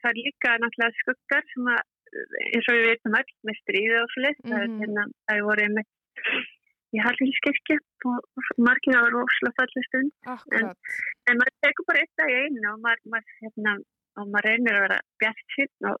það 0.00 0.10
er 0.10 0.18
líka 0.24 0.56
náttúrulega 0.62 1.00
skuggar 1.02 1.46
sem 1.52 1.70
að 1.74 1.80
eins 2.52 2.68
og 2.70 2.78
við 2.78 2.88
veitum 2.90 3.18
öll 3.20 3.32
með 3.48 3.58
stríði 3.62 3.98
og 4.02 4.14
slitt. 4.14 4.40
Mm 4.44 4.54
-hmm. 4.54 4.78
Hérna, 4.82 5.04
það 5.26 5.36
er 5.36 5.48
voruð 5.48 5.74
með 5.76 5.86
í 6.96 7.04
Hallinskerkja 7.04 7.78
og 8.08 8.50
margir 8.64 8.96
á 8.96 9.02
rosalega 9.12 9.56
fallið 9.60 9.86
stund. 9.88 10.12
En, 10.56 10.70
en 11.28 11.40
maður 11.40 11.56
tekur 11.66 11.88
bara 11.90 12.02
eitt 12.02 12.20
dag 12.20 12.32
í 12.32 12.38
einu 12.44 12.72
og 12.72 12.82
maður, 12.84 13.02
maður 13.12 13.34
hérna 13.42 13.74
og 14.18 14.30
maður 14.32 14.48
reynir 14.48 14.78
að 14.78 14.84
vera 14.86 15.00
bjart 15.22 15.56
sín 15.56 15.90
og 15.90 15.98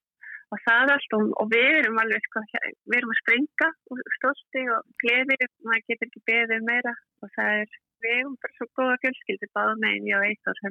og 0.52 0.62
það 0.64 0.94
allt 0.94 1.16
og, 1.18 1.26
og 1.42 1.50
við 1.52 1.68
erum 1.80 2.00
alveg 2.02 2.24
sko, 2.28 2.44
við 2.88 2.96
erum 3.00 3.12
að 3.14 3.20
springa 3.22 3.68
og 3.92 4.00
stolti 4.16 4.64
og 4.74 4.88
gleði 5.02 5.38
og 5.48 5.68
maður 5.68 5.86
getur 5.92 6.10
ekki 6.10 6.24
beðið 6.30 6.56
um 6.58 6.68
meira 6.70 6.94
og 7.22 7.32
það 7.36 7.62
er, 7.62 7.78
við 8.04 8.14
erum 8.16 8.36
bara 8.42 8.56
svo 8.56 8.68
góða 8.78 9.00
fjölskyldi 9.04 9.50
báða 9.58 9.74
meginn 9.84 10.08
ég 10.08 10.20
og 10.20 10.28
Eithor 10.28 10.62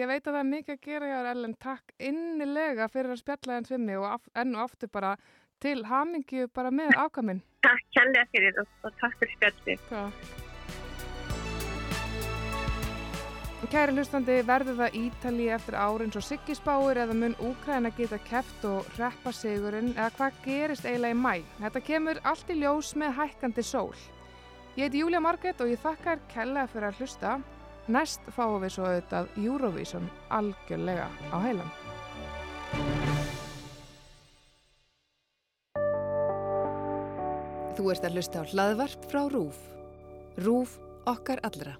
Ég 0.00 0.12
veit 0.12 0.22
að 0.22 0.32
það 0.32 0.42
er 0.42 0.52
mikið 0.52 0.76
að 0.76 0.84
gera 0.88 1.10
hjá 1.10 1.18
Ellen. 1.32 1.58
Takk 1.66 1.96
innilega 2.10 2.88
fyrir 2.92 3.16
að 3.16 3.22
spjalla 3.24 3.58
enn 3.58 3.68
svimmi 3.68 4.00
og 4.00 4.30
enn 4.34 4.56
og 4.56 4.66
aftur 4.68 4.92
bara 4.92 5.16
til 5.62 5.84
hamingju 5.88 6.50
bara 6.54 6.72
með 6.72 6.96
ákaminn 7.00 7.44
Takk 7.66 7.86
kjærlega 7.96 8.28
fyrir 8.32 8.60
og, 8.62 8.74
og 8.84 9.00
takk 9.00 9.16
fyrir 9.22 9.38
spjalli 9.38 10.45
Kæri 13.56 13.96
hlustandi 13.96 14.34
verður 14.46 14.76
það 14.78 14.96
Ítali 15.00 15.46
eftir 15.50 15.74
árin 15.80 16.12
svo 16.14 16.20
siggisbáir 16.22 17.00
eða 17.02 17.14
mun 17.16 17.34
Úkræna 17.42 17.90
geta 17.96 18.18
keft 18.28 18.64
og 18.68 18.86
reppa 18.98 19.32
sigurinn 19.34 19.94
eða 19.96 20.10
hvað 20.18 20.36
gerist 20.44 20.84
eiginlega 20.86 21.16
í 21.16 21.18
mæ. 21.18 21.32
Þetta 21.64 21.82
kemur 21.88 22.20
allt 22.30 22.52
í 22.52 22.58
ljós 22.60 22.92
með 23.00 23.16
hækkandi 23.16 23.64
sól. 23.66 23.96
Ég 24.76 24.86
heiti 24.86 25.00
Júlia 25.00 25.22
Marget 25.24 25.60
og 25.64 25.72
ég 25.72 25.80
þakkar 25.82 26.20
kella 26.30 26.66
fyrir 26.70 26.90
að 26.90 27.00
hlusta. 27.00 27.32
Næst 27.88 28.28
fáum 28.36 28.60
við 28.62 28.74
svo 28.76 28.86
auðvitað 28.86 29.32
Eurovision 29.40 30.10
algjörlega 30.36 31.08
á 31.32 31.36
heilan. 31.46 31.72
Þú 37.76 37.90
ert 37.92 38.06
að 38.06 38.20
hlusta 38.20 38.44
á 38.44 38.48
hlaðvarp 38.52 39.10
frá 39.10 39.24
RÚF. 39.32 39.58
RÚF 40.44 40.78
okkar 41.08 41.42
allra. 41.46 41.76